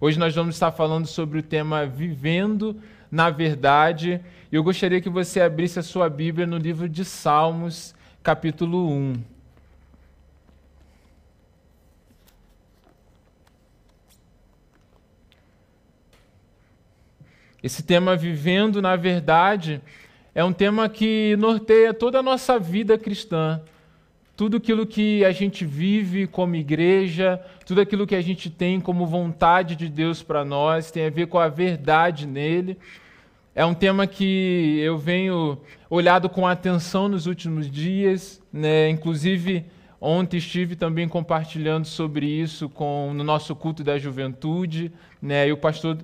Hoje 0.00 0.16
nós 0.16 0.32
vamos 0.32 0.54
estar 0.54 0.70
falando 0.70 1.08
sobre 1.08 1.40
o 1.40 1.42
tema 1.42 1.84
Vivendo 1.84 2.80
na 3.10 3.30
Verdade. 3.30 4.20
E 4.50 4.54
eu 4.54 4.62
gostaria 4.62 5.00
que 5.00 5.08
você 5.08 5.40
abrisse 5.40 5.80
a 5.80 5.82
sua 5.82 6.08
Bíblia 6.08 6.46
no 6.46 6.56
livro 6.56 6.88
de 6.88 7.04
Salmos, 7.04 7.96
capítulo 8.22 8.88
1. 8.88 9.14
Esse 17.60 17.82
tema 17.82 18.14
Vivendo 18.14 18.80
na 18.80 18.94
Verdade 18.94 19.82
é 20.32 20.44
um 20.44 20.52
tema 20.52 20.88
que 20.88 21.34
norteia 21.40 21.92
toda 21.92 22.20
a 22.20 22.22
nossa 22.22 22.56
vida 22.56 22.96
cristã. 22.96 23.60
Tudo 24.38 24.58
aquilo 24.58 24.86
que 24.86 25.24
a 25.24 25.32
gente 25.32 25.64
vive 25.64 26.28
como 26.28 26.54
igreja, 26.54 27.44
tudo 27.66 27.80
aquilo 27.80 28.06
que 28.06 28.14
a 28.14 28.20
gente 28.20 28.48
tem 28.48 28.78
como 28.80 29.04
vontade 29.04 29.74
de 29.74 29.88
Deus 29.88 30.22
para 30.22 30.44
nós, 30.44 30.92
tem 30.92 31.06
a 31.06 31.10
ver 31.10 31.26
com 31.26 31.40
a 31.40 31.48
verdade 31.48 32.24
nele. 32.24 32.78
É 33.52 33.66
um 33.66 33.74
tema 33.74 34.06
que 34.06 34.78
eu 34.80 34.96
venho 34.96 35.58
olhado 35.90 36.28
com 36.28 36.46
atenção 36.46 37.08
nos 37.08 37.26
últimos 37.26 37.68
dias, 37.68 38.40
né? 38.52 38.88
inclusive 38.88 39.64
Ontem 40.00 40.36
estive 40.36 40.76
também 40.76 41.08
compartilhando 41.08 41.84
sobre 41.84 42.24
isso 42.24 42.68
com, 42.68 43.12
no 43.12 43.24
nosso 43.24 43.56
culto 43.56 43.82
da 43.82 43.98
juventude, 43.98 44.92
né? 45.20 45.48
E 45.48 45.52
o 45.52 45.56
pastor, 45.56 45.98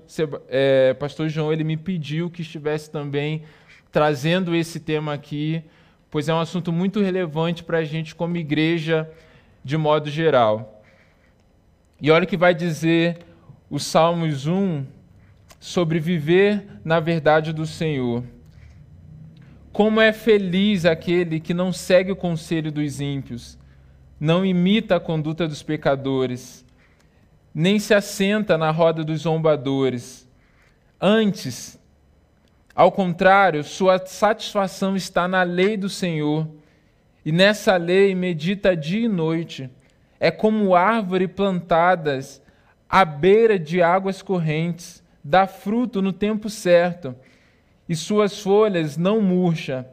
é, 0.48 0.92
pastor 0.94 1.28
João 1.28 1.52
ele 1.52 1.62
me 1.62 1.76
pediu 1.76 2.28
que 2.28 2.42
estivesse 2.42 2.90
também 2.90 3.44
trazendo 3.92 4.52
esse 4.52 4.80
tema 4.80 5.14
aqui, 5.14 5.62
pois 6.14 6.28
é 6.28 6.32
um 6.32 6.38
assunto 6.38 6.72
muito 6.72 7.00
relevante 7.00 7.64
para 7.64 7.78
a 7.78 7.84
gente 7.84 8.14
como 8.14 8.36
igreja 8.36 9.10
de 9.64 9.76
modo 9.76 10.08
geral. 10.08 10.80
E 12.00 12.08
olha 12.08 12.22
o 12.22 12.26
que 12.28 12.36
vai 12.36 12.54
dizer 12.54 13.18
o 13.68 13.80
Salmos 13.80 14.46
1 14.46 14.86
sobre 15.58 15.98
viver 15.98 16.68
na 16.84 17.00
verdade 17.00 17.52
do 17.52 17.66
Senhor. 17.66 18.22
Como 19.72 20.00
é 20.00 20.12
feliz 20.12 20.84
aquele 20.84 21.40
que 21.40 21.52
não 21.52 21.72
segue 21.72 22.12
o 22.12 22.16
conselho 22.16 22.70
dos 22.70 23.00
ímpios 23.00 23.58
não 24.20 24.46
imita 24.46 24.94
a 24.94 25.00
conduta 25.00 25.48
dos 25.48 25.64
pecadores, 25.64 26.64
nem 27.52 27.80
se 27.80 27.92
assenta 27.92 28.56
na 28.56 28.70
roda 28.70 29.02
dos 29.02 29.22
zombadores. 29.22 30.28
Antes, 31.00 31.76
ao 32.74 32.90
contrário, 32.90 33.62
sua 33.62 34.04
satisfação 34.04 34.96
está 34.96 35.28
na 35.28 35.42
lei 35.44 35.76
do 35.76 35.88
Senhor, 35.88 36.48
e 37.24 37.30
nessa 37.30 37.76
lei 37.76 38.14
medita 38.14 38.76
dia 38.76 39.06
e 39.06 39.08
noite. 39.08 39.70
É 40.18 40.30
como 40.30 40.74
árvore 40.74 41.28
plantadas 41.28 42.42
à 42.88 43.04
beira 43.04 43.58
de 43.58 43.80
águas 43.80 44.22
correntes, 44.22 45.02
dá 45.22 45.46
fruto 45.46 46.02
no 46.02 46.12
tempo 46.12 46.50
certo, 46.50 47.14
e 47.88 47.94
suas 47.94 48.40
folhas 48.40 48.96
não 48.96 49.20
murcha. 49.20 49.86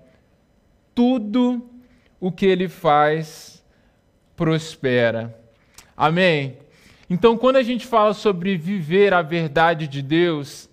Tudo 0.95 1.69
o 2.19 2.31
que 2.31 2.45
ele 2.45 2.67
faz 2.67 3.63
prospera. 4.35 5.37
Amém? 5.95 6.57
Então, 7.09 7.37
quando 7.37 7.57
a 7.57 7.63
gente 7.63 7.85
fala 7.85 8.13
sobre 8.13 8.57
viver 8.57 9.13
a 9.13 9.21
verdade 9.21 9.87
de 9.87 10.01
Deus, 10.01 10.69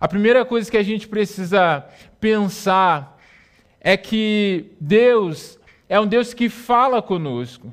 a 0.00 0.08
primeira 0.08 0.46
coisa 0.46 0.70
que 0.70 0.78
a 0.78 0.82
gente 0.82 1.06
precisa 1.06 1.84
pensar 2.18 3.20
é 3.80 3.96
que 3.98 4.72
Deus 4.80 5.58
é 5.88 6.00
um 6.00 6.06
Deus 6.06 6.32
que 6.32 6.48
fala 6.48 7.02
conosco. 7.02 7.70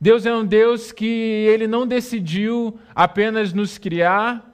Deus 0.00 0.24
é 0.24 0.34
um 0.34 0.46
Deus 0.46 0.92
que 0.92 1.04
ele 1.04 1.66
não 1.66 1.86
decidiu 1.86 2.78
apenas 2.94 3.52
nos 3.52 3.76
criar, 3.76 4.52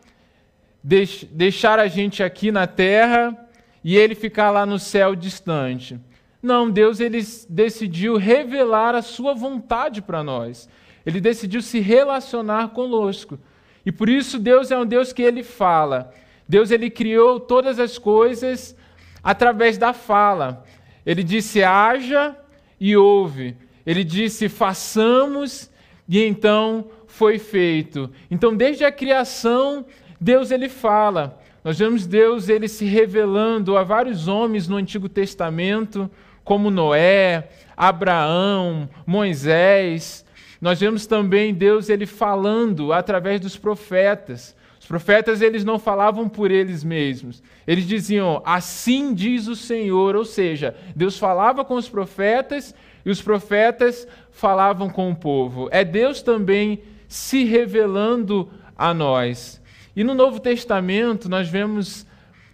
deixar 0.83 1.79
a 1.79 1.87
gente 1.87 2.23
aqui 2.23 2.51
na 2.51 2.67
terra 2.67 3.47
e 3.85 3.97
ele 3.97 4.15
ficar 4.15 4.51
lá 4.51 4.67
no 4.67 4.79
céu 4.79 5.15
distante. 5.15 6.01
Não, 6.43 6.71
Deus 6.71 6.99
ele 6.99 7.21
decidiu 7.49 8.17
revelar 8.17 8.95
a 8.95 9.03
sua 9.03 9.35
vontade 9.35 10.03
para 10.03 10.25
nós. 10.25 10.69
Ele 11.07 11.21
decidiu 11.21 11.63
se 11.63 11.79
relacionar 11.79 12.71
conosco. 12.71 13.39
E 13.87 13.93
por 13.93 14.09
isso 14.09 14.39
Deus 14.39 14.71
é 14.71 14.79
um 14.79 14.85
Deus 14.85 15.13
que 15.13 15.23
ele 15.23 15.43
fala. 15.43 16.13
Deus 16.49 16.71
ele 16.71 16.89
criou 16.89 17.39
todas 17.39 17.79
as 17.79 17.99
coisas 17.99 18.77
através 19.23 19.77
da 19.77 19.93
fala. 19.93 20.65
Ele 21.05 21.23
disse: 21.23 21.63
"Haja 21.63 22.37
e 22.81 22.97
ouve". 22.97 23.57
Ele 23.85 24.03
disse: 24.03 24.49
"Façamos" 24.49 25.71
e 26.09 26.23
então 26.25 26.87
foi 27.07 27.39
feito. 27.39 28.11
Então, 28.31 28.57
desde 28.57 28.85
a 28.85 28.93
criação, 28.93 29.85
Deus 30.21 30.51
ele 30.51 30.69
fala. 30.69 31.39
Nós 31.63 31.79
vemos 31.79 32.07
Deus 32.07 32.49
ele 32.49 32.69
se 32.69 32.87
revelando 32.87 33.77
a 33.77 33.83
vários 33.83 34.29
homens 34.29 34.69
no 34.69 34.77
Antigo 34.77 35.09
Testamento, 35.09 36.11
como 36.45 36.71
Noé, 36.71 37.49
Abraão, 37.77 38.89
Moisés. 39.07 40.25
Nós 40.61 40.81
vemos 40.81 41.07
também 41.07 41.53
Deus 41.53 41.89
ele 41.89 42.07
falando 42.07 42.93
através 42.93 43.41
dos 43.41 43.57
profetas. 43.57 44.57
Profetas 44.89 45.43
eles 45.43 45.67
não 45.67 45.79
falavam 45.79 46.31
por 46.31 46.51
eles 46.51 46.83
mesmos. 46.83 47.43
Eles 47.67 47.87
diziam: 47.87 48.41
"Assim 48.43 49.13
diz 49.13 49.47
o 49.47 49.55
Senhor", 49.55 50.17
ou 50.17 50.25
seja, 50.25 50.75
Deus 50.97 51.19
falava 51.19 51.63
com 51.63 51.75
os 51.75 51.91
profetas 51.91 52.75
e 53.05 53.11
os 53.11 53.21
profetas 53.21 54.09
falavam 54.33 54.89
com 54.89 55.11
o 55.11 55.15
povo. 55.15 55.69
É 55.71 55.85
Deus 55.85 56.23
também 56.23 56.81
se 57.07 57.45
revelando 57.45 58.51
a 58.79 58.95
nós. 58.95 59.61
E 59.95 60.03
no 60.03 60.15
Novo 60.15 60.41
Testamento 60.41 61.29
nós 61.29 61.51
vemos 61.51 62.07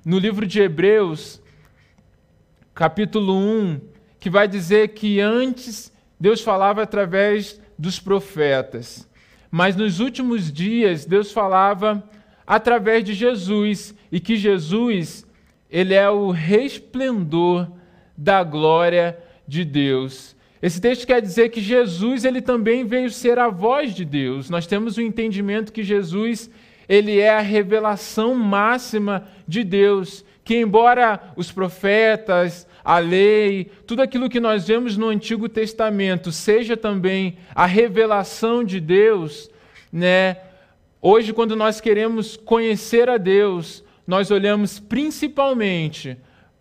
no 0.05 0.19
livro 0.19 0.45
de 0.45 0.61
Hebreus 0.61 1.41
capítulo 2.75 3.39
1, 3.39 3.81
que 4.19 4.29
vai 4.29 4.49
dizer 4.49 4.89
que 4.89 5.21
antes 5.21 5.93
Deus 6.19 6.41
falava 6.41 6.83
através 6.83 7.61
dos 7.79 8.01
profetas, 8.01 9.09
mas 9.53 9.77
nos 9.77 10.01
últimos 10.01 10.53
dias 10.53 11.05
Deus 11.05 11.31
falava 11.31 12.03
através 12.47 13.05
de 13.05 13.15
Jesus 13.15 13.95
e 14.11 14.21
que 14.21 14.37
Jesus 14.37 15.27
ele 15.71 15.95
é 15.95 16.09
o 16.09 16.31
resplendor 16.31 17.69
da 18.17 18.45
glória 18.45 19.19
de 19.47 19.65
Deus. 19.65 20.37
Esse 20.63 20.81
texto 20.81 21.07
quer 21.07 21.21
dizer 21.21 21.51
que 21.51 21.61
Jesus 21.61 22.25
ele 22.25 22.41
também 22.41 22.85
veio 22.85 23.11
ser 23.11 23.39
a 23.39 23.49
voz 23.49 23.95
de 23.95 24.05
Deus. 24.05 24.49
Nós 24.49 24.67
temos 24.67 24.97
o 24.97 25.03
entendimento 25.03 25.73
que 25.73 25.83
Jesus 25.83 26.51
ele 26.89 27.19
é 27.19 27.31
a 27.31 27.41
revelação 27.41 28.35
máxima 28.35 29.27
de 29.49 29.65
Deus 29.65 30.25
que, 30.45 30.57
embora 30.57 31.33
os 31.37 31.51
profetas, 31.51 32.67
a 32.85 32.99
lei, 32.99 33.71
tudo 33.87 34.03
aquilo 34.03 34.29
que 34.29 34.39
nós 34.39 34.69
vemos 34.69 34.97
no 34.97 35.09
Antigo 35.09 35.49
Testamento 35.49 36.31
seja 36.31 36.77
também 36.77 37.39
a 37.55 37.65
revelação 37.65 38.63
de 38.63 38.79
Deus, 38.79 39.51
né? 39.91 40.37
Hoje, 41.07 41.35
quando 41.35 41.55
nós 41.55 41.81
queremos 41.81 42.37
conhecer 42.37 43.11
a 43.11 43.19
Deus, 43.19 43.85
nós 44.07 44.31
olhamos 44.31 44.81
principalmente 44.81 46.17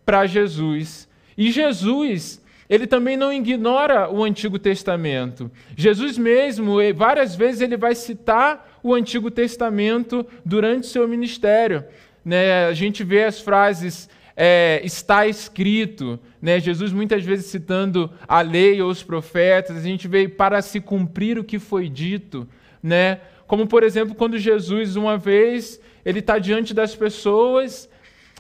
para 0.06 0.26
Jesus. 0.26 1.08
E 1.38 1.50
Jesus, 1.50 2.44
ele 2.70 2.86
também 2.86 3.16
não 3.16 3.32
ignora 3.32 4.10
o 4.12 4.24
Antigo 4.24 4.60
Testamento. 4.60 5.50
Jesus 5.78 6.18
mesmo, 6.18 6.76
várias 6.94 7.36
vezes, 7.36 7.62
ele 7.62 7.78
vai 7.78 7.96
citar 7.96 8.80
o 8.84 8.94
Antigo 8.94 9.32
Testamento 9.32 10.26
durante 10.44 10.88
seu 10.88 11.08
ministério 11.08 11.86
né, 12.24 12.66
a 12.66 12.74
gente 12.74 13.04
vê 13.04 13.24
as 13.24 13.42
frases 13.42 14.10
é, 14.36 14.82
está 14.84 15.28
escrito, 15.28 16.20
né? 16.42 16.60
Jesus 16.60 16.92
muitas 16.92 17.24
vezes 17.24 17.46
citando 17.48 18.10
a 18.28 18.42
lei 18.42 18.82
ou 18.82 18.90
os 18.90 19.04
profetas, 19.04 19.78
a 19.78 19.82
gente 19.82 20.08
vê 20.08 20.28
para 20.28 20.62
se 20.62 20.80
cumprir 20.80 21.38
o 21.38 21.44
que 21.44 21.60
foi 21.60 21.88
dito, 21.88 22.48
né? 22.82 23.20
Como 23.54 23.68
por 23.68 23.84
exemplo 23.84 24.16
quando 24.16 24.36
Jesus 24.36 24.96
uma 24.96 25.16
vez 25.16 25.80
ele 26.04 26.18
está 26.18 26.40
diante 26.40 26.74
das 26.74 26.96
pessoas 26.96 27.88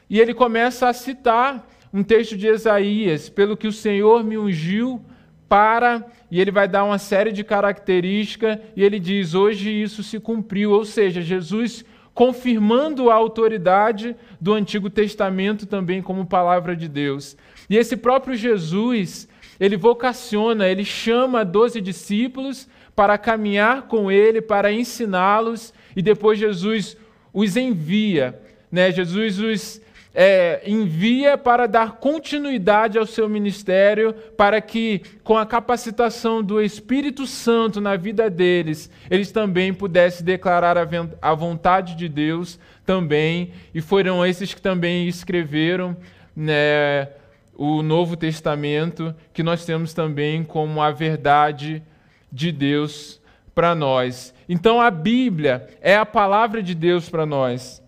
e 0.10 0.20
ele 0.20 0.34
começa 0.34 0.90
a 0.90 0.94
citar 0.94 1.70
um 1.94 2.02
texto 2.02 2.36
de 2.36 2.48
Isaías, 2.48 3.30
pelo 3.30 3.56
que 3.56 3.68
o 3.68 3.72
Senhor 3.72 4.24
me 4.24 4.40
ungiu 4.40 5.00
para 5.48 6.04
e 6.32 6.42
ele 6.42 6.50
vai 6.50 6.68
dar 6.68 6.84
uma 6.84 6.98
série 6.98 7.32
de 7.32 7.44
características 7.44 8.58
e 8.76 8.84
ele 8.84 8.98
diz 8.98 9.36
hoje 9.36 9.70
isso 9.70 10.02
se 10.02 10.20
cumpriu, 10.20 10.72
ou 10.72 10.84
seja, 10.84 11.22
Jesus 11.22 11.86
confirmando 12.16 13.12
a 13.12 13.14
autoridade 13.14 14.16
do 14.42 14.52
Antigo 14.52 14.90
Testamento 14.90 15.68
também 15.68 16.02
como 16.02 16.26
palavra 16.26 16.76
de 16.76 16.88
Deus. 16.88 17.38
E 17.70 17.78
esse 17.78 17.96
próprio 17.96 18.36
Jesus, 18.36 19.28
ele 19.60 19.78
vocaciona, 19.78 20.68
ele 20.68 20.86
chama 20.86 21.46
doze 21.46 21.80
discípulos 21.80 22.68
para 22.96 23.18
caminhar 23.18 23.84
com 23.84 24.12
ele, 24.12 24.42
para 24.42 24.72
ensiná-los, 24.72 25.74
e 25.96 26.02
depois 26.02 26.40
Jesus 26.40 26.98
os 27.34 27.58
envia. 27.58 28.40
Né? 28.72 28.92
Jesus 28.92 29.40
os 29.40 29.82
é, 30.14 30.62
envia 30.66 31.38
para 31.38 31.68
dar 31.68 31.94
continuidade 31.94 32.98
ao 32.98 33.06
seu 33.06 33.28
ministério, 33.28 34.14
para 34.38 34.62
que, 34.62 35.02
com 35.24 35.38
a 35.38 35.46
capacitação 35.46 36.44
do 36.44 36.62
Espírito 36.62 37.26
Santo 37.26 37.82
na 37.82 37.96
vida 37.96 38.30
deles, 38.30 38.92
eles 39.10 39.32
também 39.32 39.74
pudessem 39.74 40.24
declarar 40.24 40.78
a 41.22 41.34
vontade 41.34 41.96
de 41.96 42.08
Deus 42.08 42.60
também, 42.86 43.54
e 43.74 43.82
foram 43.82 44.26
esses 44.26 44.54
que 44.54 44.62
também 44.62 45.08
escreveram 45.08 45.98
né, 46.36 47.08
o 47.56 47.82
Novo 47.82 48.16
Testamento, 48.18 49.14
que 49.34 49.44
nós 49.44 49.66
temos 49.66 49.94
também 49.94 50.44
como 50.44 50.82
a 50.82 50.92
verdade 50.92 51.84
de 52.32 52.52
Deus 52.52 53.22
para 53.54 53.76
nós. 53.76 54.34
Então 54.50 54.82
a 54.82 54.90
Bíblia 54.90 55.68
é 55.82 55.96
a 55.96 56.06
palavra 56.06 56.62
de 56.64 56.74
Deus 56.74 57.10
para 57.10 57.26
nós. 57.26 57.82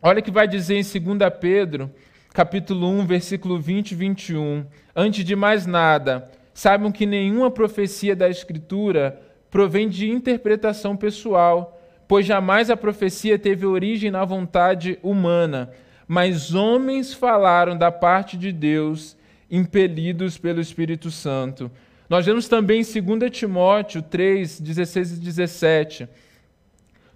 Olha 0.00 0.20
o 0.20 0.22
que 0.22 0.30
vai 0.30 0.48
dizer 0.48 0.76
em 0.76 0.82
2 0.82 1.18
Pedro, 1.40 1.90
capítulo 2.32 2.88
1, 2.88 3.06
versículo 3.06 3.58
20 3.58 3.92
e 3.92 3.94
21. 3.94 4.66
Antes 4.94 5.24
de 5.24 5.36
mais 5.36 5.66
nada, 5.66 6.30
saibam 6.52 6.92
que 6.92 7.06
nenhuma 7.06 7.50
profecia 7.50 8.14
da 8.14 8.28
Escritura 8.28 9.20
provém 9.50 9.88
de 9.88 10.10
interpretação 10.10 10.96
pessoal, 10.96 11.80
pois 12.08 12.26
jamais 12.26 12.70
a 12.70 12.76
profecia 12.76 13.38
teve 13.38 13.64
origem 13.64 14.10
na 14.10 14.24
vontade 14.24 14.98
humana, 15.02 15.70
mas 16.06 16.54
homens 16.54 17.14
falaram 17.14 17.76
da 17.76 17.90
parte 17.90 18.36
de 18.36 18.52
Deus, 18.52 19.16
impelidos 19.50 20.36
pelo 20.38 20.60
Espírito 20.60 21.10
Santo. 21.10 21.70
Nós 22.08 22.26
vemos 22.26 22.48
também 22.48 22.82
em 22.82 23.02
2 23.02 23.30
Timóteo 23.30 24.02
3, 24.02 24.60
16 24.60 25.12
e 25.12 25.20
17. 25.20 26.08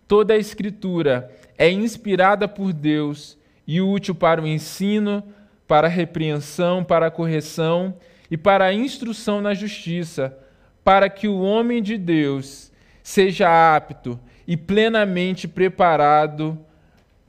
Toda 0.06 0.34
a 0.34 0.38
Escritura 0.38 1.30
é 1.56 1.70
inspirada 1.70 2.48
por 2.48 2.72
Deus 2.72 3.36
e 3.66 3.80
útil 3.80 4.14
para 4.14 4.40
o 4.40 4.46
ensino, 4.46 5.22
para 5.66 5.86
a 5.86 5.90
repreensão, 5.90 6.82
para 6.82 7.08
a 7.08 7.10
correção 7.10 7.94
e 8.30 8.36
para 8.36 8.64
a 8.64 8.72
instrução 8.72 9.42
na 9.42 9.52
justiça, 9.52 10.36
para 10.82 11.10
que 11.10 11.28
o 11.28 11.40
homem 11.40 11.82
de 11.82 11.98
Deus 11.98 12.72
seja 13.02 13.76
apto 13.76 14.18
e 14.46 14.56
plenamente 14.56 15.46
preparado 15.46 16.58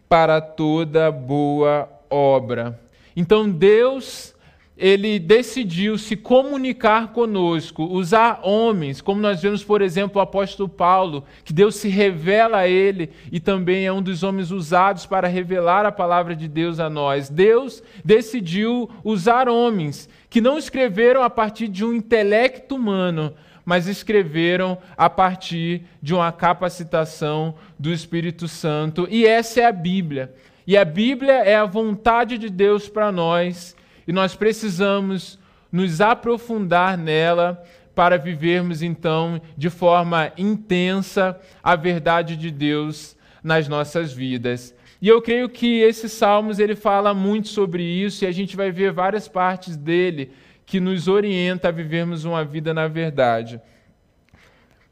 para 0.10 0.42
toda 0.42 1.12
boa 1.12 1.88
obra. 2.10 2.80
Então 3.16 3.48
Deus 3.48 4.36
ele 4.80 5.20
decidiu 5.20 5.98
se 5.98 6.16
comunicar 6.16 7.12
conosco, 7.12 7.84
usar 7.84 8.40
homens, 8.44 9.02
como 9.02 9.20
nós 9.20 9.42
vemos, 9.42 9.62
por 9.62 9.82
exemplo, 9.82 10.20
o 10.20 10.22
apóstolo 10.22 10.70
Paulo, 10.70 11.26
que 11.44 11.52
Deus 11.52 11.76
se 11.76 11.90
revela 11.90 12.60
a 12.60 12.68
ele 12.68 13.10
e 13.30 13.42
também 13.42 13.86
é 13.86 13.92
um 13.92 14.02
dos 14.02 14.24
homens 14.24 14.52
usados 14.52 15.06
para 15.06 15.28
revelar 15.28 15.86
a 15.86 15.92
palavra 15.92 16.34
de 16.34 16.48
Deus 16.48 16.80
a 16.80 16.90
nós. 16.90 17.28
Deus 17.28 17.84
decidiu 18.06 18.90
usar 19.04 19.50
homens 19.50 20.08
que 20.30 20.40
não 20.40 20.58
escreveram 20.58 21.22
a 21.22 21.30
partir 21.30 21.68
de 21.68 21.84
um 21.84 21.94
intelecto 21.94 22.76
humano, 22.76 23.34
mas 23.66 23.88
escreveram 23.88 24.78
a 24.98 25.10
partir 25.10 25.84
de 26.02 26.14
uma 26.14 26.32
capacitação 26.32 27.56
do 27.78 27.92
Espírito 27.92 28.48
Santo, 28.48 29.08
e 29.10 29.26
essa 29.26 29.62
é 29.62 29.66
a 29.66 29.72
Bíblia. 29.72 30.34
E 30.66 30.78
a 30.78 30.86
Bíblia 30.86 31.34
é 31.34 31.56
a 31.56 31.66
vontade 31.66 32.38
de 32.38 32.48
Deus 32.50 32.88
para 32.88 33.12
nós 33.12 33.76
e 34.08 34.12
nós 34.12 34.36
precisamos 34.36 35.40
nos 35.72 36.00
aprofundar 36.00 36.98
nela 36.98 37.64
para 37.96 38.18
vivermos 38.18 38.82
então 38.82 39.42
de 39.58 39.70
forma 39.70 40.32
intensa 40.38 41.40
a 41.64 41.76
verdade 41.76 42.36
de 42.36 42.52
Deus 42.52 43.18
nas 43.44 43.68
nossas 43.68 44.14
vidas. 44.14 44.76
E 45.02 45.08
eu 45.08 45.22
creio 45.22 45.50
que 45.50 45.80
esse 45.80 46.08
Salmos 46.08 46.60
ele 46.60 46.76
fala 46.76 47.14
muito 47.14 47.48
sobre 47.48 47.84
isso 47.84 48.24
e 48.24 48.28
a 48.28 48.32
gente 48.32 48.56
vai 48.56 48.72
ver 48.72 48.92
várias 48.92 49.28
partes 49.28 49.76
dele 49.76 50.32
que 50.70 50.80
nos 50.80 51.08
orienta 51.08 51.70
a 51.70 51.72
vivermos 51.72 52.26
uma 52.26 52.46
vida 52.46 52.76
na 52.76 52.88
verdade. 52.88 53.60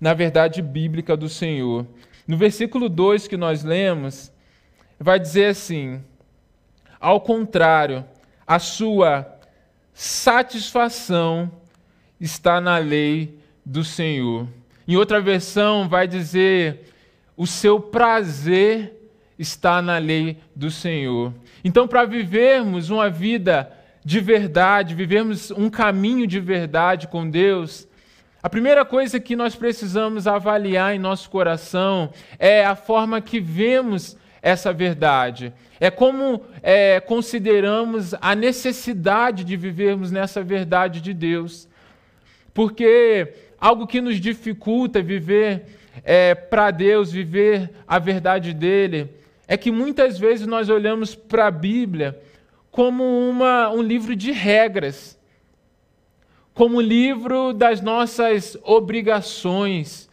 Na 0.01 0.11
verdade 0.11 0.59
bíblica 0.59 1.15
do 1.15 1.29
Senhor. 1.29 1.85
No 2.27 2.35
versículo 2.35 2.89
2 2.89 3.27
que 3.27 3.37
nós 3.37 3.63
lemos, 3.63 4.33
vai 4.99 5.19
dizer 5.19 5.51
assim: 5.51 6.03
Ao 6.99 7.21
contrário, 7.21 8.03
a 8.45 8.57
sua 8.57 9.39
satisfação 9.93 11.51
está 12.19 12.59
na 12.59 12.79
lei 12.79 13.37
do 13.63 13.83
Senhor. 13.83 14.47
Em 14.87 14.95
outra 14.95 15.21
versão, 15.21 15.87
vai 15.87 16.07
dizer: 16.07 16.91
o 17.35 17.45
seu 17.45 17.79
prazer 17.79 19.11
está 19.37 19.79
na 19.79 19.99
lei 19.99 20.39
do 20.55 20.71
Senhor. 20.71 21.31
Então, 21.63 21.87
para 21.87 22.03
vivermos 22.03 22.89
uma 22.89 23.11
vida 23.11 23.76
de 24.07 24.21
verdade, 24.21 24.95
vivermos 24.95 25.51
um 25.51 25.69
caminho 25.69 26.25
de 26.25 26.39
verdade 26.39 27.09
com 27.09 27.29
Deus, 27.29 27.85
a 28.41 28.49
primeira 28.49 28.85
coisa 28.85 29.19
que 29.19 29.35
nós 29.35 29.53
precisamos 29.53 30.25
avaliar 30.27 30.95
em 30.95 30.97
nosso 30.97 31.29
coração 31.29 32.09
é 32.39 32.65
a 32.65 32.73
forma 32.73 33.19
que 33.19 33.41
vemos 33.41 34.15
essa 34.41 34.71
verdade. 34.71 35.51
É 35.77 35.91
como 35.91 36.41
é, 36.63 37.01
consideramos 37.01 38.13
a 38.21 38.33
necessidade 38.33 39.43
de 39.43 39.57
vivermos 39.57 40.09
nessa 40.09 40.41
verdade 40.41 41.01
de 41.01 41.13
Deus. 41.13 41.67
Porque 42.53 43.33
algo 43.59 43.85
que 43.85 43.99
nos 43.99 44.21
dificulta 44.21 45.01
viver 45.01 45.65
é, 46.01 46.33
para 46.33 46.71
Deus, 46.71 47.11
viver 47.11 47.71
a 47.85 47.99
verdade 47.99 48.53
dele, 48.53 49.09
é 49.49 49.57
que 49.57 49.69
muitas 49.69 50.17
vezes 50.17 50.47
nós 50.47 50.69
olhamos 50.69 51.13
para 51.13 51.47
a 51.47 51.51
Bíblia 51.51 52.17
como 52.71 53.03
uma, 53.29 53.69
um 53.69 53.81
livro 53.81 54.15
de 54.15 54.31
regras, 54.31 55.17
como 56.53 56.77
um 56.77 56.81
livro 56.81 57.53
das 57.53 57.81
nossas 57.81 58.57
obrigações 58.63 60.07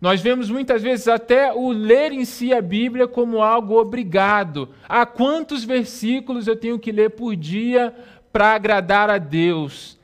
nós 0.00 0.20
vemos 0.20 0.50
muitas 0.50 0.82
vezes 0.82 1.08
até 1.08 1.52
o 1.52 1.70
ler 1.70 2.12
em 2.12 2.24
si 2.24 2.52
a 2.52 2.60
Bíblia 2.60 3.08
como 3.08 3.42
algo 3.42 3.80
obrigado. 3.80 4.68
A 4.86 5.06
quantos 5.06 5.64
versículos 5.64 6.46
eu 6.46 6.54
tenho 6.54 6.78
que 6.78 6.92
ler 6.92 7.10
por 7.10 7.34
dia 7.34 7.94
para 8.30 8.54
agradar 8.54 9.08
a 9.08 9.16
Deus? 9.16 9.98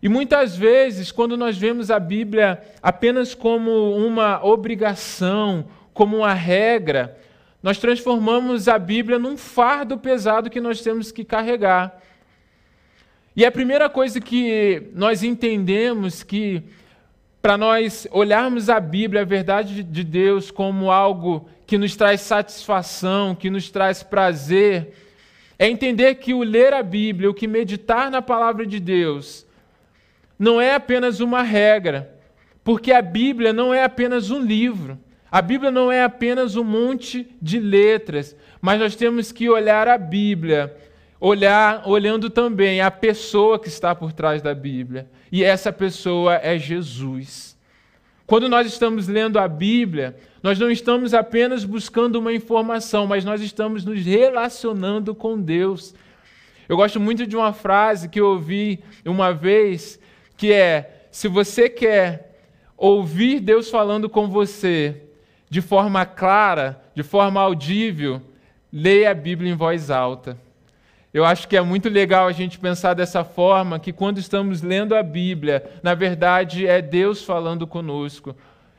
E 0.00 0.08
muitas 0.08 0.56
vezes, 0.56 1.10
quando 1.10 1.36
nós 1.36 1.58
vemos 1.58 1.90
a 1.90 1.98
Bíblia 1.98 2.62
apenas 2.80 3.34
como 3.34 3.94
uma 3.94 4.42
obrigação, 4.42 5.66
como 5.92 6.18
uma 6.18 6.32
regra, 6.32 7.18
nós 7.62 7.78
transformamos 7.78 8.68
a 8.68 8.78
Bíblia 8.78 9.18
num 9.18 9.36
fardo 9.36 9.98
pesado 9.98 10.50
que 10.50 10.60
nós 10.60 10.80
temos 10.80 11.12
que 11.12 11.24
carregar. 11.24 12.00
E 13.36 13.44
a 13.44 13.52
primeira 13.52 13.88
coisa 13.88 14.20
que 14.20 14.90
nós 14.94 15.22
entendemos 15.22 16.22
que 16.22 16.62
para 17.40 17.56
nós 17.56 18.06
olharmos 18.10 18.68
a 18.68 18.78
Bíblia, 18.78 19.22
a 19.22 19.24
verdade 19.24 19.82
de 19.82 20.04
Deus, 20.04 20.50
como 20.50 20.90
algo 20.90 21.48
que 21.66 21.78
nos 21.78 21.96
traz 21.96 22.20
satisfação, 22.20 23.34
que 23.34 23.48
nos 23.48 23.70
traz 23.70 24.02
prazer, 24.02 24.94
é 25.58 25.68
entender 25.68 26.16
que 26.16 26.34
o 26.34 26.42
ler 26.42 26.72
a 26.74 26.82
Bíblia, 26.82 27.30
o 27.30 27.34
que 27.34 27.46
meditar 27.46 28.10
na 28.10 28.20
palavra 28.20 28.66
de 28.66 28.80
Deus, 28.80 29.46
não 30.38 30.60
é 30.60 30.74
apenas 30.74 31.20
uma 31.20 31.42
regra, 31.42 32.14
porque 32.64 32.92
a 32.92 33.02
Bíblia 33.02 33.52
não 33.52 33.72
é 33.72 33.84
apenas 33.84 34.30
um 34.30 34.40
livro, 34.40 34.98
a 35.30 35.40
Bíblia 35.40 35.70
não 35.70 35.92
é 35.92 36.02
apenas 36.02 36.56
um 36.56 36.64
monte 36.64 37.28
de 37.40 37.60
letras, 37.60 38.36
mas 38.60 38.80
nós 38.80 38.96
temos 38.96 39.30
que 39.32 39.48
olhar 39.48 39.86
a 39.88 39.96
Bíblia 39.96 40.76
olhar 41.20 41.86
olhando 41.86 42.30
também 42.30 42.80
a 42.80 42.90
pessoa 42.90 43.58
que 43.58 43.68
está 43.68 43.94
por 43.94 44.12
trás 44.12 44.40
da 44.40 44.54
Bíblia. 44.54 45.08
E 45.30 45.44
essa 45.44 45.70
pessoa 45.70 46.36
é 46.36 46.58
Jesus. 46.58 47.56
Quando 48.26 48.48
nós 48.48 48.66
estamos 48.66 49.06
lendo 49.06 49.38
a 49.38 49.46
Bíblia, 49.46 50.16
nós 50.42 50.58
não 50.58 50.70
estamos 50.70 51.12
apenas 51.12 51.64
buscando 51.64 52.16
uma 52.16 52.32
informação, 52.32 53.06
mas 53.06 53.24
nós 53.24 53.42
estamos 53.42 53.84
nos 53.84 54.02
relacionando 54.04 55.14
com 55.14 55.38
Deus. 55.38 55.94
Eu 56.68 56.76
gosto 56.76 56.98
muito 56.98 57.26
de 57.26 57.36
uma 57.36 57.52
frase 57.52 58.08
que 58.08 58.20
eu 58.20 58.28
ouvi 58.28 58.82
uma 59.04 59.32
vez, 59.32 60.00
que 60.36 60.52
é: 60.52 61.06
se 61.10 61.28
você 61.28 61.68
quer 61.68 62.38
ouvir 62.76 63.40
Deus 63.40 63.68
falando 63.68 64.08
com 64.08 64.28
você 64.28 65.09
de 65.50 65.60
forma 65.60 66.06
clara, 66.06 66.80
de 66.94 67.02
forma 67.02 67.40
audível, 67.40 68.22
leia 68.72 69.10
a 69.10 69.14
Bíblia 69.14 69.50
em 69.50 69.56
voz 69.56 69.90
alta. 69.90 70.38
Eu 71.12 71.24
acho 71.24 71.48
que 71.48 71.56
é 71.56 71.60
muito 71.60 71.88
legal 71.88 72.28
a 72.28 72.32
gente 72.32 72.56
pensar 72.56 72.94
dessa 72.94 73.24
forma, 73.24 73.80
que 73.80 73.92
quando 73.92 74.18
estamos 74.18 74.62
lendo 74.62 74.94
a 74.94 75.02
Bíblia, 75.02 75.68
na 75.82 75.92
verdade 75.92 76.68
é 76.68 76.80
Deus 76.80 77.24
falando 77.24 77.66
conosco, 77.66 78.34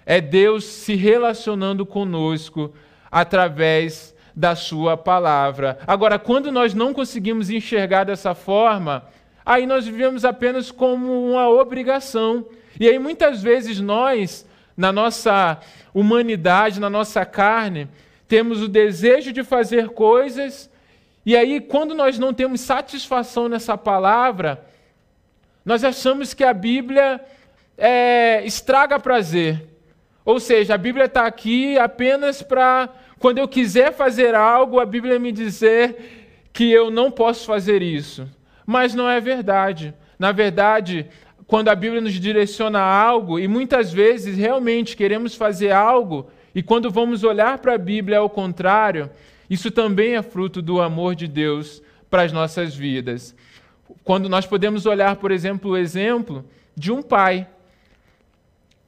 é 0.06 0.22
Deus 0.22 0.64
se 0.64 0.96
relacionando 0.96 1.86
conosco 1.86 2.74
através 3.12 4.16
da 4.34 4.56
Sua 4.56 4.96
palavra. 4.96 5.78
Agora, 5.86 6.18
quando 6.18 6.54
nós 6.54 6.74
não 6.74 6.94
conseguimos 6.94 7.50
enxergar 7.50 8.06
dessa 8.06 8.34
forma, 8.34 9.04
aí 9.46 9.66
nós 9.66 9.86
vivemos 9.86 10.24
apenas 10.24 10.72
como 10.72 11.32
uma 11.32 11.50
obrigação. 11.50 12.46
E 12.80 12.88
aí 12.88 12.98
muitas 12.98 13.44
vezes 13.44 13.82
nós, 13.82 14.46
na 14.76 14.92
nossa 14.92 15.60
humanidade, 15.94 16.80
na 16.80 16.90
nossa 16.90 17.26
carne, 17.26 17.88
temos 18.28 18.62
o 18.62 18.68
desejo 18.68 19.32
de 19.32 19.44
fazer 19.44 19.90
coisas 19.90 20.70
E 21.26 21.36
aí, 21.36 21.62
quando 21.62 21.94
nós 21.94 22.18
não 22.18 22.34
temos 22.34 22.62
satisfação 22.62 23.48
nessa 23.48 23.78
palavra, 23.78 24.66
nós 25.64 25.84
achamos 25.84 26.34
que 26.34 26.44
a 26.44 26.54
Bíblia 26.54 27.22
é, 27.78 28.44
estraga 28.46 29.00
prazer. 29.00 29.68
Ou 30.26 30.40
seja, 30.40 30.74
a 30.74 30.78
Bíblia 30.78 31.06
está 31.06 31.26
aqui 31.26 31.78
apenas 31.78 32.42
para, 32.42 32.90
quando 33.20 33.38
eu 33.38 33.48
quiser 33.48 33.94
fazer 33.94 34.34
algo, 34.34 34.80
a 34.80 34.86
Bíblia 34.86 35.20
me 35.20 35.32
dizer 35.32 36.50
que 36.52 36.72
eu 36.72 36.90
não 36.90 37.12
posso 37.12 37.46
fazer 37.46 37.82
isso. 37.82 38.28
Mas 38.66 38.96
não 38.96 39.10
é 39.10 39.20
verdade. 39.20 39.94
Na 40.18 40.32
verdade, 40.32 41.08
quando 41.52 41.68
a 41.68 41.76
Bíblia 41.76 42.00
nos 42.00 42.14
direciona 42.14 42.80
a 42.80 43.04
algo, 43.04 43.38
e 43.38 43.46
muitas 43.46 43.92
vezes 43.92 44.38
realmente 44.38 44.96
queremos 44.96 45.36
fazer 45.36 45.72
algo, 45.72 46.30
e 46.56 46.64
quando 46.64 46.90
vamos 46.90 47.26
olhar 47.26 47.58
para 47.58 47.74
a 47.74 47.78
Bíblia 47.78 48.16
é 48.16 48.20
o 48.22 48.30
contrário, 48.30 49.10
isso 49.50 49.70
também 49.70 50.16
é 50.16 50.22
fruto 50.22 50.62
do 50.62 50.80
amor 50.80 51.14
de 51.14 51.28
Deus 51.28 51.84
para 52.10 52.22
as 52.22 52.32
nossas 52.32 52.74
vidas. 52.74 53.36
Quando 54.02 54.30
nós 54.30 54.46
podemos 54.46 54.86
olhar, 54.86 55.18
por 55.18 55.30
exemplo, 55.30 55.72
o 55.72 55.78
exemplo 55.78 56.46
de 56.74 56.90
um 56.90 57.02
pai. 57.02 57.46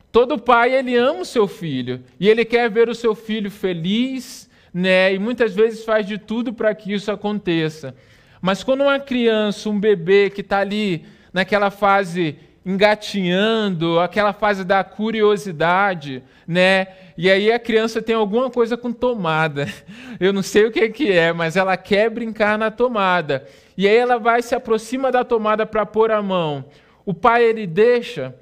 Todo 0.09 0.39
pai, 0.39 0.73
ele 0.73 0.95
ama 0.95 1.23
o 1.23 1.25
seu 1.25 1.49
filho, 1.49 2.01
e 2.17 2.29
ele 2.29 2.45
quer 2.45 2.69
ver 2.69 2.87
o 2.87 2.95
seu 2.95 3.13
filho 3.13 3.51
feliz, 3.51 4.49
né? 4.73 5.13
E 5.13 5.19
muitas 5.19 5.53
vezes 5.53 5.83
faz 5.83 6.07
de 6.07 6.17
tudo 6.17 6.53
para 6.53 6.73
que 6.73 6.93
isso 6.93 7.11
aconteça. 7.11 7.93
Mas 8.41 8.63
quando 8.63 8.83
uma 8.83 9.01
criança, 9.01 9.69
um 9.69 9.77
bebê 9.77 10.29
que 10.29 10.39
está 10.39 10.59
ali 10.59 11.03
naquela 11.33 11.69
fase 11.69 12.37
engatinhando, 12.65 13.99
aquela 13.99 14.31
fase 14.31 14.63
da 14.63 14.83
curiosidade, 14.83 16.23
né? 16.47 16.87
E 17.17 17.29
aí 17.29 17.51
a 17.51 17.59
criança 17.59 18.01
tem 18.01 18.15
alguma 18.15 18.49
coisa 18.49 18.77
com 18.77 18.91
tomada. 18.91 19.67
Eu 20.19 20.31
não 20.31 20.41
sei 20.41 20.65
o 20.65 20.71
que, 20.71 20.87
que 20.89 21.11
é, 21.11 21.33
mas 21.33 21.57
ela 21.57 21.75
quer 21.75 22.09
brincar 22.09 22.57
na 22.57 22.71
tomada. 22.71 23.45
E 23.77 23.87
aí 23.87 23.95
ela 23.95 24.17
vai 24.17 24.41
se 24.41 24.55
aproxima 24.55 25.11
da 25.11 25.23
tomada 25.23 25.65
para 25.65 25.85
pôr 25.85 26.11
a 26.11 26.21
mão. 26.21 26.65
O 27.05 27.13
pai 27.13 27.43
ele 27.43 27.67
deixa 27.67 28.33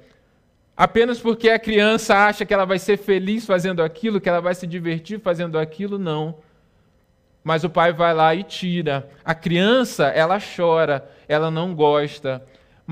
apenas 0.76 1.18
porque 1.18 1.50
a 1.50 1.58
criança 1.58 2.14
acha 2.14 2.44
que 2.44 2.54
ela 2.54 2.64
vai 2.64 2.78
ser 2.78 2.98
feliz 2.98 3.44
fazendo 3.44 3.82
aquilo, 3.82 4.20
que 4.20 4.28
ela 4.28 4.40
vai 4.40 4.54
se 4.54 4.66
divertir 4.66 5.18
fazendo 5.18 5.58
aquilo, 5.58 5.98
não. 5.98 6.36
Mas 7.42 7.64
o 7.64 7.70
pai 7.70 7.92
vai 7.92 8.14
lá 8.14 8.32
e 8.36 8.44
tira. 8.44 9.08
A 9.24 9.34
criança, 9.34 10.06
ela 10.06 10.38
chora, 10.38 11.08
ela 11.26 11.50
não 11.50 11.74
gosta 11.74 12.40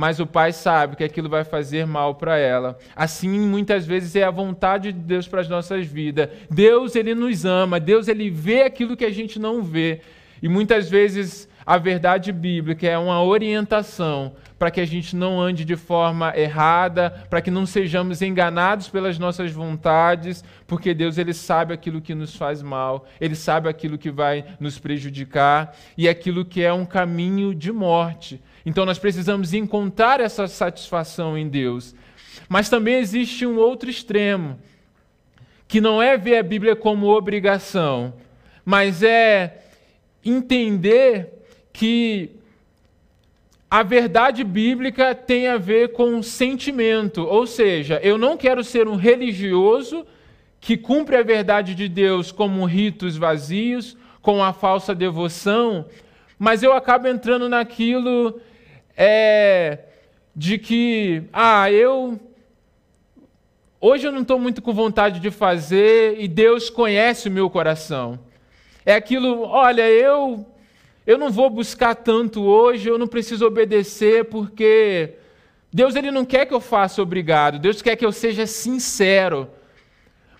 mas 0.00 0.18
o 0.18 0.26
pai 0.26 0.50
sabe 0.50 0.96
que 0.96 1.04
aquilo 1.04 1.28
vai 1.28 1.44
fazer 1.44 1.86
mal 1.86 2.14
para 2.14 2.38
ela. 2.38 2.78
Assim, 2.96 3.28
muitas 3.38 3.84
vezes 3.84 4.16
é 4.16 4.22
a 4.22 4.30
vontade 4.30 4.94
de 4.94 4.98
Deus 4.98 5.28
para 5.28 5.42
as 5.42 5.48
nossas 5.48 5.86
vidas. 5.86 6.30
Deus, 6.50 6.96
ele 6.96 7.14
nos 7.14 7.44
ama, 7.44 7.78
Deus, 7.78 8.08
ele 8.08 8.30
vê 8.30 8.62
aquilo 8.62 8.96
que 8.96 9.04
a 9.04 9.12
gente 9.12 9.38
não 9.38 9.62
vê. 9.62 10.00
E 10.42 10.48
muitas 10.48 10.88
vezes 10.88 11.46
a 11.66 11.76
verdade 11.76 12.32
bíblica 12.32 12.86
é 12.86 12.96
uma 12.96 13.22
orientação 13.22 14.32
para 14.58 14.70
que 14.70 14.80
a 14.80 14.86
gente 14.86 15.14
não 15.14 15.38
ande 15.38 15.66
de 15.66 15.76
forma 15.76 16.32
errada, 16.34 17.10
para 17.28 17.42
que 17.42 17.50
não 17.50 17.66
sejamos 17.66 18.22
enganados 18.22 18.88
pelas 18.88 19.18
nossas 19.18 19.52
vontades, 19.52 20.42
porque 20.66 20.94
Deus 20.94 21.18
ele 21.18 21.34
sabe 21.34 21.74
aquilo 21.74 22.00
que 22.00 22.14
nos 22.14 22.34
faz 22.34 22.62
mal, 22.62 23.06
ele 23.20 23.34
sabe 23.34 23.68
aquilo 23.68 23.98
que 23.98 24.10
vai 24.10 24.46
nos 24.58 24.78
prejudicar 24.78 25.76
e 25.94 26.08
aquilo 26.08 26.42
que 26.42 26.62
é 26.62 26.72
um 26.72 26.86
caminho 26.86 27.54
de 27.54 27.70
morte. 27.70 28.40
Então 28.64 28.84
nós 28.84 28.98
precisamos 28.98 29.54
encontrar 29.54 30.20
essa 30.20 30.46
satisfação 30.46 31.36
em 31.36 31.48
Deus. 31.48 31.94
Mas 32.48 32.68
também 32.68 32.96
existe 32.96 33.46
um 33.46 33.56
outro 33.56 33.88
extremo, 33.88 34.58
que 35.66 35.80
não 35.80 36.02
é 36.02 36.16
ver 36.16 36.38
a 36.38 36.42
Bíblia 36.42 36.74
como 36.74 37.06
obrigação, 37.06 38.12
mas 38.64 39.02
é 39.02 39.62
entender 40.24 41.44
que 41.72 42.30
a 43.70 43.84
verdade 43.84 44.42
bíblica 44.42 45.14
tem 45.14 45.46
a 45.46 45.56
ver 45.56 45.92
com 45.92 46.20
sentimento, 46.22 47.22
ou 47.22 47.46
seja, 47.46 48.00
eu 48.02 48.18
não 48.18 48.36
quero 48.36 48.64
ser 48.64 48.88
um 48.88 48.96
religioso 48.96 50.04
que 50.60 50.76
cumpre 50.76 51.16
a 51.16 51.22
verdade 51.22 51.74
de 51.74 51.88
Deus 51.88 52.32
como 52.32 52.64
ritos 52.64 53.16
vazios, 53.16 53.96
com 54.20 54.42
a 54.42 54.52
falsa 54.52 54.94
devoção, 54.94 55.86
mas 56.38 56.62
eu 56.62 56.72
acabo 56.72 57.06
entrando 57.06 57.48
naquilo 57.48 58.40
é, 59.02 59.78
de 60.36 60.58
que, 60.58 61.22
ah, 61.32 61.72
eu. 61.72 62.20
Hoje 63.80 64.06
eu 64.06 64.12
não 64.12 64.20
estou 64.20 64.38
muito 64.38 64.60
com 64.60 64.74
vontade 64.74 65.20
de 65.20 65.30
fazer 65.30 66.20
e 66.20 66.28
Deus 66.28 66.68
conhece 66.68 67.26
o 67.26 67.32
meu 67.32 67.48
coração. 67.48 68.20
É 68.84 68.94
aquilo, 68.94 69.40
olha, 69.40 69.88
eu 69.88 70.46
eu 71.06 71.16
não 71.16 71.30
vou 71.30 71.48
buscar 71.48 71.94
tanto 71.94 72.42
hoje, 72.42 72.90
eu 72.90 72.98
não 72.98 73.06
preciso 73.06 73.46
obedecer 73.46 74.26
porque 74.26 75.14
Deus 75.72 75.96
ele 75.96 76.10
não 76.10 76.26
quer 76.26 76.44
que 76.44 76.52
eu 76.52 76.60
faça 76.60 77.00
obrigado, 77.00 77.58
Deus 77.58 77.80
quer 77.80 77.96
que 77.96 78.04
eu 78.04 78.12
seja 78.12 78.46
sincero. 78.46 79.48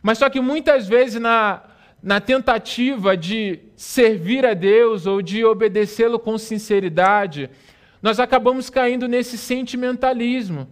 Mas 0.02 0.19
só 0.19 0.29
que 0.29 0.38
muitas 0.38 0.87
vezes 0.87 1.19
na, 1.19 1.62
na 2.02 2.21
tentativa 2.21 3.17
de 3.17 3.59
servir 3.75 4.45
a 4.45 4.52
Deus 4.52 5.07
ou 5.07 5.23
de 5.23 5.47
obedecê-lo 5.47 6.19
com 6.19 6.37
sinceridade, 6.37 7.49
nós 8.02 8.19
acabamos 8.19 8.71
caindo 8.71 9.07
nesse 9.07 9.37
sentimentalismo, 9.37 10.69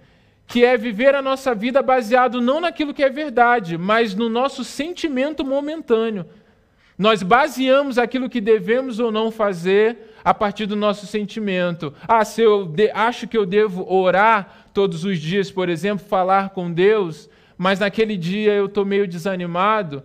que 0.46 0.64
é 0.64 0.76
viver 0.76 1.14
a 1.14 1.22
nossa 1.22 1.54
vida 1.54 1.82
baseado 1.82 2.40
não 2.40 2.60
naquilo 2.60 2.94
que 2.94 3.02
é 3.02 3.10
verdade, 3.10 3.76
mas 3.76 4.14
no 4.14 4.28
nosso 4.28 4.64
sentimento 4.64 5.44
momentâneo. 5.44 6.24
Nós 6.96 7.22
baseamos 7.22 7.96
aquilo 7.96 8.28
que 8.28 8.40
devemos 8.40 8.98
ou 8.98 9.12
não 9.12 9.30
fazer 9.30 10.14
a 10.24 10.34
partir 10.34 10.66
do 10.66 10.74
nosso 10.74 11.06
sentimento. 11.06 11.94
Ah, 12.08 12.24
se 12.24 12.42
eu 12.42 12.74
acho 12.92 13.28
que 13.28 13.36
eu 13.36 13.46
devo 13.46 13.86
orar 13.88 14.68
todos 14.74 15.04
os 15.04 15.18
dias, 15.18 15.50
por 15.50 15.68
exemplo, 15.68 16.04
falar 16.08 16.50
com 16.50 16.72
Deus, 16.72 17.30
mas 17.56 17.78
naquele 17.78 18.16
dia 18.16 18.52
eu 18.52 18.66
estou 18.66 18.84
meio 18.84 19.06
desanimado, 19.06 20.02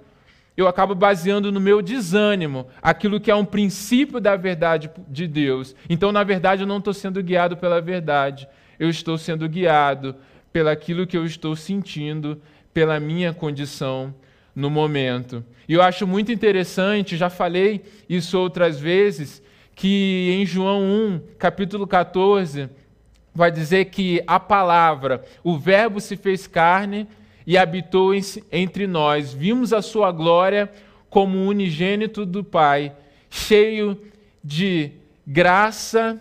eu 0.55 0.67
acabo 0.67 0.93
baseando 0.93 1.51
no 1.51 1.59
meu 1.59 1.81
desânimo 1.81 2.67
aquilo 2.81 3.19
que 3.19 3.31
é 3.31 3.35
um 3.35 3.45
princípio 3.45 4.19
da 4.19 4.35
verdade 4.35 4.89
de 5.07 5.27
Deus. 5.27 5.75
Então, 5.89 6.11
na 6.11 6.23
verdade, 6.23 6.61
eu 6.61 6.67
não 6.67 6.77
estou 6.77 6.93
sendo 6.93 7.21
guiado 7.23 7.57
pela 7.57 7.81
verdade, 7.81 8.47
eu 8.79 8.89
estou 8.89 9.17
sendo 9.17 9.47
guiado 9.49 10.15
pelaquilo 10.51 11.07
que 11.07 11.17
eu 11.17 11.25
estou 11.25 11.55
sentindo, 11.55 12.39
pela 12.73 12.99
minha 12.99 13.33
condição 13.33 14.13
no 14.55 14.69
momento. 14.69 15.43
E 15.67 15.73
eu 15.73 15.81
acho 15.81 16.05
muito 16.05 16.31
interessante, 16.31 17.17
já 17.17 17.29
falei 17.29 17.81
isso 18.07 18.37
outras 18.37 18.79
vezes, 18.79 19.41
que 19.75 20.29
em 20.31 20.45
João 20.45 20.81
1, 20.81 21.21
capítulo 21.37 21.87
14, 21.87 22.69
vai 23.33 23.51
dizer 23.51 23.85
que 23.85 24.21
a 24.27 24.39
palavra, 24.39 25.23
o 25.43 25.57
Verbo 25.57 25.99
se 25.99 26.15
fez 26.15 26.45
carne 26.45 27.07
e 27.45 27.57
habitou 27.57 28.11
entre 28.51 28.87
nós. 28.87 29.33
Vimos 29.33 29.73
a 29.73 29.81
sua 29.81 30.11
glória 30.11 30.71
como 31.09 31.45
unigênito 31.45 32.25
do 32.25 32.43
Pai, 32.43 32.93
cheio 33.29 33.99
de 34.43 34.91
graça 35.25 36.19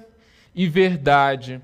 e 0.54 0.66
verdade. 0.66 1.60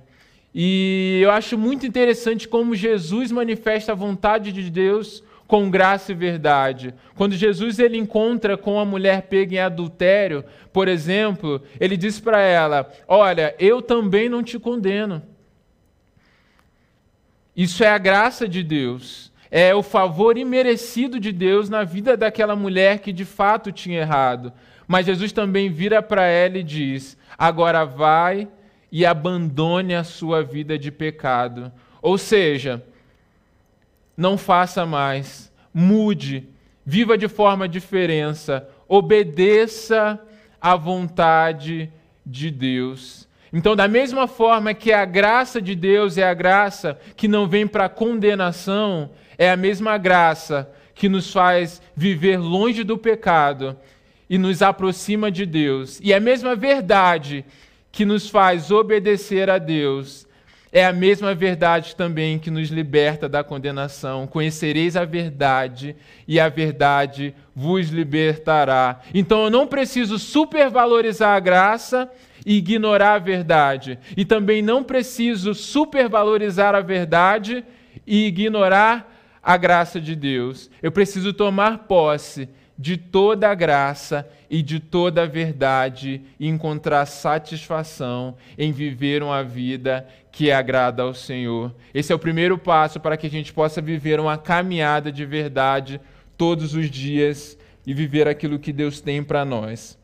E 0.55 1.21
eu 1.23 1.31
acho 1.31 1.59
muito 1.59 1.87
interessante 1.87 2.49
como 2.49 2.75
Jesus 2.75 3.31
manifesta 3.31 3.93
a 3.93 3.95
vontade 3.95 4.51
de 4.51 4.71
Deus 4.71 5.23
com 5.47 5.71
graça 5.71 6.13
e 6.13 6.15
verdade. 6.15 6.95
Quando 7.15 7.35
Jesus 7.35 7.79
ele 7.79 7.97
encontra 7.97 8.57
com 8.57 8.79
a 8.79 8.85
mulher 8.85 9.23
pega 9.23 9.55
em 9.55 9.59
adultério, 9.59 10.45
por 10.73 10.89
exemplo, 10.89 11.63
ele 11.79 11.97
diz 11.97 12.19
para 12.21 12.41
ela: 12.41 12.91
"Olha, 13.07 13.55
eu 13.59 13.81
também 13.81 14.29
não 14.29 14.43
te 14.43 14.59
condeno". 14.59 15.23
Isso 17.57 17.83
é 17.83 17.89
a 17.89 17.99
graça 17.99 18.49
de 18.49 18.63
Deus 18.63 19.28
é 19.51 19.75
o 19.75 19.83
favor 19.83 20.37
imerecido 20.37 21.19
de 21.19 21.33
Deus 21.33 21.69
na 21.71 21.85
vida 21.85 22.17
daquela 22.17 22.55
mulher 22.55 22.99
que 23.01 23.13
de 23.13 23.25
fato 23.25 23.73
tinha 23.73 24.01
errado. 24.01 24.53
Mas 24.87 25.07
Jesus 25.07 25.33
também 25.33 25.71
vira 25.71 26.03
para 26.03 26.27
ela 26.27 26.59
e 26.59 26.63
diz: 26.63 27.17
agora 27.37 27.85
vai 27.85 28.49
e 28.91 29.05
abandone 29.05 29.95
a 29.95 30.05
sua 30.05 30.43
vida 30.43 30.79
de 30.79 30.91
pecado. 30.91 31.73
Ou 32.01 32.17
seja, 32.17 32.83
não 34.17 34.39
faça 34.39 34.87
mais, 34.87 35.53
mude, 35.73 36.49
viva 36.85 37.19
de 37.19 37.29
forma 37.29 37.69
diferente, 37.69 38.51
obedeça 38.89 40.19
à 40.61 40.75
vontade 40.75 41.91
de 42.25 42.51
Deus. 42.51 43.29
Então, 43.53 43.75
da 43.75 43.89
mesma 43.89 44.27
forma 44.27 44.75
que 44.75 44.93
a 44.93 45.05
graça 45.05 45.61
de 45.61 45.75
Deus 45.75 46.19
é 46.19 46.29
a 46.29 46.35
graça 46.35 46.99
que 47.17 47.27
não 47.27 47.47
vem 47.47 47.67
para 47.67 47.89
condenação, 47.89 49.11
é 49.39 49.51
a 49.51 49.57
mesma 49.57 49.97
graça 49.97 50.69
que 50.95 51.09
nos 51.09 51.33
faz 51.33 51.81
viver 51.97 52.37
longe 52.39 52.85
do 52.85 52.99
pecado 52.99 53.77
e 54.29 54.37
nos 54.37 54.61
aproxima 54.61 55.31
de 55.31 55.47
Deus. 55.47 56.01
E 56.03 56.13
é 56.13 56.17
a 56.17 56.21
mesma 56.21 56.55
verdade 56.55 57.45
que 57.91 58.05
nos 58.05 58.29
faz 58.29 58.71
obedecer 58.71 59.49
a 59.49 59.57
Deus 59.57 60.29
é 60.71 60.85
a 60.85 60.93
mesma 60.93 61.35
verdade 61.35 61.97
também 61.97 62.39
que 62.39 62.51
nos 62.51 62.69
liberta 62.69 63.29
da 63.29 63.43
condenação. 63.43 64.27
Conhecereis 64.27 64.97
a 64.97 65.05
verdade 65.05 65.97
e 66.27 66.39
a 66.39 66.49
verdade 66.49 67.35
vos 67.55 67.89
libertará. 67.89 69.01
Então 69.15 69.45
eu 69.45 69.51
não 69.51 69.67
preciso 69.67 70.19
supervalorizar 70.19 71.35
a 71.35 71.41
graça 71.41 72.11
e 72.45 72.59
ignorar 72.59 73.15
a 73.15 73.19
verdade. 73.19 73.99
E 74.17 74.25
também 74.27 74.61
não 74.61 74.85
preciso 74.85 75.55
supervalorizar 75.55 76.75
a 76.75 76.81
verdade 76.81 77.65
e 78.07 78.27
ignorar 78.27 79.18
a 79.49 79.57
graça 79.57 79.99
de 79.99 80.15
Deus. 80.15 80.71
Eu 80.83 80.93
preciso 80.93 81.33
tomar 81.33 81.87
posse 81.89 82.51
de 82.79 82.99
toda 82.99 83.49
a 83.49 83.55
graça 83.55 84.29
e 84.51 84.61
de 84.61 84.79
toda 84.79 85.23
a 85.23 85.27
verdade 85.27 86.21
e 86.39 86.47
encontrar 86.47 87.07
satisfação 87.07 88.37
em 88.59 88.73
viver 88.73 89.23
uma 89.23 89.43
vida 89.43 90.07
que 90.31 90.53
agrada 90.53 91.03
ao 91.03 91.15
Senhor. 91.15 91.75
Esse 91.95 92.13
é 92.13 92.15
o 92.15 92.19
primeiro 92.19 92.59
passo 92.59 93.01
para 93.01 93.17
que 93.17 93.27
a 93.27 93.31
gente 93.31 93.51
possa 93.51 93.81
viver 93.81 94.21
uma 94.21 94.37
caminhada 94.37 95.11
de 95.11 95.25
verdade 95.25 95.99
todos 96.37 96.75
os 96.75 96.91
dias 96.91 97.57
e 97.87 97.95
viver 97.95 98.29
aquilo 98.29 98.59
que 98.59 98.71
Deus 98.71 99.01
tem 99.01 99.25
para 99.25 99.47
nós. 99.47 99.97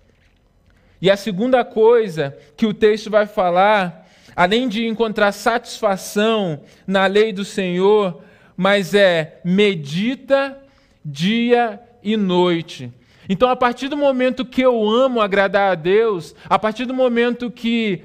E 1.03 1.11
a 1.11 1.19
segunda 1.19 1.63
coisa 1.67 2.35
que 2.57 2.65
o 2.65 2.73
texto 2.73 3.11
vai 3.11 3.27
falar, 3.27 4.09
além 4.35 4.71
de 4.71 4.87
encontrar 4.87 5.33
satisfação 5.33 6.63
na 6.87 7.05
lei 7.05 7.31
do 7.31 7.45
Senhor, 7.45 8.25
mas 8.57 8.95
é 8.95 9.41
medita 9.45 10.59
dia 11.05 11.81
e 12.03 12.17
noite. 12.17 12.93
Então, 13.29 13.49
a 13.49 13.57
partir 13.57 13.89
do 13.89 13.97
momento 13.97 14.45
que 14.45 14.61
eu 14.61 14.89
amo 14.89 15.21
agradar 15.21 15.73
a 15.73 15.75
Deus, 15.75 16.35
a 16.49 16.59
partir 16.59 16.85
do 16.85 16.93
momento 16.93 17.51
que 17.51 18.03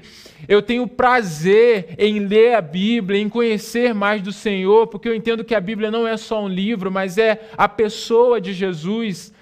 eu 0.48 0.62
tenho 0.62 0.86
prazer 0.86 1.94
em 1.98 2.20
ler 2.20 2.54
a 2.54 2.62
Bíblia, 2.62 3.20
em 3.20 3.28
conhecer 3.28 3.94
mais 3.94 4.22
do 4.22 4.32
Senhor, 4.32 4.86
porque 4.86 5.08
eu 5.08 5.14
entendo 5.14 5.44
que 5.44 5.54
a 5.54 5.60
Bíblia 5.60 5.90
não 5.90 6.06
é 6.06 6.16
só 6.16 6.42
um 6.42 6.48
livro, 6.48 6.90
mas 6.90 7.18
é 7.18 7.50
a 7.56 7.68
pessoa 7.68 8.40
de 8.40 8.54
Jesus, 8.54 9.32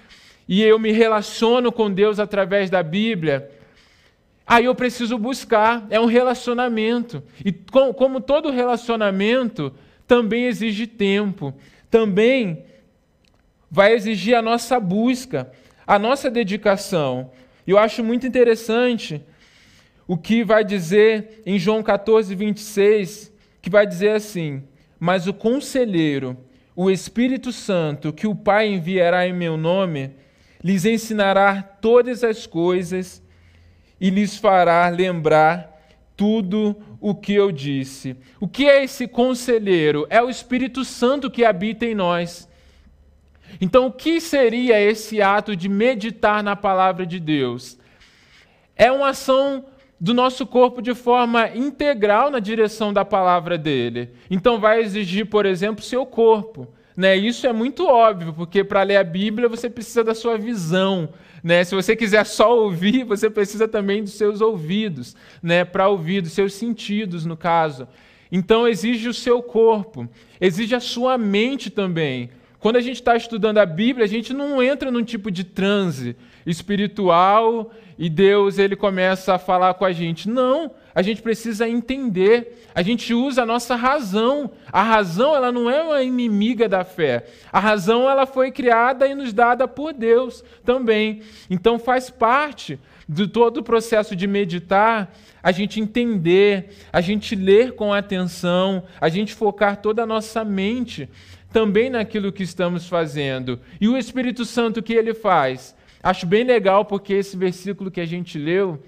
e 0.47 0.61
eu 0.61 0.77
me 0.77 0.91
relaciono 0.91 1.71
com 1.71 1.89
Deus 1.89 2.19
através 2.19 2.69
da 2.69 2.83
Bíblia. 2.83 3.49
Aí 4.45 4.65
eu 4.65 4.75
preciso 4.75 5.17
buscar, 5.17 5.85
é 5.89 5.99
um 5.99 6.07
relacionamento. 6.07 7.23
E 7.45 7.51
como 7.51 8.19
todo 8.19 8.49
relacionamento, 8.49 9.71
também 10.09 10.47
exige 10.47 10.87
tempo, 10.87 11.53
também 11.87 12.65
vai 13.69 13.93
exigir 13.93 14.35
a 14.35 14.41
nossa 14.41 14.79
busca, 14.79 15.51
a 15.85 15.99
nossa 15.99 16.31
dedicação. 16.31 17.29
E 17.67 17.69
eu 17.69 17.77
acho 17.77 18.03
muito 18.03 18.25
interessante 18.25 19.23
o 20.07 20.17
que 20.17 20.43
vai 20.43 20.65
dizer 20.65 21.43
em 21.45 21.59
João 21.59 21.83
14, 21.83 22.33
26, 22.33 23.31
que 23.61 23.69
vai 23.69 23.85
dizer 23.85 24.13
assim: 24.13 24.63
Mas 24.99 25.27
o 25.27 25.33
conselheiro, 25.33 26.35
o 26.75 26.89
Espírito 26.89 27.51
Santo, 27.51 28.11
que 28.11 28.25
o 28.25 28.33
Pai 28.33 28.67
enviará 28.67 29.27
em 29.27 29.33
meu 29.33 29.57
nome, 29.57 30.09
lhes 30.63 30.85
ensinará 30.85 31.61
todas 31.61 32.23
as 32.23 32.47
coisas 32.47 33.21
e 34.01 34.09
lhes 34.09 34.37
fará 34.37 34.89
lembrar 34.89 35.79
tudo 36.17 36.75
o 36.99 37.15
que 37.15 37.33
eu 37.33 37.51
disse. 37.51 38.15
O 38.39 38.47
que 38.47 38.67
é 38.67 38.83
esse 38.83 39.07
conselheiro? 39.07 40.05
É 40.09 40.21
o 40.21 40.29
Espírito 40.29 40.83
Santo 40.83 41.29
que 41.29 41.45
habita 41.45 41.85
em 41.85 41.95
nós. 41.95 42.47
Então, 43.59 43.87
o 43.87 43.91
que 43.91 44.19
seria 44.19 44.79
esse 44.79 45.21
ato 45.21 45.55
de 45.55 45.67
meditar 45.67 46.43
na 46.43 46.55
palavra 46.55 47.05
de 47.05 47.19
Deus? 47.19 47.79
É 48.75 48.91
uma 48.91 49.09
ação 49.09 49.65
do 49.99 50.13
nosso 50.13 50.45
corpo 50.45 50.81
de 50.81 50.93
forma 50.93 51.49
integral 51.49 52.29
na 52.31 52.39
direção 52.39 52.93
da 52.93 53.03
palavra 53.03 53.57
dele. 53.57 54.11
Então, 54.29 54.59
vai 54.59 54.81
exigir, 54.81 55.25
por 55.25 55.45
exemplo, 55.45 55.83
seu 55.83 56.05
corpo. 56.05 56.67
Né? 56.95 57.15
Isso 57.15 57.47
é 57.47 57.53
muito 57.53 57.87
óbvio, 57.87 58.33
porque 58.33 58.63
para 58.63 58.83
ler 58.83 58.97
a 58.97 59.03
Bíblia 59.03 59.49
você 59.49 59.69
precisa 59.69 60.03
da 60.03 60.13
sua 60.13 60.37
visão. 60.37 61.09
Né? 61.43 61.63
Se 61.63 61.75
você 61.75 61.95
quiser 61.95 62.25
só 62.25 62.57
ouvir, 62.57 63.03
você 63.05 63.29
precisa 63.29 63.67
também 63.67 64.03
dos 64.03 64.13
seus 64.13 64.41
ouvidos, 64.41 65.15
né? 65.41 65.63
para 65.65 65.87
ouvir, 65.87 66.21
dos 66.21 66.33
seus 66.33 66.53
sentidos, 66.53 67.25
no 67.25 67.37
caso. 67.37 67.87
Então, 68.31 68.67
exige 68.67 69.07
o 69.09 69.13
seu 69.13 69.41
corpo, 69.41 70.07
exige 70.39 70.75
a 70.75 70.79
sua 70.79 71.17
mente 71.17 71.69
também. 71.69 72.29
Quando 72.59 72.75
a 72.75 72.81
gente 72.81 72.97
está 72.97 73.15
estudando 73.15 73.57
a 73.57 73.65
Bíblia, 73.65 74.05
a 74.05 74.09
gente 74.09 74.33
não 74.33 74.61
entra 74.61 74.91
num 74.91 75.03
tipo 75.03 75.31
de 75.31 75.43
transe 75.45 76.15
espiritual 76.45 77.71
e 77.99 78.09
Deus 78.09 78.57
ele 78.57 78.77
começa 78.77 79.35
a 79.35 79.37
falar 79.37 79.73
com 79.73 79.83
a 79.83 79.91
gente. 79.91 80.29
Não, 80.29 80.71
a 80.95 81.01
gente 81.01 81.21
precisa 81.21 81.67
entender. 81.67 82.65
A 82.73 82.81
gente 82.81 83.13
usa 83.13 83.43
a 83.43 83.45
nossa 83.45 83.75
razão. 83.75 84.51
A 84.71 84.81
razão 84.81 85.35
ela 85.35 85.51
não 85.51 85.69
é 85.69 85.81
uma 85.83 86.01
inimiga 86.01 86.69
da 86.69 86.85
fé. 86.85 87.25
A 87.51 87.59
razão 87.59 88.09
ela 88.09 88.25
foi 88.25 88.53
criada 88.53 89.05
e 89.05 89.13
nos 89.13 89.33
dada 89.33 89.67
por 89.67 89.91
Deus 89.91 90.45
também. 90.63 91.23
Então 91.49 91.77
faz 91.77 92.09
parte 92.09 92.79
de 93.07 93.27
todo 93.27 93.57
o 93.57 93.63
processo 93.63 94.15
de 94.15 94.27
meditar, 94.27 95.13
a 95.43 95.51
gente 95.51 95.81
entender, 95.81 96.69
a 96.93 97.01
gente 97.01 97.35
ler 97.35 97.73
com 97.73 97.91
atenção, 97.91 98.83
a 99.01 99.09
gente 99.09 99.35
focar 99.35 99.75
toda 99.75 100.03
a 100.03 100.05
nossa 100.05 100.45
mente 100.45 101.09
também 101.51 101.89
naquilo 101.89 102.31
que 102.31 102.43
estamos 102.43 102.87
fazendo. 102.87 103.59
E 103.81 103.89
o 103.89 103.97
Espírito 103.97 104.45
Santo, 104.45 104.79
o 104.79 104.83
que 104.83 104.93
ele 104.93 105.13
faz? 105.13 105.75
Acho 106.01 106.25
bem 106.25 106.43
legal 106.43 106.85
porque 106.85 107.13
esse 107.13 107.35
versículo 107.35 107.91
que 107.91 108.01
a 108.01 108.05
gente 108.05 108.37
leu 108.37 108.81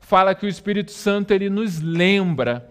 fala 0.00 0.34
que 0.34 0.46
o 0.46 0.48
Espírito 0.48 0.92
Santo 0.92 1.32
ele 1.32 1.50
nos 1.50 1.80
lembra. 1.80 2.68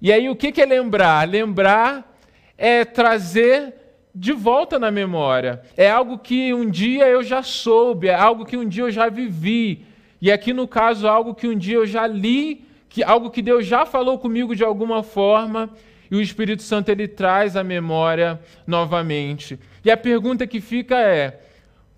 E 0.00 0.12
aí 0.12 0.28
o 0.28 0.36
que 0.36 0.60
é 0.60 0.66
lembrar? 0.66 1.28
Lembrar 1.28 2.18
é 2.58 2.84
trazer 2.84 3.74
de 4.14 4.32
volta 4.32 4.78
na 4.78 4.90
memória. 4.90 5.62
É 5.76 5.90
algo 5.90 6.18
que 6.18 6.54
um 6.54 6.68
dia 6.68 7.06
eu 7.08 7.22
já 7.22 7.42
soube, 7.42 8.08
é 8.08 8.14
algo 8.14 8.44
que 8.44 8.56
um 8.56 8.68
dia 8.68 8.84
eu 8.84 8.90
já 8.90 9.08
vivi. 9.08 9.84
E 10.20 10.30
aqui 10.30 10.52
no 10.52 10.68
caso, 10.68 11.08
algo 11.08 11.34
que 11.34 11.48
um 11.48 11.56
dia 11.56 11.76
eu 11.76 11.86
já 11.86 12.06
li, 12.06 12.64
que 12.88 13.02
algo 13.02 13.30
que 13.30 13.42
Deus 13.42 13.66
já 13.66 13.84
falou 13.84 14.18
comigo 14.18 14.54
de 14.54 14.62
alguma 14.62 15.02
forma 15.02 15.70
e 16.10 16.16
o 16.16 16.20
Espírito 16.20 16.62
Santo 16.62 16.90
ele 16.90 17.08
traz 17.08 17.56
a 17.56 17.64
memória 17.64 18.40
novamente. 18.66 19.58
E 19.84 19.90
a 19.90 19.96
pergunta 19.96 20.46
que 20.46 20.60
fica 20.60 20.98
é: 21.00 21.40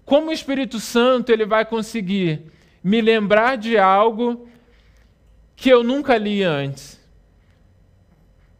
como 0.06 0.30
o 0.30 0.32
Espírito 0.32 0.78
Santo 0.78 1.32
ele 1.32 1.44
vai 1.44 1.66
conseguir 1.66 2.44
me 2.82 3.00
lembrar 3.00 3.56
de 3.56 3.76
algo 3.76 4.48
que 5.56 5.68
eu 5.68 5.82
nunca 5.82 6.16
li 6.16 6.44
antes? 6.44 7.04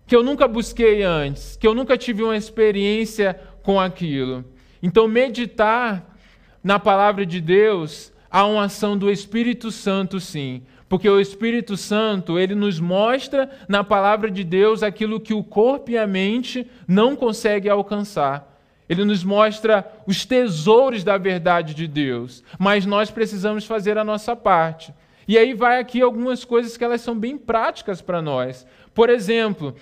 Que 0.09 0.17
eu 0.17 0.25
nunca 0.25 0.49
busquei 0.49 1.05
antes, 1.05 1.57
que 1.57 1.67
eu 1.67 1.73
nunca 1.73 1.97
tive 1.97 2.25
uma 2.25 2.37
experiência 2.37 3.41
com 3.63 3.79
aquilo. 3.79 4.45
Então, 4.83 5.07
meditar 5.07 6.17
na 6.65 6.81
palavra 6.81 7.25
de 7.25 7.41
Deus 7.41 8.13
há 8.29 8.45
uma 8.45 8.65
ação 8.65 8.99
do 8.99 9.09
Espírito 9.09 9.71
Santo, 9.71 10.19
sim. 10.19 10.63
Porque 10.89 11.09
o 11.09 11.21
Espírito 11.21 11.77
Santo, 11.77 12.41
ele 12.41 12.57
nos 12.57 12.81
mostra 12.81 13.49
na 13.69 13.85
palavra 13.85 14.33
de 14.33 14.43
Deus 14.43 14.83
aquilo 14.83 15.21
que 15.21 15.33
o 15.33 15.45
corpo 15.45 15.93
e 15.93 15.99
a 15.99 16.09
mente 16.09 16.69
não 16.89 17.15
conseguem 17.15 17.71
alcançar. 17.71 18.56
Ele 18.89 19.05
nos 19.05 19.25
mostra 19.25 19.85
os 20.07 20.25
tesouros 20.25 21.03
da 21.03 21.19
verdade 21.19 21.75
de 21.75 21.89
Deus, 21.89 22.43
mas 22.59 22.87
nós 22.87 23.11
precisamos 23.11 23.65
fazer 23.65 23.99
a 23.99 24.05
nossa 24.05 24.37
parte. 24.37 24.95
E 25.27 25.37
aí 25.37 25.55
vai 25.55 25.81
aqui 25.81 26.01
algumas 26.01 26.45
coisas 26.45 26.77
que 26.77 26.85
elas 26.85 27.01
são 27.01 27.19
bem 27.19 27.37
práticas 27.37 28.01
para 28.01 28.23
nós. 28.23 28.67
Por 28.95 29.11
exemplo, 29.11 29.75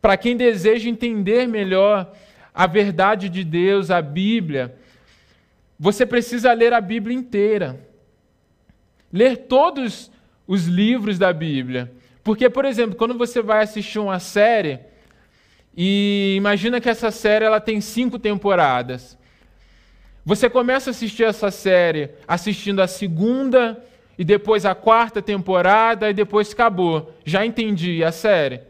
para 0.00 0.16
quem 0.16 0.36
deseja 0.36 0.88
entender 0.88 1.48
melhor 1.48 2.12
a 2.54 2.66
verdade 2.66 3.28
de 3.28 3.42
Deus, 3.42 3.90
a 3.90 4.00
Bíblia, 4.00 4.76
você 5.78 6.06
precisa 6.06 6.52
ler 6.52 6.72
a 6.72 6.80
Bíblia 6.80 7.16
inteira. 7.16 7.80
Ler 9.12 9.36
todos 9.48 10.10
os 10.46 10.66
livros 10.66 11.18
da 11.18 11.32
Bíblia. 11.32 11.92
Porque, 12.22 12.48
por 12.48 12.64
exemplo, 12.64 12.94
quando 12.94 13.18
você 13.18 13.42
vai 13.42 13.62
assistir 13.62 13.98
uma 13.98 14.20
série, 14.20 14.78
e 15.76 16.34
imagina 16.36 16.80
que 16.80 16.88
essa 16.88 17.10
série 17.10 17.44
ela 17.44 17.60
tem 17.60 17.80
cinco 17.80 18.18
temporadas. 18.18 19.18
Você 20.24 20.48
começa 20.48 20.90
a 20.90 20.92
assistir 20.92 21.24
essa 21.24 21.50
série 21.50 22.10
assistindo 22.28 22.80
a 22.80 22.86
segunda 22.86 23.82
e 24.16 24.24
depois 24.24 24.64
a 24.64 24.74
quarta 24.74 25.20
temporada 25.20 26.10
e 26.10 26.14
depois 26.14 26.52
acabou. 26.52 27.12
Já 27.24 27.44
entendi 27.44 28.04
a 28.04 28.12
série? 28.12 28.60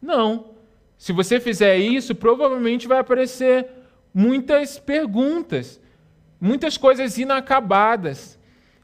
Não. 0.00 0.52
Se 0.96 1.12
você 1.12 1.38
fizer 1.38 1.76
isso, 1.76 2.14
provavelmente 2.14 2.88
vai 2.88 2.98
aparecer 2.98 3.66
muitas 4.14 4.78
perguntas, 4.78 5.80
muitas 6.40 6.78
coisas 6.78 7.18
inacabadas. 7.18 8.35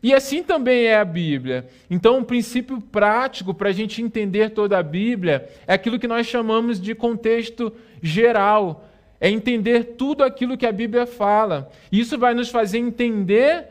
E 0.03 0.13
assim 0.13 0.43
também 0.43 0.87
é 0.87 0.99
a 0.99 1.05
Bíblia. 1.05 1.69
Então, 1.89 2.19
um 2.19 2.25
princípio 2.25 2.81
prático 2.81 3.55
para 3.55 3.69
a 3.69 3.73
gente 3.73 4.03
entender 4.03 4.51
toda 4.51 4.77
a 4.77 4.83
Bíblia 4.83 5.49
é 5.67 5.75
aquilo 5.75 5.99
que 5.99 6.09
nós 6.09 6.27
chamamos 6.27 6.81
de 6.81 6.95
contexto 6.95 7.73
geral. 8.03 8.89
É 9.21 9.31
entender 9.31 9.95
tudo 9.97 10.25
aquilo 10.25 10.57
que 10.57 10.67
a 10.67 10.73
Bíblia 10.73 11.07
fala. 11.07 11.71
Isso 11.93 12.19
vai 12.19 12.35
nos 12.35 12.49
fazer 12.49 12.79
entender 12.79 13.67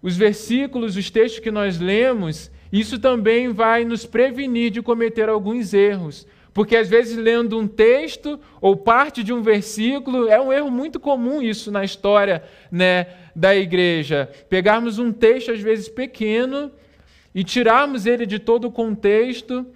os 0.00 0.16
versículos, 0.16 0.96
os 0.96 1.10
textos 1.10 1.40
que 1.40 1.50
nós 1.50 1.80
lemos. 1.80 2.52
Isso 2.72 2.98
também 3.00 3.48
vai 3.48 3.84
nos 3.84 4.06
prevenir 4.06 4.70
de 4.70 4.80
cometer 4.80 5.28
alguns 5.28 5.74
erros. 5.74 6.24
Porque 6.54 6.76
às 6.76 6.88
vezes 6.88 7.16
lendo 7.16 7.58
um 7.58 7.66
texto 7.66 8.38
ou 8.60 8.76
parte 8.76 9.24
de 9.24 9.32
um 9.32 9.42
versículo, 9.42 10.28
é 10.28 10.40
um 10.40 10.52
erro 10.52 10.70
muito 10.70 11.00
comum 11.00 11.42
isso 11.42 11.72
na 11.72 11.84
história 11.84 12.44
né, 12.70 13.08
da 13.34 13.54
igreja. 13.56 14.30
Pegarmos 14.48 15.00
um 15.00 15.12
texto 15.12 15.50
às 15.50 15.60
vezes 15.60 15.88
pequeno 15.88 16.70
e 17.34 17.42
tirarmos 17.42 18.06
ele 18.06 18.24
de 18.24 18.38
todo 18.38 18.68
o 18.68 18.70
contexto 18.70 19.66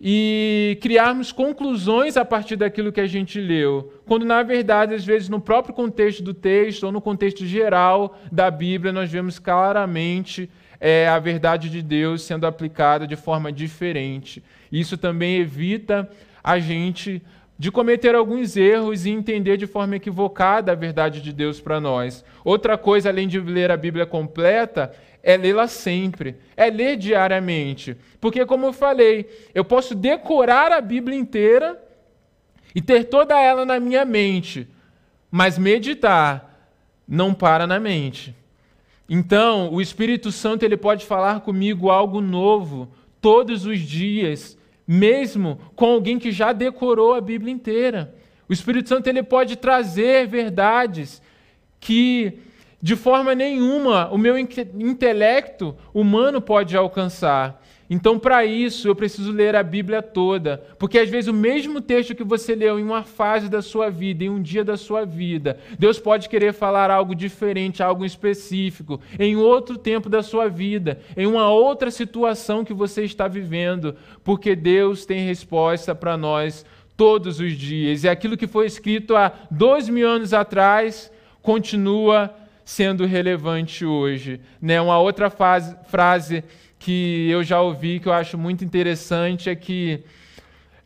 e 0.00 0.78
criarmos 0.80 1.32
conclusões 1.32 2.16
a 2.16 2.24
partir 2.24 2.56
daquilo 2.56 2.92
que 2.92 3.00
a 3.00 3.06
gente 3.06 3.40
leu, 3.40 3.92
quando 4.06 4.24
na 4.24 4.42
verdade, 4.42 4.94
às 4.94 5.04
vezes, 5.04 5.28
no 5.28 5.40
próprio 5.40 5.74
contexto 5.74 6.22
do 6.22 6.32
texto 6.32 6.84
ou 6.84 6.92
no 6.92 7.00
contexto 7.00 7.44
geral 7.44 8.16
da 8.30 8.48
Bíblia, 8.48 8.92
nós 8.92 9.10
vemos 9.10 9.40
claramente 9.40 10.48
é, 10.80 11.08
a 11.08 11.18
verdade 11.18 11.68
de 11.68 11.82
Deus 11.82 12.22
sendo 12.22 12.46
aplicada 12.46 13.06
de 13.06 13.16
forma 13.16 13.52
diferente. 13.52 14.42
Isso 14.70 14.96
também 14.96 15.38
evita 15.38 16.08
a 16.42 16.58
gente 16.58 17.22
de 17.58 17.72
cometer 17.72 18.14
alguns 18.14 18.56
erros 18.56 19.04
e 19.04 19.10
entender 19.10 19.56
de 19.56 19.66
forma 19.66 19.96
equivocada 19.96 20.70
a 20.70 20.76
verdade 20.76 21.20
de 21.20 21.32
Deus 21.32 21.60
para 21.60 21.80
nós. 21.80 22.24
Outra 22.44 22.78
coisa, 22.78 23.08
além 23.08 23.26
de 23.26 23.40
ler 23.40 23.70
a 23.70 23.76
Bíblia 23.76 24.06
completa, 24.06 24.94
é 25.22 25.36
lê-la 25.36 25.66
sempre, 25.66 26.36
é 26.56 26.70
ler 26.70 26.96
diariamente. 26.96 27.96
Porque, 28.20 28.46
como 28.46 28.66
eu 28.66 28.72
falei, 28.72 29.28
eu 29.52 29.64
posso 29.64 29.94
decorar 29.94 30.70
a 30.70 30.80
Bíblia 30.80 31.18
inteira 31.18 31.82
e 32.72 32.80
ter 32.80 33.04
toda 33.04 33.40
ela 33.40 33.66
na 33.66 33.80
minha 33.80 34.04
mente, 34.04 34.68
mas 35.28 35.58
meditar 35.58 36.70
não 37.08 37.34
para 37.34 37.66
na 37.66 37.80
mente. 37.80 38.37
Então, 39.08 39.72
o 39.72 39.80
Espírito 39.80 40.30
Santo 40.30 40.64
ele 40.64 40.76
pode 40.76 41.06
falar 41.06 41.40
comigo 41.40 41.88
algo 41.88 42.20
novo 42.20 42.88
todos 43.20 43.64
os 43.64 43.80
dias, 43.80 44.56
mesmo 44.86 45.58
com 45.74 45.86
alguém 45.86 46.18
que 46.18 46.30
já 46.30 46.52
decorou 46.52 47.14
a 47.14 47.20
Bíblia 47.20 47.52
inteira. 47.52 48.14
O 48.48 48.52
Espírito 48.52 48.88
Santo 48.88 49.06
ele 49.08 49.22
pode 49.22 49.56
trazer 49.56 50.26
verdades 50.26 51.22
que 51.80 52.38
de 52.80 52.96
forma 52.96 53.34
nenhuma 53.34 54.08
o 54.10 54.18
meu 54.18 54.38
intelecto 54.38 55.76
humano 55.92 56.40
pode 56.40 56.76
alcançar. 56.76 57.57
Então, 57.90 58.18
para 58.18 58.44
isso, 58.44 58.86
eu 58.86 58.94
preciso 58.94 59.32
ler 59.32 59.56
a 59.56 59.62
Bíblia 59.62 60.02
toda, 60.02 60.62
porque 60.78 60.98
às 60.98 61.08
vezes 61.08 61.28
o 61.28 61.32
mesmo 61.32 61.80
texto 61.80 62.14
que 62.14 62.22
você 62.22 62.54
leu 62.54 62.78
em 62.78 62.82
uma 62.82 63.02
fase 63.02 63.48
da 63.48 63.62
sua 63.62 63.88
vida, 63.90 64.24
em 64.24 64.28
um 64.28 64.42
dia 64.42 64.62
da 64.62 64.76
sua 64.76 65.06
vida, 65.06 65.58
Deus 65.78 65.98
pode 65.98 66.28
querer 66.28 66.52
falar 66.52 66.90
algo 66.90 67.14
diferente, 67.14 67.82
algo 67.82 68.04
específico, 68.04 69.00
em 69.18 69.36
outro 69.36 69.78
tempo 69.78 70.10
da 70.10 70.22
sua 70.22 70.48
vida, 70.48 71.00
em 71.16 71.26
uma 71.26 71.48
outra 71.48 71.90
situação 71.90 72.62
que 72.62 72.74
você 72.74 73.04
está 73.04 73.26
vivendo, 73.26 73.96
porque 74.22 74.54
Deus 74.54 75.06
tem 75.06 75.26
resposta 75.26 75.94
para 75.94 76.16
nós 76.16 76.66
todos 76.94 77.40
os 77.40 77.52
dias. 77.52 78.04
E 78.04 78.08
aquilo 78.08 78.36
que 78.36 78.46
foi 78.46 78.66
escrito 78.66 79.16
há 79.16 79.32
dois 79.50 79.88
mil 79.88 80.06
anos 80.06 80.34
atrás 80.34 81.10
continua 81.40 82.34
sendo 82.64 83.06
relevante 83.06 83.86
hoje. 83.86 84.40
Né? 84.60 84.78
Uma 84.78 84.98
outra 84.98 85.30
fase, 85.30 85.74
frase 85.86 86.44
que 86.78 87.28
eu 87.30 87.42
já 87.42 87.60
ouvi 87.60 87.98
que 88.00 88.08
eu 88.08 88.12
acho 88.12 88.38
muito 88.38 88.64
interessante 88.64 89.50
é 89.50 89.54
que 89.54 90.02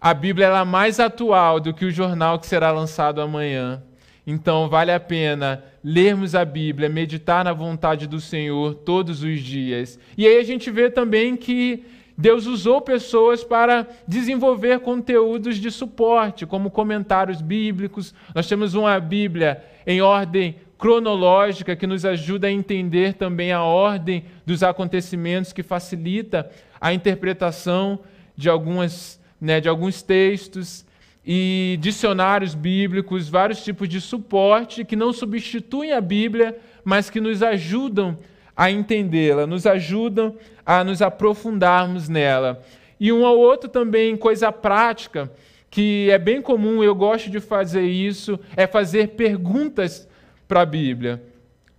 a 0.01 0.13
Bíblia 0.13 0.47
é 0.47 0.65
mais 0.65 0.99
atual 0.99 1.61
do 1.61 1.73
que 1.73 1.85
o 1.85 1.91
jornal 1.91 2.39
que 2.39 2.47
será 2.47 2.73
lançado 2.73 3.21
amanhã. 3.21 3.83
Então, 4.27 4.69
vale 4.69 4.93
a 4.93 5.01
pena 5.01 5.65
lermos 5.83 6.35
a 6.35 6.45
Bíblia, 6.45 6.89
meditar 6.89 7.45
na 7.45 7.53
vontade 7.53 8.07
do 8.07 8.21
Senhor 8.21 8.75
todos 8.75 9.23
os 9.23 9.41
dias. 9.41 9.99
E 10.17 10.27
aí 10.27 10.39
a 10.39 10.45
gente 10.45 10.71
vê 10.71 10.89
também 10.91 11.37
que 11.37 11.85
Deus 12.17 12.47
usou 12.47 12.81
pessoas 12.81 13.43
para 13.43 13.87
desenvolver 14.07 14.81
conteúdos 14.81 15.57
de 15.57 15.71
suporte, 15.71 16.47
como 16.47 16.71
comentários 16.71 17.41
bíblicos. 17.41 18.15
Nós 18.35 18.49
temos 18.49 18.75
uma 18.75 18.99
Bíblia 19.01 19.65
em 19.87 20.01
ordem 20.01 20.57
cronológica 20.83 21.77
que 21.77 21.87
nos 21.87 22.05
ajuda 22.05 22.49
a 22.49 22.51
entender 22.51 23.15
também 23.15 23.53
a 23.53 23.63
ordem 23.63 24.25
dos 24.45 24.65
acontecimentos, 24.65 25.53
que 25.53 25.63
facilita 25.63 26.51
a 26.81 26.93
interpretação 26.93 28.01
de, 28.37 28.49
algumas, 28.49 29.21
né, 29.41 29.61
de 29.61 29.69
alguns 29.69 30.03
textos 30.03 30.85
e 31.25 31.79
dicionários 31.81 32.57
bíblicos, 32.57 33.29
vários 33.29 33.63
tipos 33.63 33.89
de 33.89 34.01
suporte 34.01 34.85
que 34.85 34.97
não 34.97 35.13
substituem 35.13 35.93
a 35.93 36.01
Bíblia, 36.01 36.59
mas 36.83 37.09
que 37.09 37.21
nos 37.21 37.45
ajudam 37.45 38.19
a 38.57 38.69
entendê-la, 38.69 39.47
nos 39.47 39.67
ajudam 39.67 40.35
a 40.67 40.83
nos 40.83 41.01
aprofundarmos 41.01 42.09
nela. 42.09 42.61
E 42.99 43.13
um 43.13 43.25
ao 43.25 43.39
outro 43.39 43.71
também, 43.71 44.17
coisa 44.17 44.51
prática, 44.51 45.31
que 45.71 46.11
é 46.11 46.19
bem 46.19 46.43
comum, 46.43 46.83
eu 46.83 46.93
gosto 46.93 47.31
de 47.31 47.39
fazer 47.39 47.87
isso, 47.87 48.37
é 48.57 48.67
fazer 48.67 49.11
perguntas 49.11 50.09
para 50.53 50.61
a 50.61 50.67
Bíblia. 50.67 51.23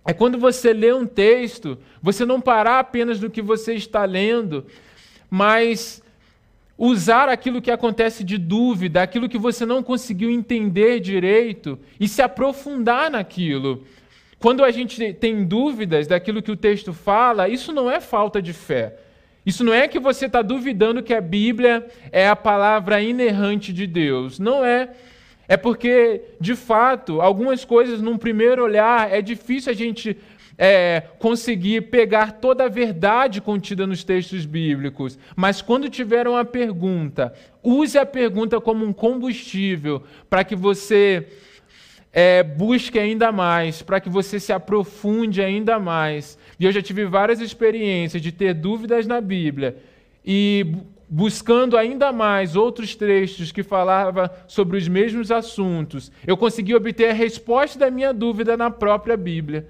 É 0.04 0.12
quando 0.12 0.36
você 0.36 0.72
lê 0.72 0.92
um 0.92 1.06
texto, 1.06 1.78
você 2.02 2.24
não 2.24 2.40
parar 2.40 2.80
apenas 2.80 3.20
no 3.20 3.30
que 3.30 3.40
você 3.40 3.74
está 3.74 4.04
lendo, 4.04 4.66
mas 5.30 6.02
usar 6.76 7.28
aquilo 7.28 7.62
que 7.62 7.70
acontece 7.70 8.24
de 8.24 8.36
dúvida, 8.36 9.00
aquilo 9.00 9.28
que 9.28 9.38
você 9.38 9.64
não 9.64 9.80
conseguiu 9.80 10.28
entender 10.28 10.98
direito 10.98 11.78
e 12.00 12.08
se 12.08 12.20
aprofundar 12.20 13.12
naquilo. 13.12 13.84
Quando 14.40 14.64
a 14.64 14.72
gente 14.72 15.12
tem 15.12 15.44
dúvidas 15.44 16.08
daquilo 16.08 16.42
que 16.42 16.50
o 16.50 16.56
texto 16.56 16.92
fala, 16.92 17.48
isso 17.48 17.72
não 17.72 17.88
é 17.88 18.00
falta 18.00 18.42
de 18.42 18.52
fé. 18.52 18.96
Isso 19.46 19.62
não 19.62 19.72
é 19.72 19.86
que 19.86 20.00
você 20.00 20.26
está 20.26 20.42
duvidando 20.42 21.00
que 21.00 21.14
a 21.14 21.20
Bíblia 21.20 21.86
é 22.10 22.28
a 22.28 22.34
palavra 22.34 23.00
inerrante 23.00 23.72
de 23.72 23.86
Deus. 23.86 24.40
Não 24.40 24.64
é. 24.64 24.90
É 25.46 25.56
porque, 25.56 26.22
de 26.40 26.54
fato, 26.54 27.20
algumas 27.20 27.64
coisas, 27.64 28.00
num 28.00 28.16
primeiro 28.16 28.62
olhar, 28.62 29.12
é 29.12 29.20
difícil 29.20 29.70
a 29.70 29.74
gente 29.74 30.16
é, 30.56 31.02
conseguir 31.18 31.82
pegar 31.82 32.32
toda 32.32 32.64
a 32.64 32.68
verdade 32.68 33.40
contida 33.40 33.86
nos 33.86 34.04
textos 34.04 34.46
bíblicos. 34.46 35.18
Mas 35.36 35.60
quando 35.60 35.90
tiver 35.90 36.26
uma 36.26 36.44
pergunta, 36.44 37.32
use 37.62 37.98
a 37.98 38.06
pergunta 38.06 38.60
como 38.60 38.84
um 38.84 38.92
combustível 38.92 40.02
para 40.30 40.44
que 40.44 40.56
você 40.56 41.26
é, 42.12 42.42
busque 42.42 42.98
ainda 42.98 43.32
mais, 43.32 43.82
para 43.82 44.00
que 44.00 44.08
você 44.08 44.38
se 44.38 44.52
aprofunde 44.52 45.42
ainda 45.42 45.78
mais. 45.78 46.38
E 46.58 46.64
eu 46.64 46.72
já 46.72 46.80
tive 46.80 47.04
várias 47.04 47.40
experiências 47.40 48.22
de 48.22 48.30
ter 48.30 48.54
dúvidas 48.54 49.06
na 49.06 49.20
Bíblia 49.20 49.76
e 50.24 50.64
buscando 51.14 51.78
ainda 51.78 52.12
mais 52.12 52.56
outros 52.56 52.96
trechos 52.96 53.52
que 53.52 53.62
falavam 53.62 54.28
sobre 54.48 54.76
os 54.76 54.88
mesmos 54.88 55.30
assuntos, 55.30 56.10
eu 56.26 56.36
consegui 56.36 56.74
obter 56.74 57.10
a 57.10 57.12
resposta 57.12 57.78
da 57.78 57.88
minha 57.88 58.12
dúvida 58.12 58.56
na 58.56 58.68
própria 58.68 59.16
Bíblia. 59.16 59.68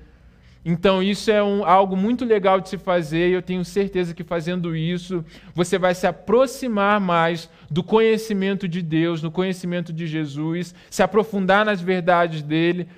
Então, 0.64 1.02
isso 1.02 1.30
é 1.30 1.42
um, 1.42 1.62
algo 1.62 1.94
muito 1.94 2.24
legal 2.24 2.62
de 2.62 2.70
se 2.70 2.78
fazer, 2.78 3.28
e 3.28 3.35
eu 3.35 3.42
tenho 3.42 3.62
certeza 3.62 4.14
que 4.14 4.24
fazendo 4.24 4.74
isso, 4.74 5.22
você 5.54 5.76
vai 5.76 5.94
se 5.94 6.07
aproximar 6.07 6.98
mais 6.98 7.50
do 7.70 7.83
conhecimento 7.83 8.66
de 8.66 8.80
Deus, 8.80 9.22
no 9.22 9.30
conhecimento 9.30 9.92
de 9.92 10.07
Jesus, 10.07 10.74
se 10.88 11.02
aprofundar 11.02 11.66
nas 11.66 11.78
verdades 11.78 12.40
dele 12.40 12.88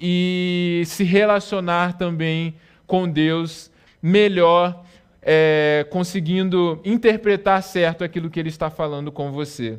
e 0.00 0.84
se 0.86 1.04
relacionar 1.04 1.98
também 1.98 2.54
com 2.86 3.06
Deus 3.06 3.70
melhor 4.02 4.86
é, 5.22 5.86
conseguindo 5.90 6.80
interpretar 6.84 7.62
certo 7.62 8.04
aquilo 8.04 8.30
que 8.30 8.40
ele 8.40 8.48
está 8.48 8.70
falando 8.70 9.12
com 9.12 9.30
você. 9.32 9.78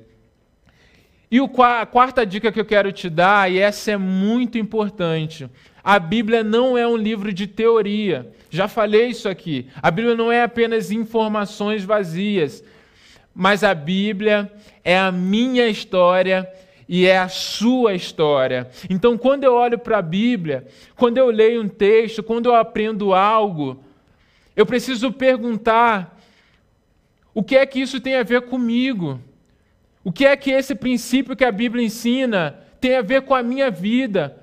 E 1.31 1.39
a 1.39 1.85
quarta 1.85 2.25
dica 2.25 2.51
que 2.51 2.59
eu 2.59 2.65
quero 2.65 2.91
te 2.91 3.09
dar, 3.09 3.49
e 3.49 3.57
essa 3.57 3.91
é 3.91 3.97
muito 3.97 4.57
importante: 4.57 5.49
a 5.81 5.97
Bíblia 5.97 6.43
não 6.43 6.77
é 6.77 6.85
um 6.85 6.97
livro 6.97 7.31
de 7.31 7.47
teoria. 7.47 8.29
Já 8.49 8.67
falei 8.67 9.07
isso 9.07 9.29
aqui. 9.29 9.67
A 9.81 9.89
Bíblia 9.89 10.13
não 10.13 10.29
é 10.29 10.43
apenas 10.43 10.91
informações 10.91 11.85
vazias, 11.85 12.61
mas 13.33 13.63
a 13.63 13.73
Bíblia 13.73 14.51
é 14.83 14.99
a 14.99 15.09
minha 15.09 15.69
história 15.69 16.51
e 16.87 17.05
é 17.05 17.17
a 17.17 17.29
sua 17.29 17.93
história. 17.93 18.69
Então, 18.89 19.17
quando 19.17 19.45
eu 19.45 19.53
olho 19.53 19.79
para 19.79 19.99
a 19.99 20.01
Bíblia, 20.01 20.67
quando 20.97 21.17
eu 21.17 21.27
leio 21.27 21.61
um 21.61 21.69
texto, 21.69 22.21
quando 22.21 22.47
eu 22.47 22.55
aprendo 22.55 23.13
algo, 23.13 23.81
eu 24.55 24.65
preciso 24.65 25.11
perguntar: 25.11 26.19
o 27.33 27.43
que 27.43 27.55
é 27.55 27.65
que 27.65 27.79
isso 27.79 27.99
tem 27.99 28.15
a 28.15 28.23
ver 28.23 28.41
comigo? 28.41 29.19
O 30.03 30.11
que 30.11 30.25
é 30.25 30.35
que 30.35 30.51
esse 30.51 30.73
princípio 30.73 31.35
que 31.35 31.45
a 31.45 31.51
Bíblia 31.51 31.85
ensina 31.85 32.57
tem 32.79 32.95
a 32.97 33.01
ver 33.01 33.21
com 33.21 33.35
a 33.35 33.43
minha 33.43 33.69
vida? 33.69 34.37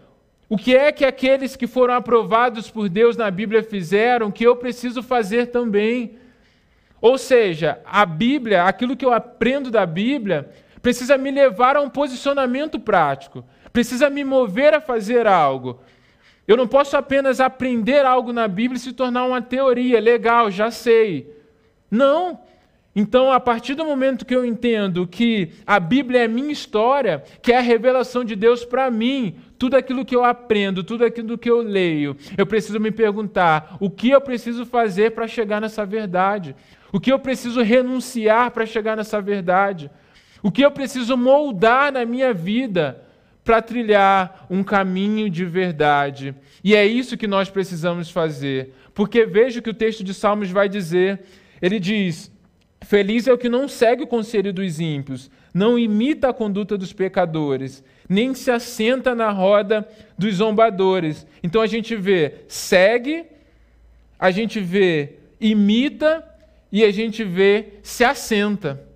O 0.49 0.57
que 0.57 0.75
é 0.75 0.91
que 0.91 1.05
aqueles 1.05 1.57
que 1.57 1.67
foram 1.67 1.95
aprovados 1.95 2.71
por 2.71 2.89
Deus 2.89 3.17
na 3.17 3.31
Bíblia 3.31 3.63
fizeram 3.63 4.31
que 4.31 4.45
eu 4.45 4.57
preciso 4.57 5.03
fazer 5.03 5.47
também? 5.47 6.17
Ou 7.01 7.19
seja, 7.19 7.81
a 7.85 8.07
Bíblia, 8.07 8.65
aquilo 8.65 8.97
que 8.97 9.05
eu 9.05 9.13
aprendo 9.13 9.71
da 9.71 9.85
Bíblia, 9.85 10.49
precisa 10.81 11.19
me 11.19 11.31
levar 11.31 11.77
a 11.77 11.81
um 11.81 11.91
posicionamento 11.91 12.81
prático, 12.81 13.45
precisa 13.73 14.09
me 14.09 14.25
mover 14.25 14.75
a 14.75 14.81
fazer 14.81 15.27
algo. 15.27 15.81
Eu 16.49 16.57
não 16.57 16.67
posso 16.67 16.97
apenas 16.97 17.41
aprender 17.41 18.07
algo 18.07 18.33
na 18.33 18.49
Bíblia 18.49 18.79
e 18.79 18.81
se 18.81 18.95
tornar 18.95 19.27
uma 19.27 19.43
teoria, 19.43 20.01
legal, 20.01 20.51
já 20.51 20.71
sei. 20.71 21.31
Não. 21.91 22.41
Então, 22.97 23.31
a 23.31 23.39
partir 23.39 23.75
do 23.75 23.85
momento 23.85 24.25
que 24.25 24.35
eu 24.35 24.47
entendo 24.47 25.07
que 25.07 25.51
a 25.67 25.79
Bíblia 25.79 26.25
é 26.25 26.27
minha 26.27 26.51
história, 26.51 27.23
que 27.43 27.53
é 27.53 27.59
a 27.59 27.61
revelação 27.61 28.25
de 28.25 28.35
Deus 28.35 28.65
para 28.65 28.91
mim, 28.91 29.37
tudo 29.59 29.77
aquilo 29.77 30.07
que 30.07 30.17
eu 30.17 30.25
aprendo, 30.25 30.83
tudo 30.83 31.05
aquilo 31.05 31.37
que 31.37 31.51
eu 31.51 31.61
leio, 31.61 32.17
eu 32.37 32.47
preciso 32.47 32.81
me 32.81 32.91
perguntar: 32.91 33.77
o 33.79 33.91
que 33.91 34.09
eu 34.09 34.21
preciso 34.21 34.65
fazer 34.65 35.11
para 35.11 35.29
chegar 35.29 35.61
nessa 35.61 35.85
verdade? 35.85 36.57
O 36.91 36.99
que 36.99 37.13
eu 37.13 37.19
preciso 37.19 37.61
renunciar 37.61 38.51
para 38.53 38.65
chegar 38.65 38.97
nessa 38.97 39.21
verdade? 39.21 39.91
O 40.43 40.51
que 40.51 40.65
eu 40.65 40.71
preciso 40.71 41.15
moldar 41.15 41.93
na 41.93 42.07
minha 42.07 42.33
vida 42.33 43.05
para 43.49 43.63
trilhar 43.63 44.47
um 44.51 44.63
caminho 44.63 45.31
de 45.31 45.43
verdade? 45.43 46.35
E 46.63 46.77
é 46.77 46.85
isso 46.85 47.17
que 47.17 47.27
nós 47.27 47.49
precisamos 47.49 48.11
fazer. 48.11 48.75
Porque 48.93 49.25
veja 49.25 49.59
o 49.59 49.63
que 49.63 49.71
o 49.71 49.75
texto 49.75 50.05
de 50.05 50.13
Salmos 50.13 50.51
vai 50.51 50.69
dizer. 50.69 51.21
Ele 51.63 51.81
diz: 51.81 52.31
Feliz 52.83 53.27
é 53.27 53.33
o 53.33 53.39
que 53.39 53.49
não 53.49 53.67
segue 53.67 54.03
o 54.03 54.07
conselho 54.07 54.53
dos 54.53 54.79
ímpios, 54.79 55.31
não 55.55 55.79
imita 55.79 56.29
a 56.29 56.35
conduta 56.35 56.77
dos 56.77 56.93
pecadores, 56.93 57.83
nem 58.07 58.35
se 58.35 58.51
assenta 58.51 59.15
na 59.15 59.31
roda 59.31 59.89
dos 60.19 60.35
zombadores. 60.35 61.27
Então 61.43 61.63
a 61.63 61.67
gente 61.67 61.97
vê 61.97 62.45
segue, 62.49 63.25
a 64.19 64.31
gente 64.31 64.61
vê 64.61 65.15
imita 65.41 66.23
e 66.71 66.85
a 66.85 66.91
gente 66.91 67.25
vê 67.25 67.79
se 67.83 68.05
assenta. 68.05 68.87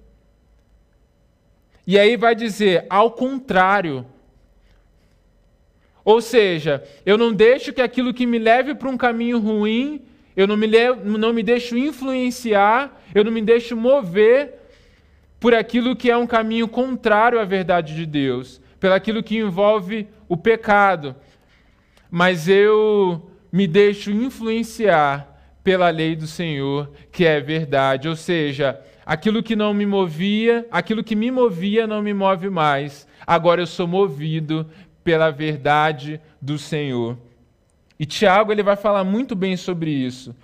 E 1.86 1.98
aí 1.98 2.18
vai 2.18 2.34
dizer 2.34 2.84
ao 2.90 3.12
contrário. 3.12 4.11
Ou 6.04 6.20
seja, 6.20 6.82
eu 7.06 7.16
não 7.16 7.32
deixo 7.32 7.72
que 7.72 7.80
aquilo 7.80 8.12
que 8.12 8.26
me 8.26 8.38
leve 8.38 8.74
para 8.74 8.88
um 8.88 8.96
caminho 8.96 9.38
ruim 9.38 10.02
eu 10.36 10.46
não 10.46 10.56
me, 10.56 10.66
levo, 10.66 11.18
não 11.18 11.32
me 11.32 11.42
deixo 11.42 11.76
influenciar, 11.76 13.02
eu 13.14 13.22
não 13.22 13.30
me 13.30 13.42
deixo 13.42 13.76
mover 13.76 14.54
por 15.38 15.54
aquilo 15.54 15.94
que 15.94 16.10
é 16.10 16.16
um 16.16 16.26
caminho 16.26 16.66
contrário 16.66 17.38
à 17.38 17.44
verdade 17.44 17.94
de 17.94 18.06
Deus, 18.06 18.60
pelo 18.80 18.94
aquilo 18.94 19.22
que 19.22 19.36
envolve 19.36 20.08
o 20.28 20.36
pecado. 20.36 21.14
Mas 22.10 22.48
eu 22.48 23.30
me 23.50 23.66
deixo 23.66 24.10
influenciar 24.10 25.28
pela 25.62 25.90
lei 25.90 26.16
do 26.16 26.26
Senhor, 26.26 26.90
que 27.10 27.26
é 27.26 27.38
verdade. 27.40 28.08
Ou 28.08 28.16
seja, 28.16 28.80
aquilo 29.04 29.42
que 29.42 29.54
não 29.54 29.74
me 29.74 29.84
movia, 29.84 30.66
aquilo 30.70 31.04
que 31.04 31.14
me 31.14 31.30
movia 31.30 31.86
não 31.86 32.00
me 32.00 32.14
move 32.14 32.48
mais. 32.48 33.06
Agora 33.26 33.60
eu 33.60 33.66
sou 33.66 33.86
movido 33.86 34.68
pela 35.02 35.30
verdade 35.30 36.20
do 36.40 36.58
Senhor. 36.58 37.18
E 37.98 38.06
Tiago 38.06 38.50
ele 38.50 38.62
vai 38.62 38.76
falar 38.76 39.04
muito 39.04 39.34
bem 39.34 39.56
sobre 39.56 39.90
isso. 39.90 40.34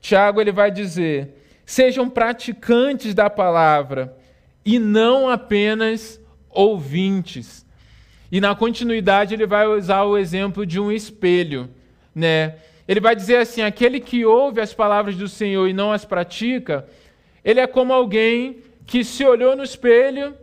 Tiago 0.00 0.40
ele 0.40 0.52
vai 0.52 0.70
dizer: 0.70 1.34
sejam 1.64 2.08
praticantes 2.10 3.14
da 3.14 3.30
palavra 3.30 4.16
e 4.64 4.78
não 4.78 5.28
apenas 5.28 6.20
ouvintes. 6.50 7.64
E 8.30 8.40
na 8.40 8.54
continuidade 8.54 9.34
ele 9.34 9.46
vai 9.46 9.66
usar 9.66 10.02
o 10.02 10.18
exemplo 10.18 10.66
de 10.66 10.80
um 10.80 10.90
espelho, 10.90 11.70
né? 12.14 12.56
Ele 12.86 13.00
vai 13.00 13.16
dizer 13.16 13.36
assim: 13.36 13.62
aquele 13.62 14.00
que 14.00 14.24
ouve 14.24 14.60
as 14.60 14.74
palavras 14.74 15.16
do 15.16 15.28
Senhor 15.28 15.68
e 15.68 15.72
não 15.72 15.92
as 15.92 16.04
pratica, 16.04 16.86
ele 17.44 17.60
é 17.60 17.66
como 17.66 17.92
alguém 17.92 18.58
que 18.86 19.02
se 19.02 19.24
olhou 19.24 19.56
no 19.56 19.62
espelho, 19.62 20.34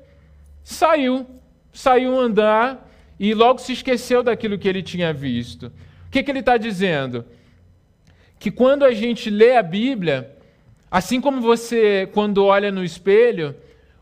saiu, 0.63 1.25
saiu 1.71 2.19
andar 2.19 2.89
e 3.21 3.35
logo 3.35 3.59
se 3.59 3.73
esqueceu 3.73 4.23
daquilo 4.23 4.57
que 4.57 4.67
ele 4.67 4.81
tinha 4.81 5.13
visto. 5.13 5.67
O 5.67 6.09
que, 6.09 6.23
que 6.23 6.31
ele 6.31 6.39
está 6.39 6.57
dizendo? 6.57 7.23
Que 8.39 8.49
quando 8.49 8.83
a 8.83 8.91
gente 8.95 9.29
lê 9.29 9.55
a 9.55 9.61
Bíblia, 9.61 10.35
assim 10.89 11.21
como 11.21 11.39
você, 11.39 12.09
quando 12.15 12.43
olha 12.43 12.71
no 12.71 12.83
espelho, 12.83 13.55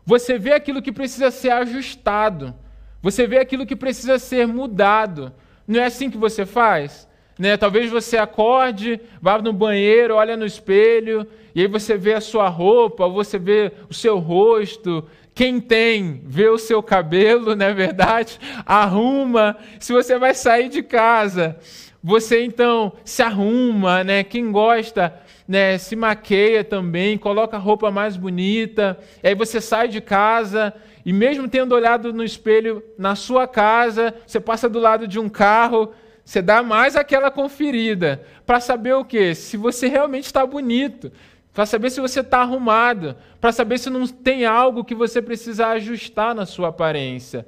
você 0.06 0.38
vê 0.38 0.54
aquilo 0.54 0.80
que 0.80 0.90
precisa 0.90 1.30
ser 1.30 1.50
ajustado, 1.50 2.54
você 3.02 3.26
vê 3.26 3.36
aquilo 3.36 3.66
que 3.66 3.76
precisa 3.76 4.18
ser 4.18 4.46
mudado. 4.46 5.30
Não 5.68 5.78
é 5.78 5.84
assim 5.84 6.08
que 6.08 6.16
você 6.16 6.46
faz? 6.46 7.06
Né? 7.38 7.58
Talvez 7.58 7.90
você 7.90 8.16
acorde, 8.16 8.98
vá 9.20 9.36
no 9.36 9.52
banheiro, 9.52 10.14
olha 10.14 10.34
no 10.34 10.46
espelho, 10.46 11.26
e 11.54 11.60
aí 11.60 11.66
você 11.66 11.98
vê 11.98 12.14
a 12.14 12.22
sua 12.22 12.48
roupa, 12.48 13.06
você 13.06 13.38
vê 13.38 13.70
o 13.90 13.92
seu 13.92 14.18
rosto. 14.18 15.06
Quem 15.40 15.58
tem, 15.58 16.20
vê 16.26 16.50
o 16.50 16.58
seu 16.58 16.82
cabelo, 16.82 17.56
não 17.56 17.64
é 17.64 17.72
verdade? 17.72 18.38
Arruma. 18.66 19.56
Se 19.78 19.90
você 19.90 20.18
vai 20.18 20.34
sair 20.34 20.68
de 20.68 20.82
casa, 20.82 21.56
você 22.04 22.44
então 22.44 22.92
se 23.06 23.22
arruma, 23.22 24.04
né? 24.04 24.22
Quem 24.22 24.52
gosta, 24.52 25.18
né, 25.48 25.78
se 25.78 25.96
maqueia 25.96 26.62
também, 26.62 27.16
coloca 27.16 27.56
a 27.56 27.58
roupa 27.58 27.90
mais 27.90 28.18
bonita. 28.18 28.98
E 29.22 29.28
aí 29.28 29.34
você 29.34 29.62
sai 29.62 29.88
de 29.88 30.02
casa 30.02 30.74
e 31.06 31.10
mesmo 31.10 31.48
tendo 31.48 31.74
olhado 31.74 32.12
no 32.12 32.22
espelho 32.22 32.84
na 32.98 33.14
sua 33.14 33.48
casa, 33.48 34.14
você 34.26 34.40
passa 34.40 34.68
do 34.68 34.78
lado 34.78 35.08
de 35.08 35.18
um 35.18 35.30
carro, 35.30 35.94
você 36.22 36.42
dá 36.42 36.62
mais 36.62 36.96
aquela 36.96 37.30
conferida 37.30 38.22
para 38.44 38.60
saber 38.60 38.92
o 38.92 39.06
quê? 39.06 39.34
Se 39.34 39.56
você 39.56 39.88
realmente 39.88 40.26
está 40.26 40.44
bonito, 40.44 41.10
para 41.52 41.66
saber 41.66 41.90
se 41.90 42.00
você 42.00 42.20
está 42.20 42.40
arrumado, 42.40 43.16
para 43.40 43.52
saber 43.52 43.78
se 43.78 43.90
não 43.90 44.06
tem 44.06 44.44
algo 44.44 44.84
que 44.84 44.94
você 44.94 45.20
precisa 45.20 45.68
ajustar 45.68 46.34
na 46.34 46.46
sua 46.46 46.68
aparência. 46.68 47.46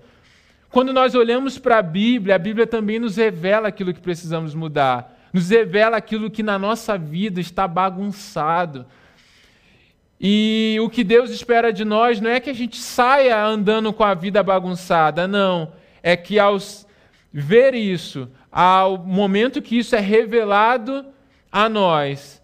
Quando 0.70 0.92
nós 0.92 1.14
olhamos 1.14 1.58
para 1.58 1.78
a 1.78 1.82
Bíblia, 1.82 2.34
a 2.34 2.38
Bíblia 2.38 2.66
também 2.66 2.98
nos 2.98 3.16
revela 3.16 3.68
aquilo 3.68 3.92
que 3.94 4.00
precisamos 4.00 4.54
mudar, 4.54 5.18
nos 5.32 5.50
revela 5.50 5.96
aquilo 5.96 6.30
que 6.30 6.42
na 6.42 6.58
nossa 6.58 6.98
vida 6.98 7.40
está 7.40 7.68
bagunçado. 7.68 8.86
E 10.20 10.76
o 10.80 10.88
que 10.88 11.04
Deus 11.04 11.30
espera 11.30 11.72
de 11.72 11.84
nós 11.84 12.20
não 12.20 12.30
é 12.30 12.40
que 12.40 12.50
a 12.50 12.54
gente 12.54 12.78
saia 12.78 13.44
andando 13.44 13.92
com 13.92 14.02
a 14.02 14.14
vida 14.14 14.42
bagunçada, 14.42 15.28
não. 15.28 15.72
É 16.02 16.16
que 16.16 16.38
ao 16.38 16.56
ver 17.32 17.74
isso, 17.74 18.28
ao 18.50 18.98
momento 18.98 19.62
que 19.62 19.78
isso 19.78 19.94
é 19.94 20.00
revelado 20.00 21.06
a 21.50 21.68
nós, 21.68 22.41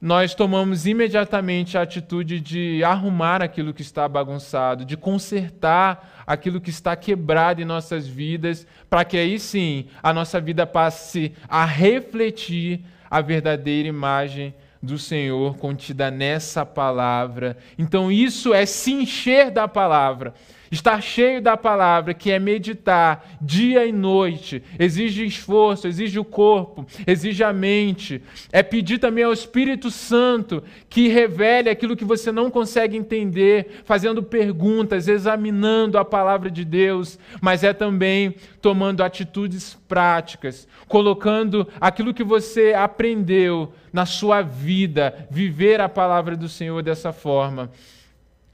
nós 0.00 0.34
tomamos 0.34 0.86
imediatamente 0.86 1.76
a 1.76 1.82
atitude 1.82 2.40
de 2.40 2.82
arrumar 2.82 3.42
aquilo 3.42 3.74
que 3.74 3.82
está 3.82 4.08
bagunçado, 4.08 4.84
de 4.84 4.96
consertar 4.96 6.22
aquilo 6.26 6.60
que 6.60 6.70
está 6.70 6.96
quebrado 6.96 7.60
em 7.60 7.66
nossas 7.66 8.06
vidas, 8.06 8.66
para 8.88 9.04
que 9.04 9.18
aí 9.18 9.38
sim 9.38 9.88
a 10.02 10.12
nossa 10.14 10.40
vida 10.40 10.66
passe 10.66 11.32
a 11.46 11.66
refletir 11.66 12.80
a 13.10 13.20
verdadeira 13.20 13.88
imagem 13.88 14.54
do 14.82 14.96
Senhor 14.96 15.58
contida 15.58 16.10
nessa 16.10 16.64
palavra. 16.64 17.58
Então, 17.78 18.10
isso 18.10 18.54
é 18.54 18.64
se 18.64 18.92
encher 18.92 19.50
da 19.50 19.68
palavra. 19.68 20.32
Estar 20.70 21.02
cheio 21.02 21.42
da 21.42 21.56
palavra, 21.56 22.14
que 22.14 22.30
é 22.30 22.38
meditar 22.38 23.38
dia 23.40 23.84
e 23.84 23.90
noite, 23.90 24.62
exige 24.78 25.24
esforço, 25.24 25.88
exige 25.88 26.16
o 26.16 26.24
corpo, 26.24 26.86
exige 27.04 27.42
a 27.42 27.52
mente. 27.52 28.22
É 28.52 28.62
pedir 28.62 28.98
também 28.98 29.24
ao 29.24 29.32
Espírito 29.32 29.90
Santo 29.90 30.62
que 30.88 31.08
revele 31.08 31.68
aquilo 31.68 31.96
que 31.96 32.04
você 32.04 32.30
não 32.30 32.52
consegue 32.52 32.96
entender, 32.96 33.82
fazendo 33.84 34.22
perguntas, 34.22 35.08
examinando 35.08 35.98
a 35.98 36.04
palavra 36.04 36.48
de 36.48 36.64
Deus, 36.64 37.18
mas 37.40 37.64
é 37.64 37.72
também 37.72 38.36
tomando 38.62 39.02
atitudes 39.02 39.76
práticas, 39.88 40.68
colocando 40.86 41.66
aquilo 41.80 42.14
que 42.14 42.22
você 42.22 42.74
aprendeu 42.74 43.72
na 43.92 44.06
sua 44.06 44.40
vida, 44.40 45.26
viver 45.28 45.80
a 45.80 45.88
palavra 45.88 46.36
do 46.36 46.48
Senhor 46.48 46.80
dessa 46.80 47.12
forma. 47.12 47.72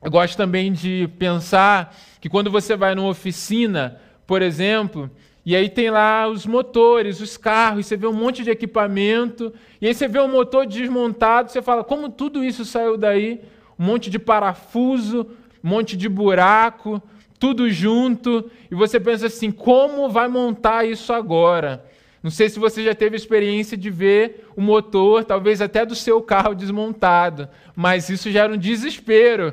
Eu 0.06 0.10
gosto 0.12 0.36
também 0.36 0.72
de 0.72 1.10
pensar 1.18 1.92
que 2.20 2.28
quando 2.28 2.48
você 2.48 2.76
vai 2.76 2.94
numa 2.94 3.08
oficina, 3.08 4.00
por 4.24 4.40
exemplo, 4.40 5.10
e 5.44 5.56
aí 5.56 5.68
tem 5.68 5.90
lá 5.90 6.28
os 6.28 6.46
motores, 6.46 7.20
os 7.20 7.36
carros, 7.36 7.86
você 7.86 7.96
vê 7.96 8.06
um 8.06 8.12
monte 8.12 8.44
de 8.44 8.50
equipamento, 8.50 9.52
e 9.80 9.88
aí 9.88 9.92
você 9.92 10.06
vê 10.06 10.20
um 10.20 10.28
motor 10.30 10.64
desmontado, 10.64 11.50
você 11.50 11.60
fala, 11.60 11.82
como 11.82 12.08
tudo 12.08 12.44
isso 12.44 12.64
saiu 12.64 12.96
daí? 12.96 13.40
Um 13.76 13.84
monte 13.84 14.08
de 14.08 14.16
parafuso, 14.16 15.26
um 15.64 15.68
monte 15.68 15.96
de 15.96 16.08
buraco, 16.08 17.02
tudo 17.36 17.68
junto, 17.68 18.48
e 18.70 18.76
você 18.76 19.00
pensa 19.00 19.26
assim, 19.26 19.50
como 19.50 20.08
vai 20.08 20.28
montar 20.28 20.86
isso 20.86 21.12
agora? 21.12 21.84
Não 22.22 22.30
sei 22.30 22.48
se 22.48 22.60
você 22.60 22.84
já 22.84 22.94
teve 22.94 23.16
experiência 23.16 23.76
de 23.76 23.90
ver 23.90 24.46
o 24.54 24.60
motor, 24.60 25.24
talvez 25.24 25.60
até 25.60 25.84
do 25.84 25.96
seu 25.96 26.22
carro 26.22 26.54
desmontado, 26.54 27.48
mas 27.74 28.08
isso 28.08 28.30
gera 28.30 28.52
um 28.52 28.56
desespero. 28.56 29.52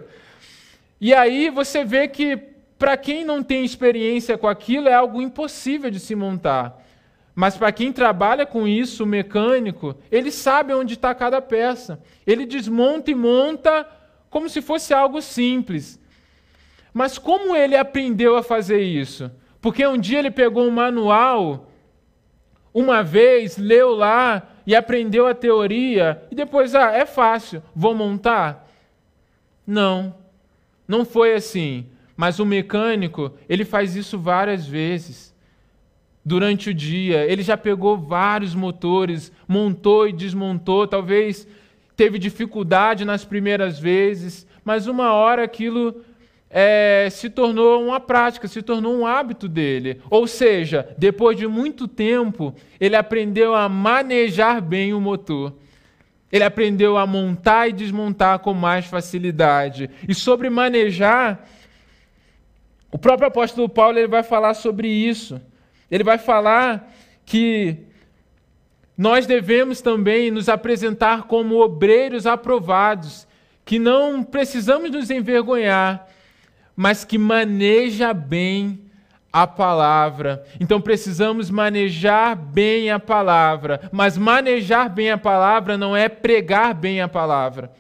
E 1.04 1.14
aí 1.14 1.50
você 1.50 1.84
vê 1.84 2.08
que, 2.08 2.38
para 2.80 2.96
quem 2.96 3.26
não 3.26 3.44
tem 3.44 3.66
experiência 3.66 4.38
com 4.38 4.48
aquilo, 4.48 4.88
é 4.88 4.94
algo 4.94 5.22
impossível 5.22 5.92
de 5.92 6.00
se 6.00 6.16
montar. 6.16 6.82
Mas 7.36 7.58
para 7.58 7.74
quem 7.74 7.92
trabalha 7.92 8.46
com 8.46 8.66
isso, 8.66 9.04
o 9.04 9.06
mecânico, 9.06 9.98
ele 10.10 10.32
sabe 10.32 10.74
onde 10.74 10.94
está 10.94 11.14
cada 11.14 11.42
peça. 11.42 12.02
Ele 12.26 12.46
desmonta 12.46 13.12
e 13.12 13.16
monta 13.16 13.86
como 14.30 14.48
se 14.48 14.62
fosse 14.62 14.94
algo 14.94 15.22
simples. 15.22 16.00
Mas 16.94 17.18
como 17.18 17.54
ele 17.54 17.76
aprendeu 17.76 18.38
a 18.38 18.42
fazer 18.42 18.80
isso? 18.80 19.30
Porque 19.60 19.86
um 19.86 19.98
dia 19.98 20.20
ele 20.20 20.32
pegou 20.32 20.66
um 20.66 20.72
manual, 20.72 21.70
uma 22.74 23.04
vez, 23.04 23.58
leu 23.58 23.94
lá 23.94 24.42
e 24.66 24.74
aprendeu 24.74 25.28
a 25.28 25.36
teoria, 25.36 26.24
e 26.32 26.36
depois, 26.36 26.74
ah, 26.74 26.94
é 26.94 27.06
fácil, 27.06 27.62
vou 27.76 27.94
montar. 27.94 28.70
Não, 29.68 30.23
não 30.88 31.06
foi 31.06 31.34
assim. 31.34 31.86
Mas 32.16 32.40
o 32.40 32.46
mecânico, 32.46 33.32
ele 33.50 33.66
faz 33.66 33.96
isso 33.96 34.20
várias 34.20 34.68
vezes 34.68 35.34
durante 36.24 36.70
o 36.70 36.74
dia. 36.74 37.26
Ele 37.26 37.42
já 37.42 37.58
pegou 37.58 37.98
vários 37.98 38.54
motores, 38.54 39.32
montou 39.48 40.08
e 40.08 40.14
desmontou, 40.14 40.88
talvez 40.88 41.48
teve 41.96 42.18
dificuldade 42.18 43.06
nas 43.06 43.24
primeiras 43.24 43.80
vezes, 43.80 44.48
mas 44.64 44.88
uma 44.88 45.14
hora 45.14 45.44
aquilo 45.44 46.04
é, 46.50 47.08
se 47.12 47.30
tornou 47.30 47.84
uma 47.84 48.00
prática, 48.00 48.48
se 48.48 48.62
tornou 48.62 48.96
um 48.96 49.06
hábito 49.06 49.48
dele. 49.48 50.00
Ou 50.10 50.28
seja, 50.28 50.88
depois 50.98 51.38
de 51.38 51.48
muito 51.48 51.88
tempo, 51.88 52.54
ele 52.80 52.96
aprendeu 52.96 53.56
a 53.56 53.68
manejar 53.68 54.62
bem 54.62 54.94
o 54.94 55.02
motor. 55.02 55.54
Ele 56.34 56.44
aprendeu 56.44 56.98
a 56.98 57.06
montar 57.06 57.68
e 57.68 57.72
desmontar 57.72 58.40
com 58.40 58.56
mais 58.56 58.88
facilidade. 58.88 59.88
E 60.10 60.16
sobre 60.16 60.50
manejar, 60.50 61.48
o 62.92 62.98
próprio 62.98 63.28
apóstolo 63.28 63.70
Paulo 63.70 64.00
ele 64.00 64.08
vai 64.08 64.24
falar 64.24 64.56
sobre 64.56 64.88
isso. 64.88 65.40
Ele 65.92 66.04
vai 66.04 66.18
falar 66.18 66.92
que 67.24 67.78
nós 68.98 69.28
devemos 69.28 69.80
também 69.80 70.32
nos 70.32 70.50
apresentar 70.50 71.24
como 71.24 71.62
obreiros 71.62 72.26
aprovados, 72.26 73.28
que 73.64 73.78
não 73.78 74.24
precisamos 74.24 74.90
nos 74.90 75.12
envergonhar, 75.12 76.10
mas 76.76 77.06
que 77.06 77.20
maneja 77.20 78.12
bem 78.12 78.83
a 79.34 79.48
palavra. 79.48 80.46
Então 80.60 80.80
precisamos 80.80 81.50
manejar 81.50 82.36
bem 82.36 82.92
a 82.92 83.00
palavra, 83.00 83.90
mas 83.92 84.16
manejar 84.16 84.88
bem 84.88 85.10
a 85.10 85.18
palavra 85.18 85.76
não 85.76 85.98
é 85.98 86.08
pregar 86.08 86.76
bem 86.76 87.02
a 87.02 87.08
palavra, 87.08 87.72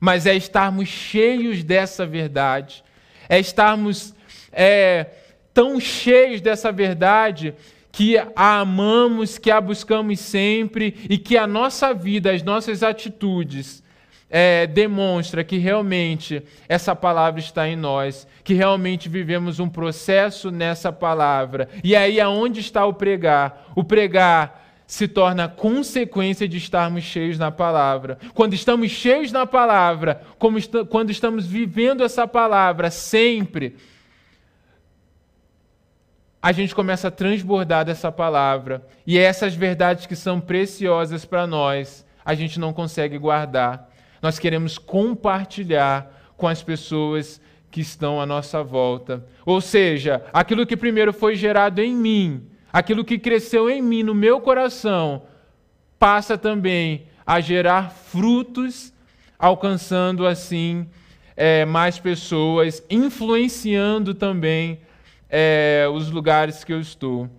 mas 0.00 0.26
é 0.26 0.34
estarmos 0.34 0.88
cheios 0.88 1.62
dessa 1.62 2.04
verdade, 2.04 2.82
é 3.28 3.38
estarmos 3.38 4.12
é, 4.50 5.06
tão 5.54 5.78
cheios 5.78 6.40
dessa 6.40 6.72
verdade 6.72 7.54
que 7.92 8.18
a 8.18 8.60
amamos, 8.60 9.38
que 9.38 9.50
a 9.50 9.60
buscamos 9.60 10.18
sempre 10.18 10.94
e 11.08 11.16
que 11.16 11.36
a 11.36 11.46
nossa 11.46 11.94
vida, 11.94 12.32
as 12.32 12.42
nossas 12.42 12.82
atitudes 12.82 13.85
é, 14.28 14.66
demonstra 14.66 15.44
que 15.44 15.56
realmente 15.56 16.42
essa 16.68 16.94
palavra 16.96 17.40
está 17.40 17.68
em 17.68 17.76
nós, 17.76 18.26
que 18.42 18.54
realmente 18.54 19.08
vivemos 19.08 19.60
um 19.60 19.68
processo 19.68 20.50
nessa 20.50 20.92
palavra. 20.92 21.68
E 21.82 21.94
aí 21.94 22.20
aonde 22.20 22.60
está 22.60 22.84
o 22.84 22.94
pregar? 22.94 23.72
O 23.74 23.84
pregar 23.84 24.64
se 24.86 25.08
torna 25.08 25.48
consequência 25.48 26.46
de 26.46 26.56
estarmos 26.58 27.02
cheios 27.02 27.38
na 27.38 27.50
palavra. 27.50 28.18
Quando 28.34 28.54
estamos 28.54 28.90
cheios 28.90 29.32
na 29.32 29.44
palavra, 29.44 30.22
quando 30.88 31.10
estamos 31.10 31.46
vivendo 31.46 32.04
essa 32.04 32.26
palavra 32.26 32.90
sempre, 32.90 33.76
a 36.40 36.52
gente 36.52 36.74
começa 36.74 37.08
a 37.08 37.10
transbordar 37.10 37.84
dessa 37.84 38.12
palavra. 38.12 38.86
E 39.04 39.18
essas 39.18 39.54
verdades 39.54 40.06
que 40.06 40.14
são 40.14 40.40
preciosas 40.40 41.24
para 41.24 41.44
nós, 41.46 42.06
a 42.24 42.34
gente 42.34 42.60
não 42.60 42.72
consegue 42.72 43.18
guardar. 43.18 43.90
Nós 44.26 44.40
queremos 44.40 44.76
compartilhar 44.76 46.32
com 46.36 46.48
as 46.48 46.60
pessoas 46.60 47.40
que 47.70 47.80
estão 47.80 48.20
à 48.20 48.26
nossa 48.26 48.60
volta. 48.60 49.24
Ou 49.44 49.60
seja, 49.60 50.20
aquilo 50.32 50.66
que 50.66 50.76
primeiro 50.76 51.12
foi 51.12 51.36
gerado 51.36 51.80
em 51.80 51.94
mim, 51.94 52.42
aquilo 52.72 53.04
que 53.04 53.20
cresceu 53.20 53.70
em 53.70 53.80
mim, 53.80 54.02
no 54.02 54.16
meu 54.16 54.40
coração, 54.40 55.22
passa 55.96 56.36
também 56.36 57.06
a 57.24 57.38
gerar 57.38 57.92
frutos, 57.92 58.92
alcançando 59.38 60.26
assim 60.26 60.88
é, 61.36 61.64
mais 61.64 62.00
pessoas, 62.00 62.82
influenciando 62.90 64.12
também 64.12 64.80
é, 65.30 65.86
os 65.94 66.10
lugares 66.10 66.64
que 66.64 66.72
eu 66.72 66.80
estou 66.80 67.30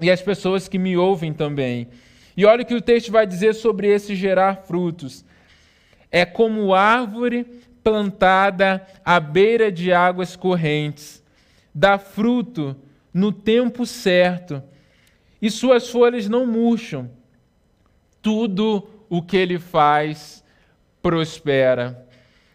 e 0.00 0.08
as 0.08 0.22
pessoas 0.22 0.68
que 0.68 0.78
me 0.78 0.96
ouvem 0.96 1.32
também. 1.32 1.88
E 2.36 2.44
olha 2.44 2.62
o 2.62 2.64
que 2.64 2.76
o 2.76 2.80
texto 2.80 3.10
vai 3.10 3.26
dizer 3.26 3.52
sobre 3.52 3.88
esse 3.88 4.14
gerar 4.14 4.58
frutos. 4.58 5.28
É 6.10 6.24
como 6.24 6.74
árvore 6.74 7.44
plantada 7.82 8.86
à 9.04 9.18
beira 9.18 9.70
de 9.70 9.92
águas 9.92 10.36
correntes, 10.36 11.24
dá 11.74 11.98
fruto 11.98 12.76
no 13.12 13.32
tempo 13.32 13.86
certo, 13.86 14.62
e 15.40 15.50
suas 15.50 15.88
folhas 15.88 16.28
não 16.28 16.46
murcham. 16.46 17.10
Tudo 18.20 18.86
o 19.08 19.22
que 19.22 19.36
ele 19.36 19.58
faz 19.58 20.44
prospera. 21.00 22.06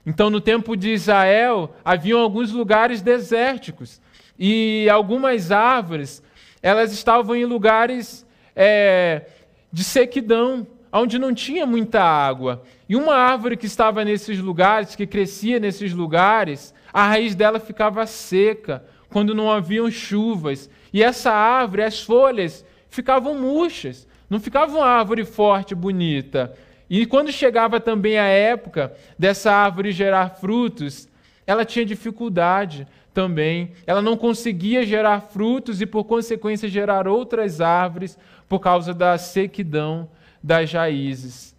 Então, 0.06 0.30
no 0.30 0.39
tempo 0.39 0.78
de 0.78 0.91
Israel, 0.91 1.76
haviam 1.84 2.20
alguns 2.22 2.52
lugares 2.52 3.02
desérticos. 3.02 4.00
E 4.38 4.88
algumas 4.89 5.52
árvores, 5.52 6.22
elas 6.62 6.91
estavam 6.94 7.36
em 7.36 7.46
lugares 7.46 8.26
é, 8.56 9.24
de 9.72 9.84
sequidão, 9.84 10.68
onde 11.02 11.20
não 11.20 11.34
tinha 11.34 11.66
muita 11.66 12.02
água. 12.02 12.64
E 12.88 12.96
uma 12.96 13.16
árvore 13.16 13.58
que 13.58 13.66
estava 13.66 14.06
nesses 14.06 14.40
lugares, 14.40 14.96
que 14.96 15.06
crescia 15.06 15.60
nesses 15.60 15.94
lugares, 15.94 16.74
a 16.94 17.08
raiz 17.08 17.36
dela 17.36 17.60
ficava 17.60 18.06
seca 18.06 18.84
quando 19.10 19.36
não 19.36 19.52
haviam 19.52 19.90
chuvas. 19.92 20.70
E 20.94 21.04
essa 21.04 21.32
árvore, 21.32 21.84
as 21.84 22.02
folhas 22.02 22.66
ficavam 22.90 23.36
murchas, 23.36 24.08
não 24.30 24.40
ficava 24.40 24.78
uma 24.78 24.88
árvore 24.88 25.26
forte, 25.26 25.76
bonita. 25.76 26.54
E 26.90 27.06
quando 27.06 27.32
chegava 27.32 27.80
também 27.80 28.18
a 28.18 28.26
época 28.26 28.94
dessa 29.20 29.52
árvore 29.52 29.92
gerar 29.92 30.30
frutos, 30.30 31.10
ela 31.46 31.66
tinha 31.66 31.86
dificuldade 31.86 32.88
também. 33.14 33.72
Ela 33.86 34.02
não 34.02 34.16
conseguia 34.16 34.86
gerar 34.86 35.20
frutos 35.22 35.82
e, 35.82 35.86
por 35.86 36.06
consequência, 36.06 36.70
gerar 36.70 37.08
outras 37.08 37.60
árvores 37.60 38.18
por 38.48 38.60
causa 38.60 38.94
da 38.94 39.18
sequidão 39.18 40.10
das 40.46 40.72
raízes. 40.72 41.56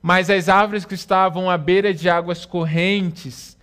Mas 0.00 0.30
as 0.30 0.48
árvores 0.48 0.84
que 0.84 0.94
estavam 0.94 1.50
à 1.50 1.58
beira 1.58 1.92
de 1.92 2.08
águas 2.08 2.46
correntes 2.46 3.56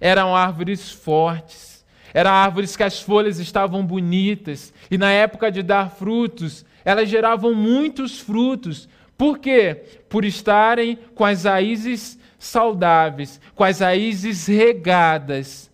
eram 0.00 0.34
árvores 0.34 0.90
fortes, 0.90 1.84
eram 2.12 2.30
árvores 2.30 2.76
que 2.76 2.82
as 2.82 3.00
folhas 3.00 3.38
estavam 3.38 3.84
bonitas 3.86 4.72
e, 4.90 4.98
na 4.98 5.10
época 5.10 5.50
de 5.50 5.62
dar 5.62 5.90
frutos, 5.90 6.64
elas 6.84 7.08
geravam 7.08 7.54
muitos 7.54 8.18
frutos. 8.18 8.88
Por 9.16 9.38
quê? 9.38 9.82
Por 10.08 10.24
estarem 10.24 10.98
com 11.14 11.24
as 11.24 11.44
raízes 11.44 12.18
saudáveis, 12.38 13.40
com 13.54 13.64
as 13.64 13.80
raízes 13.80 14.46
regadas 14.46 15.70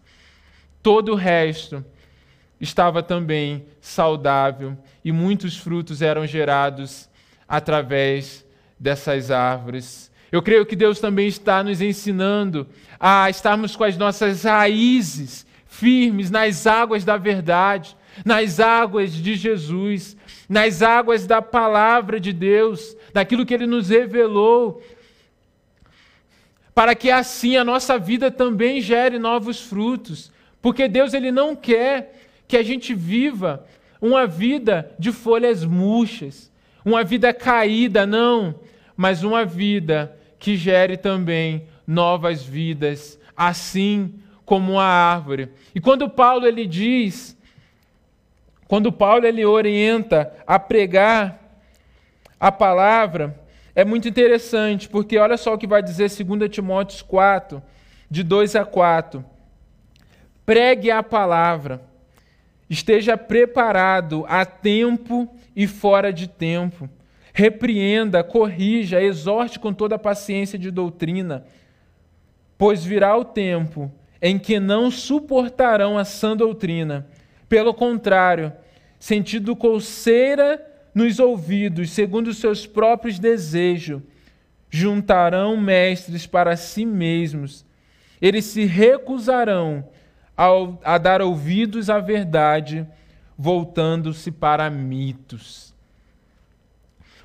Todo 0.82 1.12
o 1.12 1.14
resto 1.14 1.84
estava 2.58 3.02
também 3.02 3.66
saudável 3.80 4.76
e 5.04 5.12
muitos 5.12 5.58
frutos 5.58 6.00
eram 6.00 6.26
gerados 6.26 7.08
através 7.50 8.46
dessas 8.78 9.32
árvores. 9.32 10.08
Eu 10.30 10.40
creio 10.40 10.64
que 10.64 10.76
Deus 10.76 11.00
também 11.00 11.26
está 11.26 11.64
nos 11.64 11.80
ensinando 11.80 12.68
a 13.00 13.28
estarmos 13.28 13.74
com 13.74 13.82
as 13.82 13.96
nossas 13.96 14.44
raízes 14.44 15.44
firmes 15.66 16.30
nas 16.30 16.68
águas 16.68 17.04
da 17.04 17.16
verdade, 17.16 17.96
nas 18.24 18.60
águas 18.60 19.12
de 19.12 19.34
Jesus, 19.34 20.16
nas 20.48 20.80
águas 20.80 21.26
da 21.26 21.42
palavra 21.42 22.20
de 22.20 22.32
Deus, 22.32 22.96
daquilo 23.12 23.44
que 23.44 23.54
Ele 23.54 23.66
nos 23.66 23.88
revelou, 23.88 24.80
para 26.72 26.94
que 26.94 27.10
assim 27.10 27.56
a 27.56 27.64
nossa 27.64 27.98
vida 27.98 28.30
também 28.30 28.80
gere 28.80 29.18
novos 29.18 29.60
frutos. 29.60 30.30
Porque 30.62 30.86
Deus 30.86 31.14
ele 31.14 31.32
não 31.32 31.56
quer 31.56 32.14
que 32.46 32.56
a 32.56 32.62
gente 32.62 32.94
viva 32.94 33.66
uma 34.00 34.26
vida 34.26 34.94
de 34.98 35.10
folhas 35.10 35.64
murchas, 35.64 36.49
uma 36.84 37.04
vida 37.04 37.32
caída, 37.32 38.06
não, 38.06 38.54
mas 38.96 39.22
uma 39.22 39.44
vida 39.44 40.16
que 40.38 40.56
gere 40.56 40.96
também 40.96 41.66
novas 41.86 42.42
vidas, 42.42 43.18
assim 43.36 44.14
como 44.44 44.78
a 44.78 44.84
árvore. 44.84 45.50
E 45.74 45.80
quando 45.80 46.08
Paulo 46.08 46.46
ele 46.46 46.66
diz, 46.66 47.36
quando 48.66 48.90
Paulo 48.90 49.26
ele 49.26 49.44
orienta 49.44 50.32
a 50.46 50.58
pregar 50.58 51.38
a 52.38 52.50
palavra, 52.50 53.38
é 53.74 53.84
muito 53.84 54.08
interessante, 54.08 54.88
porque 54.88 55.18
olha 55.18 55.36
só 55.36 55.54
o 55.54 55.58
que 55.58 55.66
vai 55.66 55.82
dizer 55.82 56.10
2 56.10 56.50
Timóteo 56.50 57.04
4, 57.04 57.62
de 58.10 58.22
2 58.22 58.56
a 58.56 58.64
4 58.64 59.24
pregue 60.50 60.90
a 60.90 61.00
palavra, 61.00 61.80
esteja 62.70 63.18
preparado 63.18 64.24
a 64.28 64.46
tempo 64.46 65.28
e 65.54 65.66
fora 65.66 66.12
de 66.12 66.26
tempo. 66.28 66.88
Repreenda, 67.34 68.24
corrija, 68.24 69.02
exorte 69.02 69.58
com 69.58 69.74
toda 69.74 69.96
a 69.96 69.98
paciência 69.98 70.58
de 70.58 70.70
doutrina, 70.70 71.44
pois 72.56 72.84
virá 72.84 73.16
o 73.16 73.24
tempo 73.24 73.92
em 74.22 74.38
que 74.38 74.58
não 74.58 74.90
suportarão 74.90 75.98
a 75.98 76.04
sã 76.04 76.36
doutrina. 76.36 77.06
Pelo 77.48 77.74
contrário, 77.74 78.52
sentindo 78.98 79.56
colseira 79.56 80.64
nos 80.94 81.18
ouvidos, 81.18 81.90
segundo 81.90 82.28
os 82.28 82.38
seus 82.38 82.66
próprios 82.66 83.18
desejos, 83.18 84.00
juntarão 84.70 85.56
mestres 85.56 86.26
para 86.26 86.56
si 86.56 86.86
mesmos 86.86 87.64
eles 88.20 88.44
se 88.44 88.64
recusarão 88.64 89.88
a 90.82 90.96
dar 90.96 91.20
ouvidos 91.20 91.90
à 91.90 91.98
verdade, 91.98 92.86
voltando-se 93.36 94.30
para 94.30 94.70
mitos. 94.70 95.74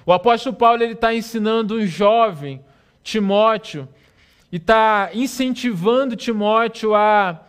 O 0.05 0.11
apóstolo 0.11 0.55
Paulo 0.55 0.83
está 0.83 1.13
ensinando 1.13 1.75
um 1.77 1.85
jovem, 1.85 2.61
Timóteo, 3.01 3.87
e 4.51 4.57
está 4.57 5.09
incentivando 5.13 6.15
Timóteo 6.15 6.93
a 6.93 7.41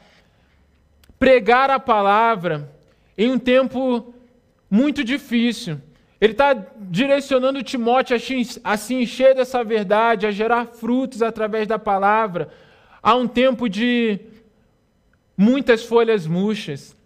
pregar 1.18 1.68
a 1.70 1.80
palavra 1.80 2.70
em 3.18 3.30
um 3.30 3.38
tempo 3.38 4.14
muito 4.70 5.02
difícil. 5.02 5.80
Ele 6.20 6.32
está 6.32 6.54
direcionando 6.78 7.62
Timóteo 7.62 8.16
a 8.64 8.76
se 8.76 8.94
encher 8.94 9.34
dessa 9.34 9.64
verdade, 9.64 10.26
a 10.26 10.30
gerar 10.30 10.66
frutos 10.66 11.22
através 11.22 11.66
da 11.66 11.78
palavra. 11.78 12.48
Há 13.02 13.14
um 13.14 13.28
tempo 13.28 13.68
de 13.68 14.20
muitas 15.36 15.84
folhas 15.84 16.26
murchas, 16.26 16.96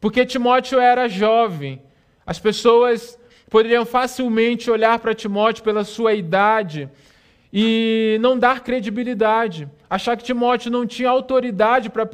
porque 0.00 0.24
Timóteo 0.24 0.80
era 0.80 1.08
jovem. 1.08 1.82
As 2.24 2.38
pessoas 2.38 3.18
poderiam 3.50 3.84
facilmente 3.84 4.70
olhar 4.70 4.98
para 4.98 5.14
Timóteo 5.14 5.62
pela 5.62 5.84
sua 5.84 6.14
idade 6.14 6.88
e 7.52 8.18
não 8.20 8.38
dar 8.38 8.62
credibilidade, 8.62 9.68
achar 9.88 10.16
que 10.16 10.24
Timóteo 10.24 10.70
não 10.70 10.84
tinha 10.86 11.08
autoridade 11.08 11.88
para 11.88 12.06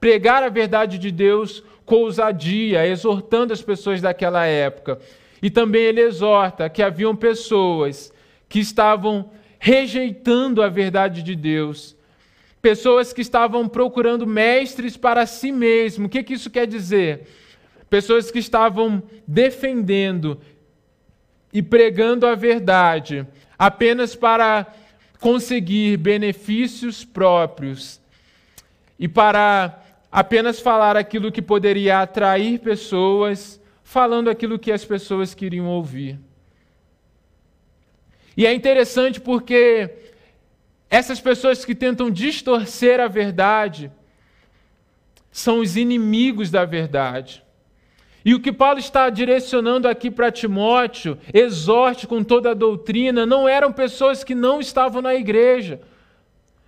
pregar 0.00 0.42
a 0.42 0.48
verdade 0.48 0.98
de 0.98 1.10
Deus 1.10 1.62
com 1.84 1.96
ousadia, 1.96 2.86
exortando 2.86 3.52
as 3.52 3.62
pessoas 3.62 4.00
daquela 4.00 4.44
época. 4.46 4.98
E 5.40 5.50
também 5.50 5.82
ele 5.82 6.00
exorta 6.00 6.68
que 6.68 6.82
haviam 6.82 7.14
pessoas 7.14 8.12
que 8.48 8.58
estavam 8.58 9.30
rejeitando 9.58 10.62
a 10.62 10.68
verdade 10.68 11.22
de 11.22 11.36
Deus, 11.36 11.96
pessoas 12.60 13.12
que 13.12 13.20
estavam 13.20 13.68
procurando 13.68 14.26
mestres 14.26 14.96
para 14.96 15.26
si 15.26 15.52
mesmo. 15.52 16.06
O 16.06 16.08
que, 16.08 16.22
que 16.22 16.34
isso 16.34 16.50
quer 16.50 16.66
dizer? 16.66 17.28
Pessoas 17.88 18.30
que 18.30 18.38
estavam 18.38 19.02
defendendo 19.26 20.40
e 21.52 21.62
pregando 21.62 22.26
a 22.26 22.34
verdade 22.34 23.26
apenas 23.58 24.14
para 24.14 24.66
conseguir 25.18 25.96
benefícios 25.96 27.04
próprios 27.04 28.00
e 28.98 29.08
para 29.08 29.82
apenas 30.10 30.60
falar 30.60 30.96
aquilo 30.96 31.32
que 31.32 31.42
poderia 31.42 32.00
atrair 32.00 32.60
pessoas, 32.60 33.60
falando 33.82 34.30
aquilo 34.30 34.58
que 34.58 34.70
as 34.70 34.84
pessoas 34.84 35.34
queriam 35.34 35.66
ouvir. 35.66 36.18
E 38.36 38.46
é 38.46 38.54
interessante 38.54 39.20
porque 39.20 39.90
essas 40.90 41.20
pessoas 41.20 41.64
que 41.64 41.74
tentam 41.74 42.10
distorcer 42.10 43.00
a 43.00 43.08
verdade 43.08 43.90
são 45.30 45.60
os 45.60 45.76
inimigos 45.76 46.50
da 46.50 46.64
verdade. 46.64 47.44
E 48.24 48.34
o 48.34 48.40
que 48.40 48.52
Paulo 48.52 48.78
está 48.78 49.08
direcionando 49.08 49.86
aqui 49.86 50.10
para 50.10 50.32
Timóteo, 50.32 51.18
exorte 51.32 52.06
com 52.06 52.24
toda 52.24 52.50
a 52.50 52.54
doutrina, 52.54 53.24
não 53.24 53.48
eram 53.48 53.72
pessoas 53.72 54.24
que 54.24 54.34
não 54.34 54.60
estavam 54.60 55.00
na 55.00 55.14
igreja. 55.14 55.80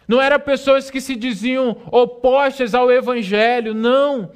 Não 0.07 0.21
eram 0.21 0.41
pessoas 0.41 0.91
que 0.91 1.01
se 1.01 1.15
diziam 1.15 1.77
opostas 1.91 2.75
ao 2.75 2.91
evangelho, 2.91 3.75
não. 3.75 4.31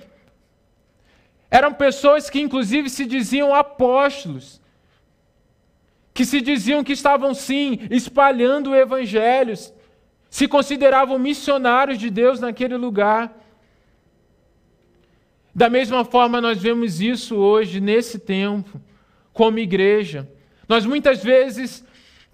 Eram 1.51 1.72
pessoas 1.72 2.30
que 2.30 2.41
inclusive 2.41 2.89
se 2.89 3.05
diziam 3.05 3.55
apóstolos. 3.55 4.61
Que 6.15 6.25
se 6.25 6.41
diziam 6.41 6.83
que 6.83 6.93
estavam 6.95 7.35
sim 7.35 7.81
espalhando 7.91 8.71
o 8.71 8.75
evangelho, 8.75 9.55
se 10.31 10.49
consideravam 10.49 11.19
missionários 11.19 11.99
de 11.99 12.09
Deus 12.09 12.41
naquele 12.41 12.77
lugar. 12.77 13.37
Da 15.55 15.69
mesma 15.69 16.05
forma, 16.05 16.41
nós 16.41 16.61
vemos 16.61 17.01
isso 17.01 17.37
hoje, 17.37 17.81
nesse 17.81 18.19
tempo, 18.19 18.81
como 19.33 19.59
igreja. 19.59 20.29
Nós 20.69 20.87
muitas 20.87 21.23
vezes 21.23 21.85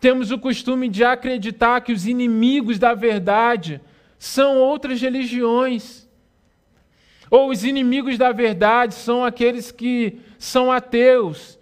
temos 0.01 0.31
o 0.31 0.39
costume 0.39 0.89
de 0.89 1.05
acreditar 1.05 1.81
que 1.83 1.93
os 1.93 2.07
inimigos 2.07 2.79
da 2.79 2.95
verdade 2.95 3.81
são 4.19 4.57
outras 4.57 5.01
religiões. 5.01 6.09
Ou 7.31 7.51
os 7.51 7.65
inimigos 7.65 8.17
da 8.17 8.33
verdade 8.33 8.95
são 8.95 9.25
aqueles 9.25 9.71
que 9.71 10.19
são 10.39 10.73
ateus, 10.73 11.59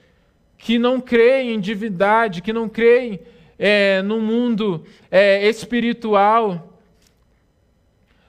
que 0.58 0.78
não 0.78 1.00
creem 1.00 1.54
em 1.54 1.60
divindade, 1.60 2.42
que 2.42 2.52
não 2.52 2.68
creem 2.68 3.20
é, 3.58 4.02
no 4.02 4.20
mundo 4.20 4.84
é, 5.10 5.48
espiritual. 5.48 6.78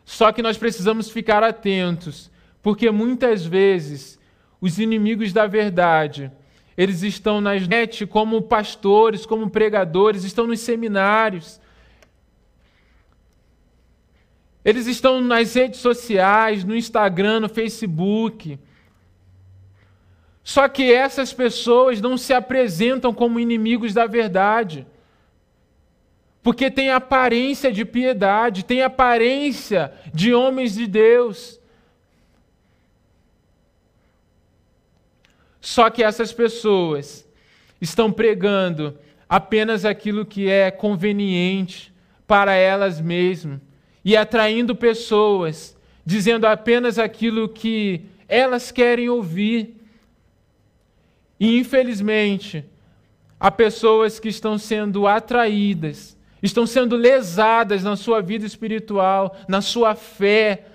Só 0.06 0.32
que 0.32 0.42
nós 0.42 0.58
precisamos 0.58 1.10
ficar 1.10 1.44
atentos, 1.44 2.32
porque 2.62 2.90
muitas 2.90 3.46
vezes 3.46 4.18
os 4.62 4.80
inimigos 4.80 5.34
da 5.34 5.46
verdade 5.48 6.32
eles 6.80 7.04
estão 7.04 7.42
nas 7.42 7.68
net 7.68 8.08
como 8.08 8.42
pastores, 8.42 9.26
como 9.26 9.50
pregadores, 9.50 10.24
estão 10.24 10.48
nos 10.48 10.62
seminários. 10.62 11.60
Eles 14.64 14.88
estão 14.88 15.20
nas 15.20 15.54
redes 15.54 15.82
sociais, 15.82 16.64
no 16.64 16.74
Instagram, 16.74 17.42
no 17.42 17.50
Facebook. 17.50 18.58
Só 20.50 20.68
que 20.68 20.92
essas 20.92 21.32
pessoas 21.32 22.02
não 22.02 22.18
se 22.18 22.34
apresentam 22.34 23.14
como 23.14 23.40
inimigos 23.40 23.94
da 23.94 24.08
verdade. 24.08 24.84
Porque 26.42 26.72
têm 26.72 26.90
aparência 26.90 27.72
de 27.72 27.86
piedade, 27.86 28.66
têm 28.66 28.82
aparência 28.82 29.94
de 30.12 30.34
homens 30.34 30.74
de 30.74 30.88
Deus. 30.88 31.60
Só 35.62 35.88
que 35.92 36.02
essas 36.02 36.34
pessoas 36.34 37.30
estão 37.80 38.12
pregando 38.12 38.98
apenas 39.30 39.86
aquilo 39.86 40.26
que 40.26 40.50
é 40.50 40.72
conveniente 40.72 41.94
para 42.26 42.56
elas 42.56 43.00
mesmas 43.00 43.62
e 44.04 44.18
atraindo 44.18 44.76
pessoas, 44.76 45.78
dizendo 46.04 46.48
apenas 46.48 46.98
aquilo 46.98 47.48
que 47.48 48.02
elas 48.28 48.72
querem 48.72 49.10
ouvir. 49.10 49.79
E 51.40 51.58
infelizmente, 51.58 52.66
há 53.40 53.50
pessoas 53.50 54.20
que 54.20 54.30
estão 54.30 54.58
sendo 54.58 55.08
atraídas, 55.08 56.18
estão 56.42 56.66
sendo 56.66 56.96
lesadas 56.96 57.84
na 57.84 57.96
sua 57.96 58.22
vida 58.22 58.46
espiritual, 58.46 59.36
na 59.48 59.62
sua 59.62 59.96
fé, 59.96 60.66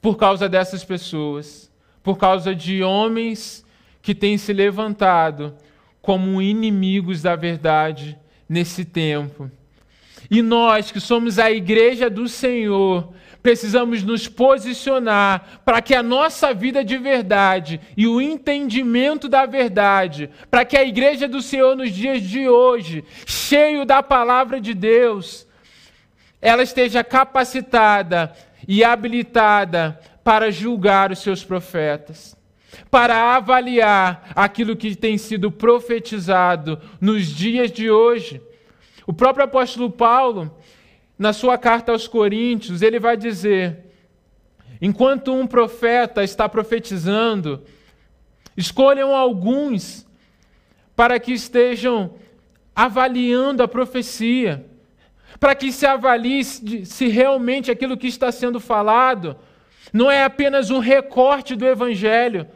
por 0.00 0.16
causa 0.16 0.48
dessas 0.48 0.84
pessoas 0.84 1.72
por 2.02 2.18
causa 2.18 2.54
de 2.54 2.82
homens 2.82 3.64
que 4.00 4.14
têm 4.14 4.36
se 4.36 4.52
levantado 4.52 5.54
como 6.00 6.42
inimigos 6.42 7.22
da 7.22 7.36
verdade 7.36 8.18
nesse 8.48 8.84
tempo. 8.84 9.50
E 10.30 10.42
nós, 10.42 10.90
que 10.90 10.98
somos 10.98 11.38
a 11.38 11.50
igreja 11.50 12.10
do 12.10 12.28
Senhor, 12.28 13.12
precisamos 13.42 14.02
nos 14.02 14.28
posicionar 14.28 15.60
para 15.64 15.82
que 15.82 15.94
a 15.94 16.02
nossa 16.02 16.54
vida 16.54 16.84
de 16.84 16.96
verdade 16.96 17.80
e 17.96 18.06
o 18.06 18.20
entendimento 18.20 19.28
da 19.28 19.44
verdade, 19.44 20.30
para 20.50 20.64
que 20.64 20.76
a 20.76 20.84
igreja 20.84 21.26
do 21.26 21.42
Senhor 21.42 21.74
nos 21.74 21.90
dias 21.90 22.22
de 22.22 22.48
hoje, 22.48 23.04
cheio 23.26 23.84
da 23.84 24.02
palavra 24.02 24.60
de 24.60 24.72
Deus, 24.72 25.46
ela 26.40 26.62
esteja 26.62 27.02
capacitada 27.02 28.32
e 28.66 28.84
habilitada 28.84 29.98
para 30.22 30.50
julgar 30.50 31.10
os 31.10 31.18
seus 31.18 31.42
profetas, 31.44 32.36
para 32.90 33.34
avaliar 33.34 34.30
aquilo 34.36 34.76
que 34.76 34.94
tem 34.94 35.18
sido 35.18 35.50
profetizado 35.50 36.80
nos 37.00 37.26
dias 37.26 37.72
de 37.72 37.90
hoje. 37.90 38.40
O 39.04 39.12
próprio 39.12 39.44
apóstolo 39.44 39.90
Paulo, 39.90 40.56
na 41.18 41.32
sua 41.32 41.56
carta 41.58 41.92
aos 41.92 42.08
Coríntios, 42.08 42.82
ele 42.82 42.98
vai 42.98 43.16
dizer: 43.16 43.84
enquanto 44.80 45.32
um 45.32 45.46
profeta 45.46 46.22
está 46.24 46.48
profetizando, 46.48 47.62
escolham 48.56 49.14
alguns 49.14 50.06
para 50.94 51.18
que 51.18 51.32
estejam 51.32 52.14
avaliando 52.74 53.62
a 53.62 53.68
profecia, 53.68 54.66
para 55.38 55.54
que 55.54 55.72
se 55.72 55.86
avalie 55.86 56.44
se 56.44 57.08
realmente 57.08 57.70
aquilo 57.70 57.96
que 57.96 58.06
está 58.06 58.30
sendo 58.30 58.60
falado 58.60 59.36
não 59.92 60.10
é 60.10 60.24
apenas 60.24 60.70
um 60.70 60.78
recorte 60.78 61.54
do 61.54 61.66
Evangelho, 61.66 62.46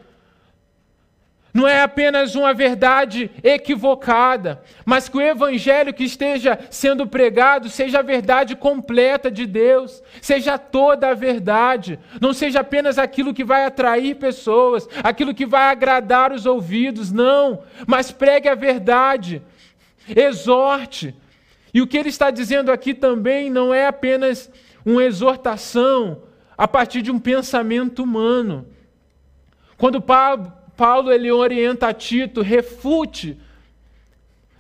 não 1.57 1.67
é 1.67 1.81
apenas 1.81 2.35
uma 2.35 2.53
verdade 2.53 3.31
equivocada, 3.43 4.63
mas 4.85 5.09
que 5.09 5.17
o 5.17 5.23
evangelho 5.23 5.95
que 5.95 6.05
esteja 6.05 6.59
sendo 6.71 7.07
pregado 7.07 7.71
seja 7.71 8.01
a 8.01 8.03
verdade 8.03 8.55
completa 8.55 9.31
de 9.31 9.47
Deus, 9.47 10.03
seja 10.21 10.59
toda 10.59 11.09
a 11.09 11.15
verdade, 11.15 11.99
não 12.21 12.35
seja 12.35 12.61
apenas 12.61 12.99
aquilo 12.99 13.33
que 13.33 13.43
vai 13.43 13.65
atrair 13.65 14.17
pessoas, 14.17 14.87
aquilo 15.03 15.33
que 15.33 15.47
vai 15.47 15.71
agradar 15.71 16.31
os 16.31 16.45
ouvidos, 16.45 17.11
não, 17.11 17.63
mas 17.87 18.13
pregue 18.13 18.51
a 18.51 18.55
verdade, 18.55 19.41
exorte, 20.15 21.15
E 21.73 21.81
o 21.81 21.87
que 21.87 21.97
ele 21.97 22.11
está 22.11 22.31
dizendo 22.31 22.71
aqui 22.71 22.93
também 22.93 23.51
não 23.51 23.73
é 23.73 23.87
apenas 23.87 24.51
uma 24.85 25.05
exortação 25.05 26.23
a 26.57 26.69
partir 26.69 27.01
de 27.01 27.11
um 27.11 27.19
pensamento 27.19 28.03
humano. 28.03 28.67
Quando 29.77 30.01
Paulo 30.77 31.13
ele 31.13 31.33
orienta 31.33 31.89
a 31.89 31.95
Tito, 31.95 32.43
refute. 32.43 33.39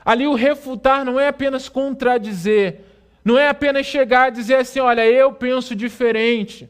Ali 0.04 0.26
o 0.26 0.34
refutar 0.34 1.04
não 1.04 1.18
é 1.18 1.28
apenas 1.28 1.68
contradizer, 1.68 2.80
não 3.24 3.36
é 3.38 3.48
apenas 3.48 3.86
chegar 3.86 4.26
a 4.26 4.30
dizer 4.30 4.56
assim: 4.56 4.80
olha, 4.80 5.04
eu 5.06 5.32
penso 5.32 5.74
diferente, 5.74 6.68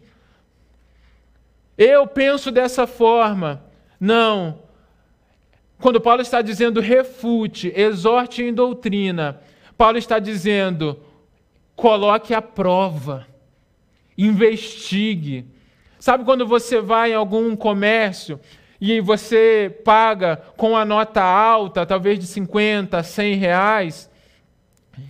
eu 1.76 2.06
penso 2.06 2.50
dessa 2.50 2.86
forma. 2.86 3.62
Não. 4.00 4.60
Quando 5.78 6.00
Paulo 6.00 6.22
está 6.22 6.40
dizendo 6.40 6.80
refute, 6.80 7.72
exorte 7.76 8.42
em 8.42 8.52
doutrina, 8.52 9.40
Paulo 9.76 9.98
está 9.98 10.18
dizendo 10.18 10.98
coloque 11.74 12.32
à 12.32 12.40
prova, 12.40 13.26
investigue. 14.16 15.44
Sabe 16.00 16.24
quando 16.24 16.46
você 16.46 16.80
vai 16.80 17.12
em 17.12 17.14
algum 17.14 17.54
comércio 17.54 18.40
e 18.80 19.00
você 19.00 19.74
paga 19.84 20.36
com 20.56 20.76
a 20.76 20.84
nota 20.84 21.22
alta, 21.22 21.86
talvez 21.86 22.18
de 22.18 22.26
50, 22.26 23.02
100 23.02 23.34
reais, 23.34 24.10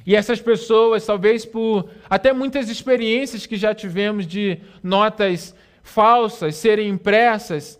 e 0.05 0.15
essas 0.15 0.41
pessoas, 0.41 1.07
talvez 1.07 1.45
por 1.45 1.89
até 2.09 2.33
muitas 2.33 2.69
experiências 2.69 3.47
que 3.47 3.57
já 3.57 3.75
tivemos 3.75 4.27
de 4.27 4.59
notas 4.83 5.55
falsas 5.83 6.57
serem 6.57 6.89
impressas, 6.89 7.79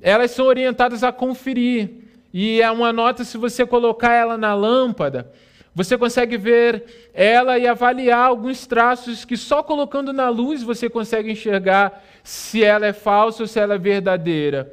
elas 0.00 0.30
são 0.30 0.46
orientadas 0.46 1.02
a 1.02 1.12
conferir. 1.12 1.90
E 2.32 2.60
é 2.60 2.70
uma 2.70 2.92
nota, 2.92 3.24
se 3.24 3.36
você 3.36 3.64
colocar 3.64 4.12
ela 4.12 4.36
na 4.36 4.54
lâmpada, 4.54 5.30
você 5.74 5.98
consegue 5.98 6.36
ver 6.36 7.10
ela 7.12 7.58
e 7.58 7.66
avaliar 7.66 8.26
alguns 8.26 8.66
traços 8.66 9.24
que 9.24 9.36
só 9.36 9.62
colocando 9.62 10.12
na 10.12 10.28
luz 10.28 10.62
você 10.62 10.88
consegue 10.88 11.30
enxergar 11.30 12.02
se 12.22 12.62
ela 12.62 12.86
é 12.86 12.92
falsa 12.92 13.42
ou 13.42 13.46
se 13.46 13.58
ela 13.58 13.74
é 13.74 13.78
verdadeira. 13.78 14.72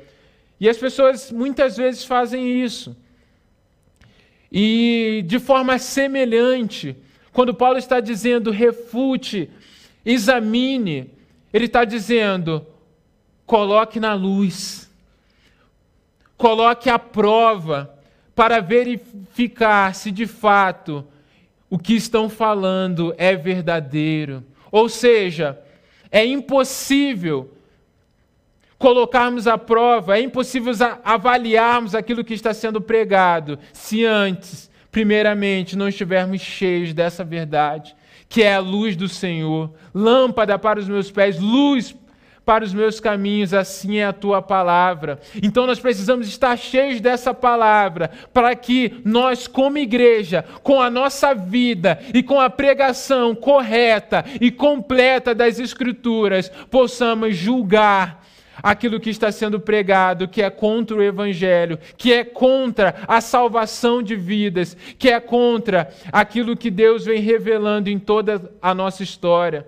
E 0.62 0.70
as 0.70 0.78
pessoas 0.78 1.32
muitas 1.32 1.76
vezes 1.76 2.06
fazem 2.06 2.62
isso. 2.64 2.96
E 4.52 5.24
de 5.26 5.40
forma 5.40 5.80
semelhante, 5.80 6.96
quando 7.34 7.52
Paulo 7.52 7.80
está 7.80 8.00
dizendo 8.00 8.52
refute, 8.52 9.50
examine, 10.06 11.10
ele 11.52 11.66
está 11.66 11.84
dizendo 11.84 12.64
coloque 13.44 14.00
na 14.00 14.14
luz, 14.14 14.88
coloque 16.38 16.92
à 16.92 17.00
prova 17.00 18.00
para 18.36 18.62
verificar 18.62 19.96
se 19.96 20.12
de 20.12 20.28
fato 20.28 21.04
o 21.72 21.80
que 21.80 21.96
estão 21.96 22.30
falando 22.30 23.16
é 23.18 23.36
verdadeiro. 23.36 24.44
Ou 24.72 24.88
seja, 24.88 25.60
é 26.12 26.24
impossível 26.24 27.52
colocarmos 28.82 29.46
à 29.48 29.60
prova, 29.60 30.18
é 30.18 30.22
impossível 30.22 30.74
avaliarmos 31.04 31.94
aquilo 31.94 32.24
que 32.24 32.34
está 32.34 32.52
sendo 32.52 32.82
pregado 32.82 33.60
se 33.72 34.04
antes, 34.04 34.72
primeiramente, 34.92 35.78
não 35.78 35.88
estivermos 35.88 36.42
cheios 36.42 36.92
dessa 36.92 37.24
verdade, 37.24 37.96
que 38.28 38.42
é 38.42 38.56
a 38.56 38.60
luz 38.60 38.96
do 38.96 39.08
Senhor, 39.08 39.72
lâmpada 39.94 40.58
para 40.58 40.80
os 40.80 40.90
meus 40.90 41.12
pés, 41.12 41.40
luz 41.40 41.96
para 42.44 42.64
os 42.66 42.74
meus 42.74 43.00
caminhos, 43.00 43.54
assim 43.54 43.98
é 43.98 44.06
a 44.06 44.12
tua 44.12 44.42
palavra. 44.42 45.20
Então 45.44 45.68
nós 45.68 45.80
precisamos 45.80 46.28
estar 46.28 46.58
cheios 46.58 47.00
dessa 47.00 47.36
palavra, 47.36 48.10
para 48.34 48.56
que 48.56 49.00
nós, 49.06 49.46
como 49.48 49.78
igreja, 49.78 50.44
com 50.64 50.82
a 50.82 50.90
nossa 50.90 51.36
vida 51.36 52.00
e 52.16 52.24
com 52.24 52.40
a 52.40 52.50
pregação 52.50 53.36
correta 53.36 54.26
e 54.42 54.50
completa 54.50 55.36
das 55.36 55.60
Escrituras, 55.60 56.50
possamos 56.72 57.36
julgar 57.36 58.21
aquilo 58.62 59.00
que 59.00 59.10
está 59.10 59.32
sendo 59.32 59.60
pregado, 59.60 60.28
que 60.28 60.42
é 60.42 60.50
contra 60.50 60.96
o 60.96 61.04
Evangelho, 61.04 61.80
que 61.98 62.14
é 62.14 62.24
contra 62.24 62.96
a 63.08 63.22
salvação 63.22 64.02
de 64.04 64.16
vidas, 64.16 64.76
que 64.98 65.10
é 65.10 65.20
contra 65.20 65.90
aquilo 66.12 66.56
que 66.56 66.70
Deus 66.70 67.06
vem 67.06 67.22
revelando 67.22 67.90
em 67.90 67.98
toda 67.98 68.52
a 68.62 68.74
nossa 68.74 69.04
história. 69.04 69.66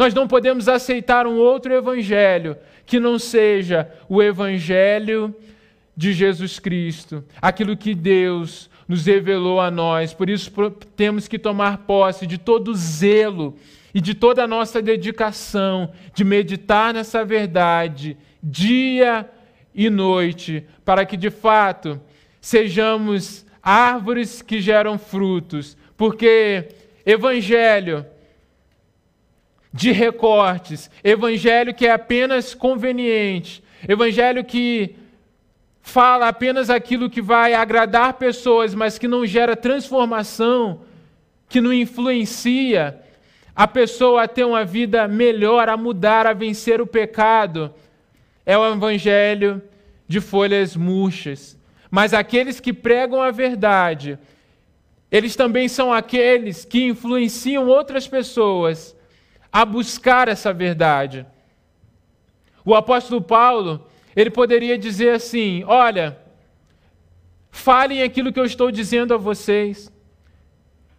Nós 0.00 0.14
não 0.14 0.26
podemos 0.26 0.66
aceitar 0.66 1.26
um 1.26 1.36
outro 1.36 1.74
evangelho 1.74 2.56
que 2.86 2.98
não 2.98 3.18
seja 3.18 3.86
o 4.08 4.22
evangelho 4.22 5.34
de 5.94 6.14
Jesus 6.14 6.58
Cristo, 6.58 7.22
aquilo 7.42 7.76
que 7.76 7.94
Deus 7.94 8.69
nos 8.90 9.06
revelou 9.06 9.60
a 9.60 9.70
nós. 9.70 10.12
Por 10.12 10.28
isso 10.28 10.50
temos 10.96 11.28
que 11.28 11.38
tomar 11.38 11.78
posse 11.86 12.26
de 12.26 12.36
todo 12.36 12.74
zelo 12.74 13.54
e 13.94 14.00
de 14.00 14.14
toda 14.14 14.42
a 14.42 14.48
nossa 14.48 14.82
dedicação 14.82 15.92
de 16.12 16.24
meditar 16.24 16.92
nessa 16.92 17.24
verdade 17.24 18.18
dia 18.42 19.30
e 19.72 19.88
noite, 19.88 20.66
para 20.84 21.06
que 21.06 21.16
de 21.16 21.30
fato 21.30 22.00
sejamos 22.40 23.46
árvores 23.62 24.42
que 24.42 24.60
geram 24.60 24.98
frutos, 24.98 25.76
porque 25.96 26.70
evangelho 27.06 28.04
de 29.72 29.92
recortes, 29.92 30.90
evangelho 31.04 31.72
que 31.72 31.86
é 31.86 31.92
apenas 31.92 32.56
conveniente, 32.56 33.62
evangelho 33.88 34.42
que 34.42 34.96
fala 35.82 36.28
apenas 36.28 36.70
aquilo 36.70 37.10
que 37.10 37.22
vai 37.22 37.54
agradar 37.54 38.14
pessoas, 38.14 38.74
mas 38.74 38.98
que 38.98 39.08
não 39.08 39.26
gera 39.26 39.56
transformação, 39.56 40.82
que 41.48 41.60
não 41.60 41.72
influencia 41.72 43.00
a 43.54 43.66
pessoa 43.66 44.22
a 44.22 44.28
ter 44.28 44.44
uma 44.44 44.64
vida 44.64 45.06
melhor, 45.08 45.68
a 45.68 45.76
mudar, 45.76 46.26
a 46.26 46.32
vencer 46.32 46.80
o 46.80 46.86
pecado, 46.86 47.74
é 48.46 48.56
o 48.56 48.72
evangelho 48.72 49.60
de 50.06 50.20
folhas 50.20 50.76
murchas. 50.76 51.58
Mas 51.90 52.14
aqueles 52.14 52.60
que 52.60 52.72
pregam 52.72 53.20
a 53.20 53.30
verdade, 53.30 54.18
eles 55.10 55.34
também 55.34 55.68
são 55.68 55.92
aqueles 55.92 56.64
que 56.64 56.84
influenciam 56.86 57.66
outras 57.66 58.06
pessoas 58.06 58.96
a 59.52 59.64
buscar 59.64 60.28
essa 60.28 60.52
verdade. 60.52 61.26
O 62.64 62.74
apóstolo 62.74 63.20
Paulo, 63.20 63.86
ele 64.14 64.30
poderia 64.30 64.76
dizer 64.76 65.14
assim: 65.14 65.64
Olha, 65.64 66.18
falem 67.50 68.02
aquilo 68.02 68.32
que 68.32 68.40
eu 68.40 68.44
estou 68.44 68.70
dizendo 68.70 69.14
a 69.14 69.16
vocês. 69.16 69.92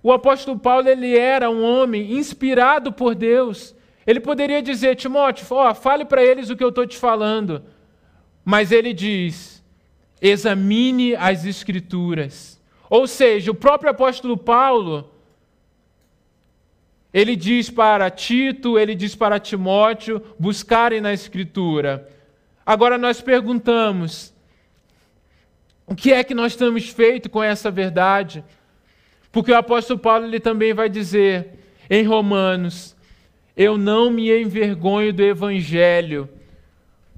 O 0.04 0.12
apóstolo 0.12 0.58
Paulo, 0.58 0.90
ele 0.90 1.16
era 1.18 1.50
um 1.50 1.64
homem 1.64 2.14
inspirado 2.14 2.92
por 2.92 3.14
Deus. 3.14 3.76
Ele 4.06 4.20
poderia 4.20 4.62
dizer, 4.62 4.96
Timóteo, 4.96 5.46
ó, 5.52 5.74
fale 5.76 6.06
para 6.06 6.24
eles 6.24 6.50
o 6.50 6.56
que 6.56 6.64
eu 6.64 6.70
estou 6.70 6.88
te 6.88 6.98
falando. 6.98 7.64
Mas 8.44 8.72
ele 8.72 8.94
diz: 8.94 9.64
examine 10.22 11.16
as 11.16 11.46
Escrituras. 11.46 12.60
Ou 12.90 13.08
seja, 13.08 13.52
o 13.52 13.56
próprio 13.56 13.92
apóstolo 13.92 14.36
Paulo, 14.36 15.10
ele 17.14 17.36
diz 17.36 17.70
para 17.70 18.10
Tito, 18.10 18.78
ele 18.78 18.96
diz 18.96 19.16
para 19.16 19.40
Timóteo 19.40 20.22
buscarem 20.38 21.00
na 21.00 21.14
Escritura. 21.14 22.10
Agora 22.66 22.98
nós 22.98 23.22
perguntamos: 23.22 24.34
o 25.86 25.96
que 25.96 26.14
é 26.14 26.24
que 26.24 26.34
nós 26.34 26.56
temos 26.56 26.90
feito 26.90 27.30
com 27.30 27.44
essa 27.44 27.70
verdade? 27.70 28.44
Porque 29.32 29.52
o 29.52 29.58
apóstolo 29.58 30.00
Paulo 30.00 30.26
ele 30.26 30.40
também 30.40 30.74
vai 30.74 30.90
dizer 30.90 31.60
em 31.90 32.04
Romanos: 32.04 32.96
Eu 33.56 33.78
não 33.78 34.10
me 34.10 34.32
envergonho 34.32 35.14
do 35.14 35.24
Evangelho, 35.24 36.30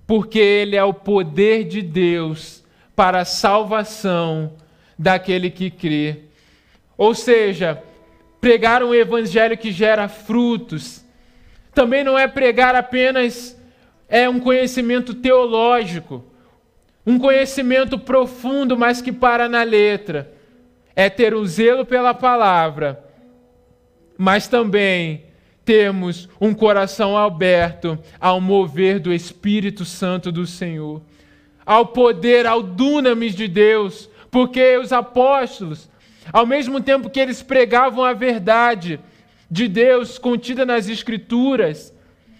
porque 0.08 0.40
ele 0.40 0.76
é 0.76 0.84
o 0.84 0.94
poder 0.94 1.66
de 1.66 1.82
Deus 1.82 2.64
para 2.96 3.22
a 3.22 3.26
salvação 3.26 4.54
daquele 4.98 5.50
que 5.50 5.70
crê. 5.70 6.22
Ou 6.98 7.14
seja, 7.16 7.82
pregar 8.40 8.84
um 8.84 8.94
evangelho 8.94 9.58
que 9.58 9.72
gera 9.72 10.08
frutos. 10.08 11.04
Também 11.74 12.04
não 12.04 12.18
é 12.18 12.28
pregar 12.28 12.76
apenas 12.76 13.60
é 14.08 14.30
um 14.30 14.40
conhecimento 14.40 15.14
teológico, 15.14 16.24
um 17.06 17.20
conhecimento 17.20 17.98
profundo, 17.98 18.78
mas 18.78 19.02
que 19.02 19.12
para 19.12 19.50
na 19.50 19.64
letra. 19.64 20.32
É 20.96 21.10
ter 21.10 21.34
o 21.34 21.44
zelo 21.44 21.84
pela 21.84 22.14
palavra, 22.14 23.04
mas 24.16 24.48
também 24.48 25.24
temos 25.66 26.30
um 26.40 26.54
coração 26.54 27.18
aberto 27.18 27.98
ao 28.20 28.40
mover 28.40 29.00
do 29.00 29.12
Espírito 29.12 29.86
Santo 29.86 30.32
do 30.32 30.46
Senhor, 30.46 31.02
ao 31.66 31.88
poder, 31.88 32.46
ao 32.46 32.62
dunamis 32.62 33.34
de 33.34 33.48
Deus, 33.48 34.08
porque 34.30 34.78
os 34.78 34.94
apóstolos 34.94 35.90
ao 36.32 36.46
mesmo 36.46 36.80
tempo 36.80 37.10
que 37.10 37.20
eles 37.20 37.42
pregavam 37.42 38.04
a 38.04 38.14
verdade 38.14 39.00
de 39.50 39.68
Deus 39.68 40.18
contida 40.18 40.66
nas 40.66 40.88
Escrituras, 40.88 41.93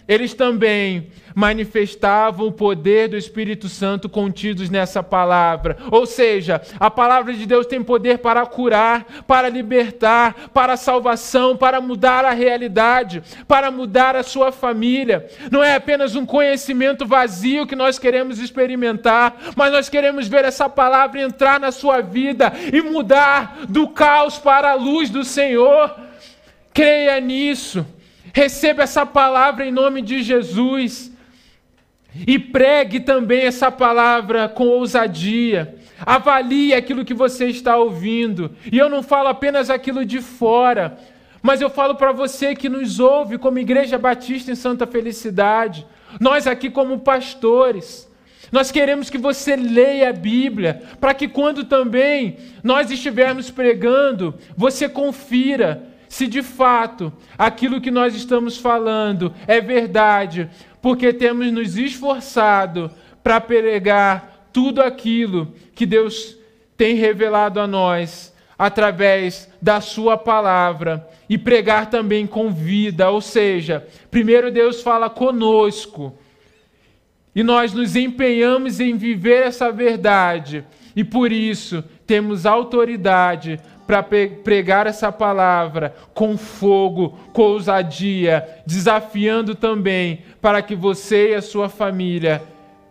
eles 0.06 0.34
também 0.34 1.08
manifestavam 1.34 2.46
o 2.46 2.52
poder 2.52 3.08
do 3.08 3.16
Espírito 3.16 3.68
Santo 3.68 4.08
contidos 4.08 4.70
nessa 4.70 5.02
palavra. 5.02 5.76
Ou 5.90 6.06
seja, 6.06 6.60
a 6.78 6.90
palavra 6.90 7.32
de 7.32 7.44
Deus 7.44 7.66
tem 7.66 7.82
poder 7.82 8.18
para 8.18 8.44
curar, 8.46 9.24
para 9.26 9.48
libertar, 9.48 10.50
para 10.52 10.76
salvação, 10.76 11.56
para 11.56 11.80
mudar 11.80 12.24
a 12.24 12.30
realidade, 12.30 13.22
para 13.48 13.70
mudar 13.70 14.14
a 14.14 14.22
sua 14.22 14.52
família. 14.52 15.28
Não 15.50 15.64
é 15.64 15.74
apenas 15.74 16.14
um 16.14 16.24
conhecimento 16.24 17.04
vazio 17.04 17.66
que 17.66 17.74
nós 17.74 17.98
queremos 17.98 18.38
experimentar, 18.38 19.36
mas 19.56 19.72
nós 19.72 19.88
queremos 19.88 20.28
ver 20.28 20.44
essa 20.44 20.68
palavra 20.68 21.20
entrar 21.20 21.58
na 21.58 21.72
sua 21.72 22.00
vida 22.00 22.52
e 22.72 22.80
mudar 22.80 23.60
do 23.68 23.88
caos 23.88 24.38
para 24.38 24.70
a 24.70 24.74
luz 24.74 25.10
do 25.10 25.24
Senhor. 25.24 25.98
Creia 26.72 27.18
nisso. 27.20 27.84
Receba 28.34 28.82
essa 28.82 29.06
palavra 29.06 29.64
em 29.64 29.70
nome 29.70 30.02
de 30.02 30.20
Jesus. 30.20 31.12
E 32.26 32.36
pregue 32.36 32.98
também 32.98 33.42
essa 33.42 33.70
palavra 33.70 34.48
com 34.48 34.66
ousadia. 34.66 35.76
Avalie 36.04 36.74
aquilo 36.74 37.04
que 37.04 37.14
você 37.14 37.46
está 37.46 37.76
ouvindo. 37.76 38.50
E 38.72 38.76
eu 38.76 38.90
não 38.90 39.04
falo 39.04 39.28
apenas 39.28 39.70
aquilo 39.70 40.04
de 40.04 40.20
fora, 40.20 40.98
mas 41.40 41.60
eu 41.60 41.70
falo 41.70 41.94
para 41.94 42.10
você 42.10 42.56
que 42.56 42.68
nos 42.68 42.98
ouve 42.98 43.38
como 43.38 43.60
Igreja 43.60 43.96
Batista 43.96 44.50
em 44.50 44.56
Santa 44.56 44.84
Felicidade. 44.84 45.86
Nós 46.18 46.48
aqui 46.48 46.68
como 46.68 46.98
pastores. 46.98 48.10
Nós 48.50 48.72
queremos 48.72 49.08
que 49.08 49.18
você 49.18 49.54
leia 49.54 50.10
a 50.10 50.12
Bíblia, 50.12 50.82
para 51.00 51.14
que 51.14 51.28
quando 51.28 51.64
também 51.64 52.36
nós 52.64 52.90
estivermos 52.90 53.48
pregando, 53.48 54.34
você 54.56 54.88
confira 54.88 55.93
se 56.14 56.28
de 56.28 56.44
fato 56.44 57.12
aquilo 57.36 57.80
que 57.80 57.90
nós 57.90 58.14
estamos 58.14 58.56
falando 58.56 59.34
é 59.48 59.60
verdade, 59.60 60.48
porque 60.80 61.12
temos 61.12 61.50
nos 61.50 61.76
esforçado 61.76 62.88
para 63.20 63.40
pregar 63.40 64.48
tudo 64.52 64.80
aquilo 64.80 65.52
que 65.74 65.84
Deus 65.84 66.36
tem 66.76 66.94
revelado 66.94 67.58
a 67.58 67.66
nós 67.66 68.32
através 68.56 69.50
da 69.60 69.80
Sua 69.80 70.16
palavra 70.16 71.04
e 71.28 71.36
pregar 71.36 71.90
também 71.90 72.28
com 72.28 72.48
vida, 72.48 73.10
ou 73.10 73.20
seja, 73.20 73.84
primeiro 74.08 74.52
Deus 74.52 74.82
fala 74.82 75.10
conosco 75.10 76.16
e 77.34 77.42
nós 77.42 77.72
nos 77.72 77.96
empenhamos 77.96 78.78
em 78.78 78.96
viver 78.96 79.48
essa 79.48 79.72
verdade 79.72 80.64
e 80.94 81.02
por 81.02 81.32
isso 81.32 81.82
temos 82.06 82.46
autoridade 82.46 83.58
para 83.86 84.02
pregar 84.02 84.86
essa 84.86 85.12
palavra 85.12 85.94
com 86.14 86.36
fogo, 86.36 87.18
com 87.32 87.42
ousadia, 87.42 88.48
desafiando 88.66 89.54
também 89.54 90.22
para 90.40 90.62
que 90.62 90.74
você 90.74 91.30
e 91.30 91.34
a 91.34 91.42
sua 91.42 91.68
família 91.68 92.42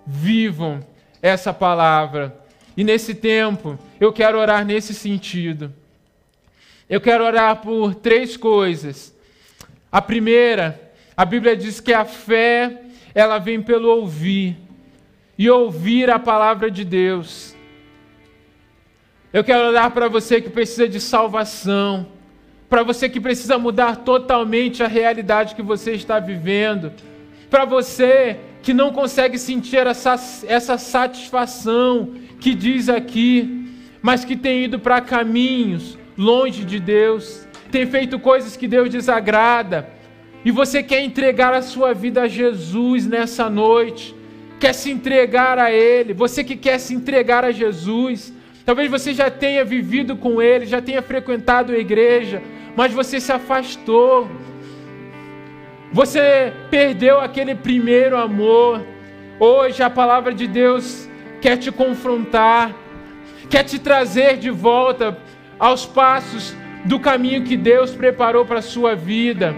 vivam 0.06 0.82
essa 1.22 1.54
palavra. 1.54 2.38
E 2.76 2.84
nesse 2.84 3.16
tempo, 3.16 3.78
eu 4.00 4.12
quero 4.12 4.38
orar 4.38 4.66
nesse 4.66 4.94
sentido. 4.94 5.74
Eu 6.90 7.00
quero 7.00 7.24
orar 7.24 7.58
por 7.58 7.96
três 7.96 8.36
coisas. 8.36 9.16
A 9.92 10.02
primeira, 10.02 10.92
a 11.16 11.24
Bíblia 11.24 11.56
diz 11.56 11.80
que 11.80 11.94
a 11.94 12.04
fé, 12.04 12.82
ela 13.16 13.40
vem 13.40 13.62
pelo 13.62 13.90
ouvir. 13.90 14.58
E 15.38 15.50
ouvir 15.50 16.10
a 16.10 16.20
palavra 16.20 16.70
de 16.70 16.84
Deus. 16.84 17.53
Eu 19.34 19.44
quero 19.44 19.70
orar 19.70 19.90
para 19.90 20.08
você 20.08 20.40
que 20.40 20.48
precisa 20.48 20.88
de 20.88 21.00
salvação, 21.00 22.06
para 22.70 22.84
você 22.84 23.10
que 23.10 23.20
precisa 23.20 23.58
mudar 23.58 23.96
totalmente 23.96 24.84
a 24.84 24.88
realidade 24.88 25.56
que 25.56 25.62
você 25.64 25.94
está 25.94 26.20
vivendo, 26.20 26.94
para 27.50 27.66
você 27.66 28.38
que 28.62 28.76
não 28.76 28.94
consegue 28.94 29.40
sentir 29.40 29.88
essa, 29.88 30.14
essa 30.48 30.78
satisfação 30.78 32.14
que 32.40 32.54
diz 32.54 32.90
aqui, 32.90 33.72
mas 34.04 34.24
que 34.24 34.36
tem 34.36 34.66
ido 34.66 34.78
para 34.78 35.02
caminhos 35.02 35.98
longe 36.16 36.64
de 36.64 36.80
Deus, 36.80 37.48
tem 37.72 37.88
feito 37.88 38.20
coisas 38.20 38.56
que 38.56 38.68
Deus 38.68 38.88
desagrada, 38.88 39.90
e 40.46 40.52
você 40.52 40.84
quer 40.84 41.02
entregar 41.02 41.56
a 41.56 41.64
sua 41.64 41.92
vida 41.92 42.22
a 42.22 42.28
Jesus 42.28 43.08
nessa 43.08 43.50
noite, 43.50 44.14
quer 44.60 44.74
se 44.74 44.92
entregar 44.92 45.58
a 45.58 45.72
Ele, 45.72 46.14
você 46.14 46.44
que 46.44 46.56
quer 46.56 46.78
se 46.78 46.94
entregar 46.94 47.44
a 47.44 47.52
Jesus, 47.52 48.32
Talvez 48.66 48.90
você 48.90 49.14
já 49.14 49.30
tenha 49.30 49.66
vivido 49.66 50.16
com 50.16 50.42
ele, 50.42 50.66
já 50.66 50.82
tenha 50.82 51.02
frequentado 51.02 51.74
a 51.74 51.78
igreja, 51.78 52.42
mas 52.76 52.94
você 52.94 53.20
se 53.20 53.32
afastou. 53.32 54.30
Você 55.92 56.54
perdeu 56.72 57.20
aquele 57.20 57.56
primeiro 57.56 58.18
amor. 58.18 58.82
Hoje 59.40 59.84
a 59.84 59.90
palavra 59.90 60.34
de 60.34 60.48
Deus 60.48 61.10
quer 61.42 61.58
te 61.58 61.72
confrontar, 61.72 62.74
quer 63.50 63.64
te 63.64 63.78
trazer 63.78 64.38
de 64.38 64.50
volta 64.50 65.18
aos 65.60 65.86
passos 65.86 66.56
do 66.86 67.00
caminho 67.00 67.44
que 67.44 67.58
Deus 67.58 67.92
preparou 67.92 68.46
para 68.46 68.60
a 68.60 68.62
sua 68.62 68.96
vida. 68.96 69.54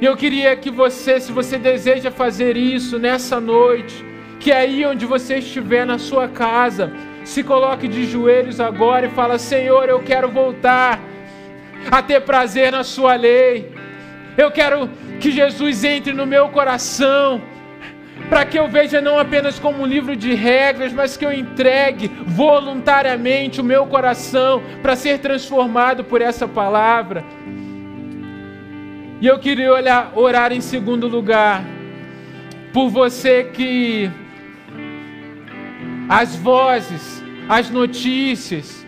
E 0.00 0.04
eu 0.04 0.16
queria 0.16 0.56
que 0.56 0.70
você, 0.70 1.20
se 1.20 1.30
você 1.30 1.58
deseja 1.58 2.10
fazer 2.10 2.56
isso 2.56 2.98
nessa 2.98 3.38
noite, 3.38 4.02
que 4.38 4.50
aí 4.50 4.86
onde 4.86 5.04
você 5.04 5.36
estiver 5.36 5.84
na 5.84 5.98
sua 5.98 6.26
casa, 6.26 6.90
se 7.24 7.42
coloque 7.42 7.86
de 7.86 8.06
joelhos 8.06 8.60
agora 8.60 9.06
e 9.06 9.10
fala: 9.10 9.38
Senhor, 9.38 9.88
eu 9.88 10.00
quero 10.00 10.28
voltar 10.28 11.00
a 11.90 12.02
ter 12.02 12.20
prazer 12.22 12.72
na 12.72 12.84
Sua 12.84 13.14
lei. 13.14 13.72
Eu 14.36 14.50
quero 14.50 14.88
que 15.20 15.30
Jesus 15.30 15.84
entre 15.84 16.12
no 16.12 16.26
meu 16.26 16.48
coração, 16.48 17.42
para 18.28 18.44
que 18.44 18.58
eu 18.58 18.68
veja 18.68 19.00
não 19.00 19.18
apenas 19.18 19.58
como 19.58 19.82
um 19.82 19.86
livro 19.86 20.16
de 20.16 20.34
regras, 20.34 20.92
mas 20.92 21.16
que 21.16 21.24
eu 21.24 21.32
entregue 21.32 22.08
voluntariamente 22.26 23.60
o 23.60 23.64
meu 23.64 23.86
coração 23.86 24.62
para 24.82 24.96
ser 24.96 25.18
transformado 25.18 26.04
por 26.04 26.22
essa 26.22 26.48
palavra. 26.48 27.24
E 29.20 29.26
eu 29.26 29.38
queria 29.38 29.72
olhar, 29.72 30.12
orar 30.14 30.52
em 30.52 30.62
segundo 30.62 31.06
lugar 31.06 31.62
por 32.72 32.88
você 32.88 33.44
que 33.44 34.10
as 36.10 36.34
vozes, 36.34 37.22
as 37.48 37.70
notícias, 37.70 38.84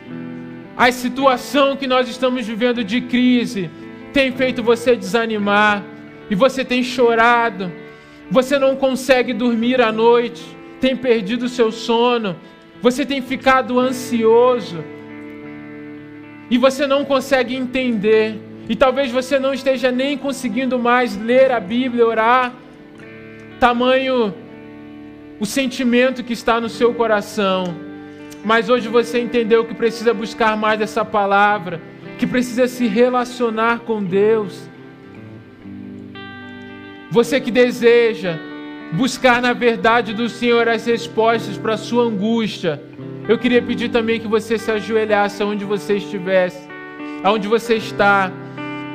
a 0.77 0.91
situação 0.91 1.77
que 1.77 1.87
nós 1.87 2.09
estamos 2.09 2.45
vivendo 2.45 2.83
de 2.83 3.01
crise 3.01 3.71
tem 4.13 4.33
feito 4.33 4.61
você 4.61 4.97
desanimar 4.97 5.85
e 6.29 6.35
você 6.35 6.65
tem 6.65 6.83
chorado, 6.83 7.71
você 8.29 8.59
não 8.59 8.75
consegue 8.75 9.33
dormir 9.33 9.81
à 9.81 9.93
noite, 9.93 10.43
tem 10.81 10.97
perdido 10.97 11.49
seu 11.49 11.71
sono, 11.71 12.35
você 12.83 13.07
tem 13.07 13.23
ficado 13.23 13.79
ansioso 13.79 14.83
e 16.51 16.59
você 16.59 16.89
não 16.89 17.05
consegue 17.05 17.55
entender, 17.55 18.37
e 18.69 18.75
talvez 18.75 19.13
você 19.13 19.39
não 19.39 19.55
esteja 19.55 19.93
nem 19.93 20.19
conseguindo 20.19 20.77
mais 20.77 21.17
ler 21.17 21.53
a 21.53 21.61
Bíblia, 21.61 22.05
orar, 22.05 22.53
tamanho 23.61 24.42
o 25.43 25.45
sentimento 25.45 26.23
que 26.23 26.35
está 26.35 26.61
no 26.61 26.69
seu 26.69 26.95
coração. 26.95 27.75
Mas 28.45 28.69
hoje 28.69 28.87
você 28.89 29.21
entendeu 29.21 29.65
que 29.65 29.75
precisa 29.75 30.15
buscar 30.15 30.57
mais 30.57 30.81
essa 30.81 31.05
palavra, 31.05 31.83
que 32.17 32.29
precisa 32.29 32.69
se 32.69 32.87
relacionar 32.87 33.81
com 33.81 34.01
Deus. 34.05 34.71
Você 37.11 37.41
que 37.41 37.51
deseja 37.51 38.39
buscar 38.93 39.43
na 39.43 39.53
verdade 39.53 40.15
do 40.15 40.29
Senhor 40.29 40.69
as 40.69 40.87
respostas 40.87 41.59
para 41.59 41.75
a 41.75 41.77
sua 41.77 42.05
angústia, 42.05 42.81
eu 43.29 43.37
queria 43.37 43.61
pedir 43.61 43.89
também 43.89 44.21
que 44.21 44.29
você 44.29 44.57
se 44.57 44.71
ajoelhasse 44.71 45.43
onde 45.43 45.65
você 45.65 45.97
estivesse, 45.97 46.69
aonde 47.25 47.49
você 47.49 47.75
está, 47.75 48.31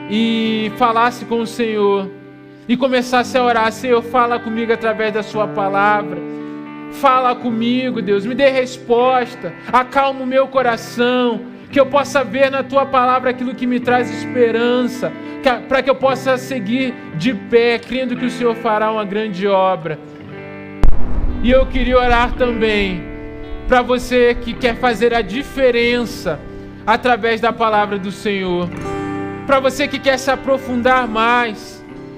e 0.10 0.72
falasse 0.78 1.26
com 1.26 1.42
o 1.42 1.48
Senhor 1.48 2.10
e 2.68 2.76
começasse 2.76 3.38
a 3.38 3.44
orar: 3.44 3.72
Senhor, 3.72 4.02
fala 4.02 4.40
comigo 4.40 4.74
através 4.74 5.14
da 5.14 5.24
Sua 5.24 5.48
palavra. 5.48 6.18
Fala 6.94 7.36
comigo, 7.36 8.02
Deus, 8.02 8.26
me 8.26 8.34
dê 8.34 8.50
resposta, 8.50 9.54
acalma 9.72 10.22
o 10.22 10.26
meu 10.26 10.48
coração, 10.48 11.42
que 11.72 11.80
eu 11.80 11.86
possa 11.86 12.24
ver 12.24 12.50
na 12.50 12.64
tua 12.64 12.86
palavra 12.86 13.30
aquilo 13.30 13.54
que 13.54 13.68
me 13.68 13.80
traz 13.80 14.10
esperança, 14.10 15.12
para 15.68 15.84
que 15.84 15.90
eu 15.90 15.96
possa 15.96 16.38
seguir 16.38 16.94
de 17.16 17.34
pé, 17.34 17.78
crendo 17.78 18.16
que 18.16 18.26
o 18.26 18.30
Senhor 18.30 18.56
fará 18.56 18.92
uma 18.92 19.04
grande 19.04 19.48
obra. 19.48 20.00
E 21.44 21.52
eu 21.52 21.66
queria 21.68 21.98
orar 22.00 22.34
também 22.34 23.04
para 23.68 23.82
você 23.82 24.34
que 24.34 24.54
quer 24.54 24.78
fazer 24.78 25.14
a 25.14 25.22
diferença 25.22 26.40
através 26.86 27.42
da 27.42 27.52
palavra 27.52 28.00
do 28.00 28.12
Senhor, 28.12 28.70
para 29.46 29.60
você 29.60 29.88
que 29.88 30.00
quer 30.00 30.18
se 30.18 30.32
aprofundar 30.32 31.06
mais, 31.06 31.77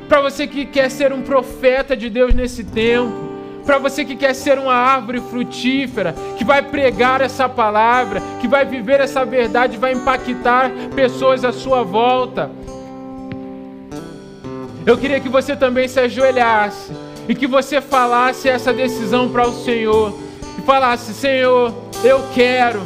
para 0.09 0.19
você 0.19 0.47
que 0.47 0.65
quer 0.65 0.91
ser 0.91 1.13
um 1.13 1.21
profeta 1.21 1.95
de 1.95 2.09
Deus 2.09 2.33
nesse 2.33 2.63
tempo 2.63 3.29
para 3.69 3.77
você 3.77 4.03
que 4.03 4.15
quer 4.15 4.33
ser 4.33 4.57
uma 4.57 4.73
árvore 4.73 5.21
frutífera, 5.21 6.15
que 6.35 6.43
vai 6.43 6.59
pregar 6.59 7.21
essa 7.21 7.47
palavra, 7.47 8.19
que 8.41 8.47
vai 8.47 8.65
viver 8.65 8.99
essa 8.99 9.23
verdade, 9.23 9.77
vai 9.77 9.91
impactar 9.91 10.71
pessoas 10.95 11.45
à 11.45 11.51
sua 11.51 11.83
volta. 11.83 12.49
Eu 14.87 14.97
queria 14.97 15.19
que 15.19 15.29
você 15.29 15.55
também 15.55 15.87
se 15.87 15.99
ajoelhasse 15.99 16.91
e 17.27 17.35
que 17.35 17.45
você 17.45 17.79
falasse 17.79 18.49
essa 18.49 18.73
decisão 18.73 19.29
para 19.29 19.47
o 19.47 19.63
Senhor 19.63 20.17
e 20.57 20.61
falasse: 20.63 21.13
Senhor, 21.13 21.71
eu 22.03 22.23
quero, 22.33 22.81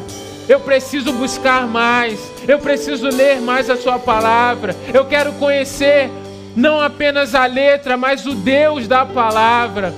eu 0.50 0.60
preciso 0.60 1.14
buscar 1.14 1.66
mais, 1.66 2.20
eu 2.46 2.60
preciso 2.60 3.08
ler 3.08 3.40
mais 3.40 3.70
a 3.70 3.78
Sua 3.78 3.98
palavra, 3.98 4.76
eu 4.94 5.06
quero 5.06 5.32
conhecer 5.34 6.10
não 6.56 6.82
apenas 6.82 7.36
a 7.36 7.46
letra, 7.46 7.96
mas 7.98 8.26
o 8.26 8.34
Deus 8.34 8.88
da 8.88 9.06
palavra. 9.06 9.94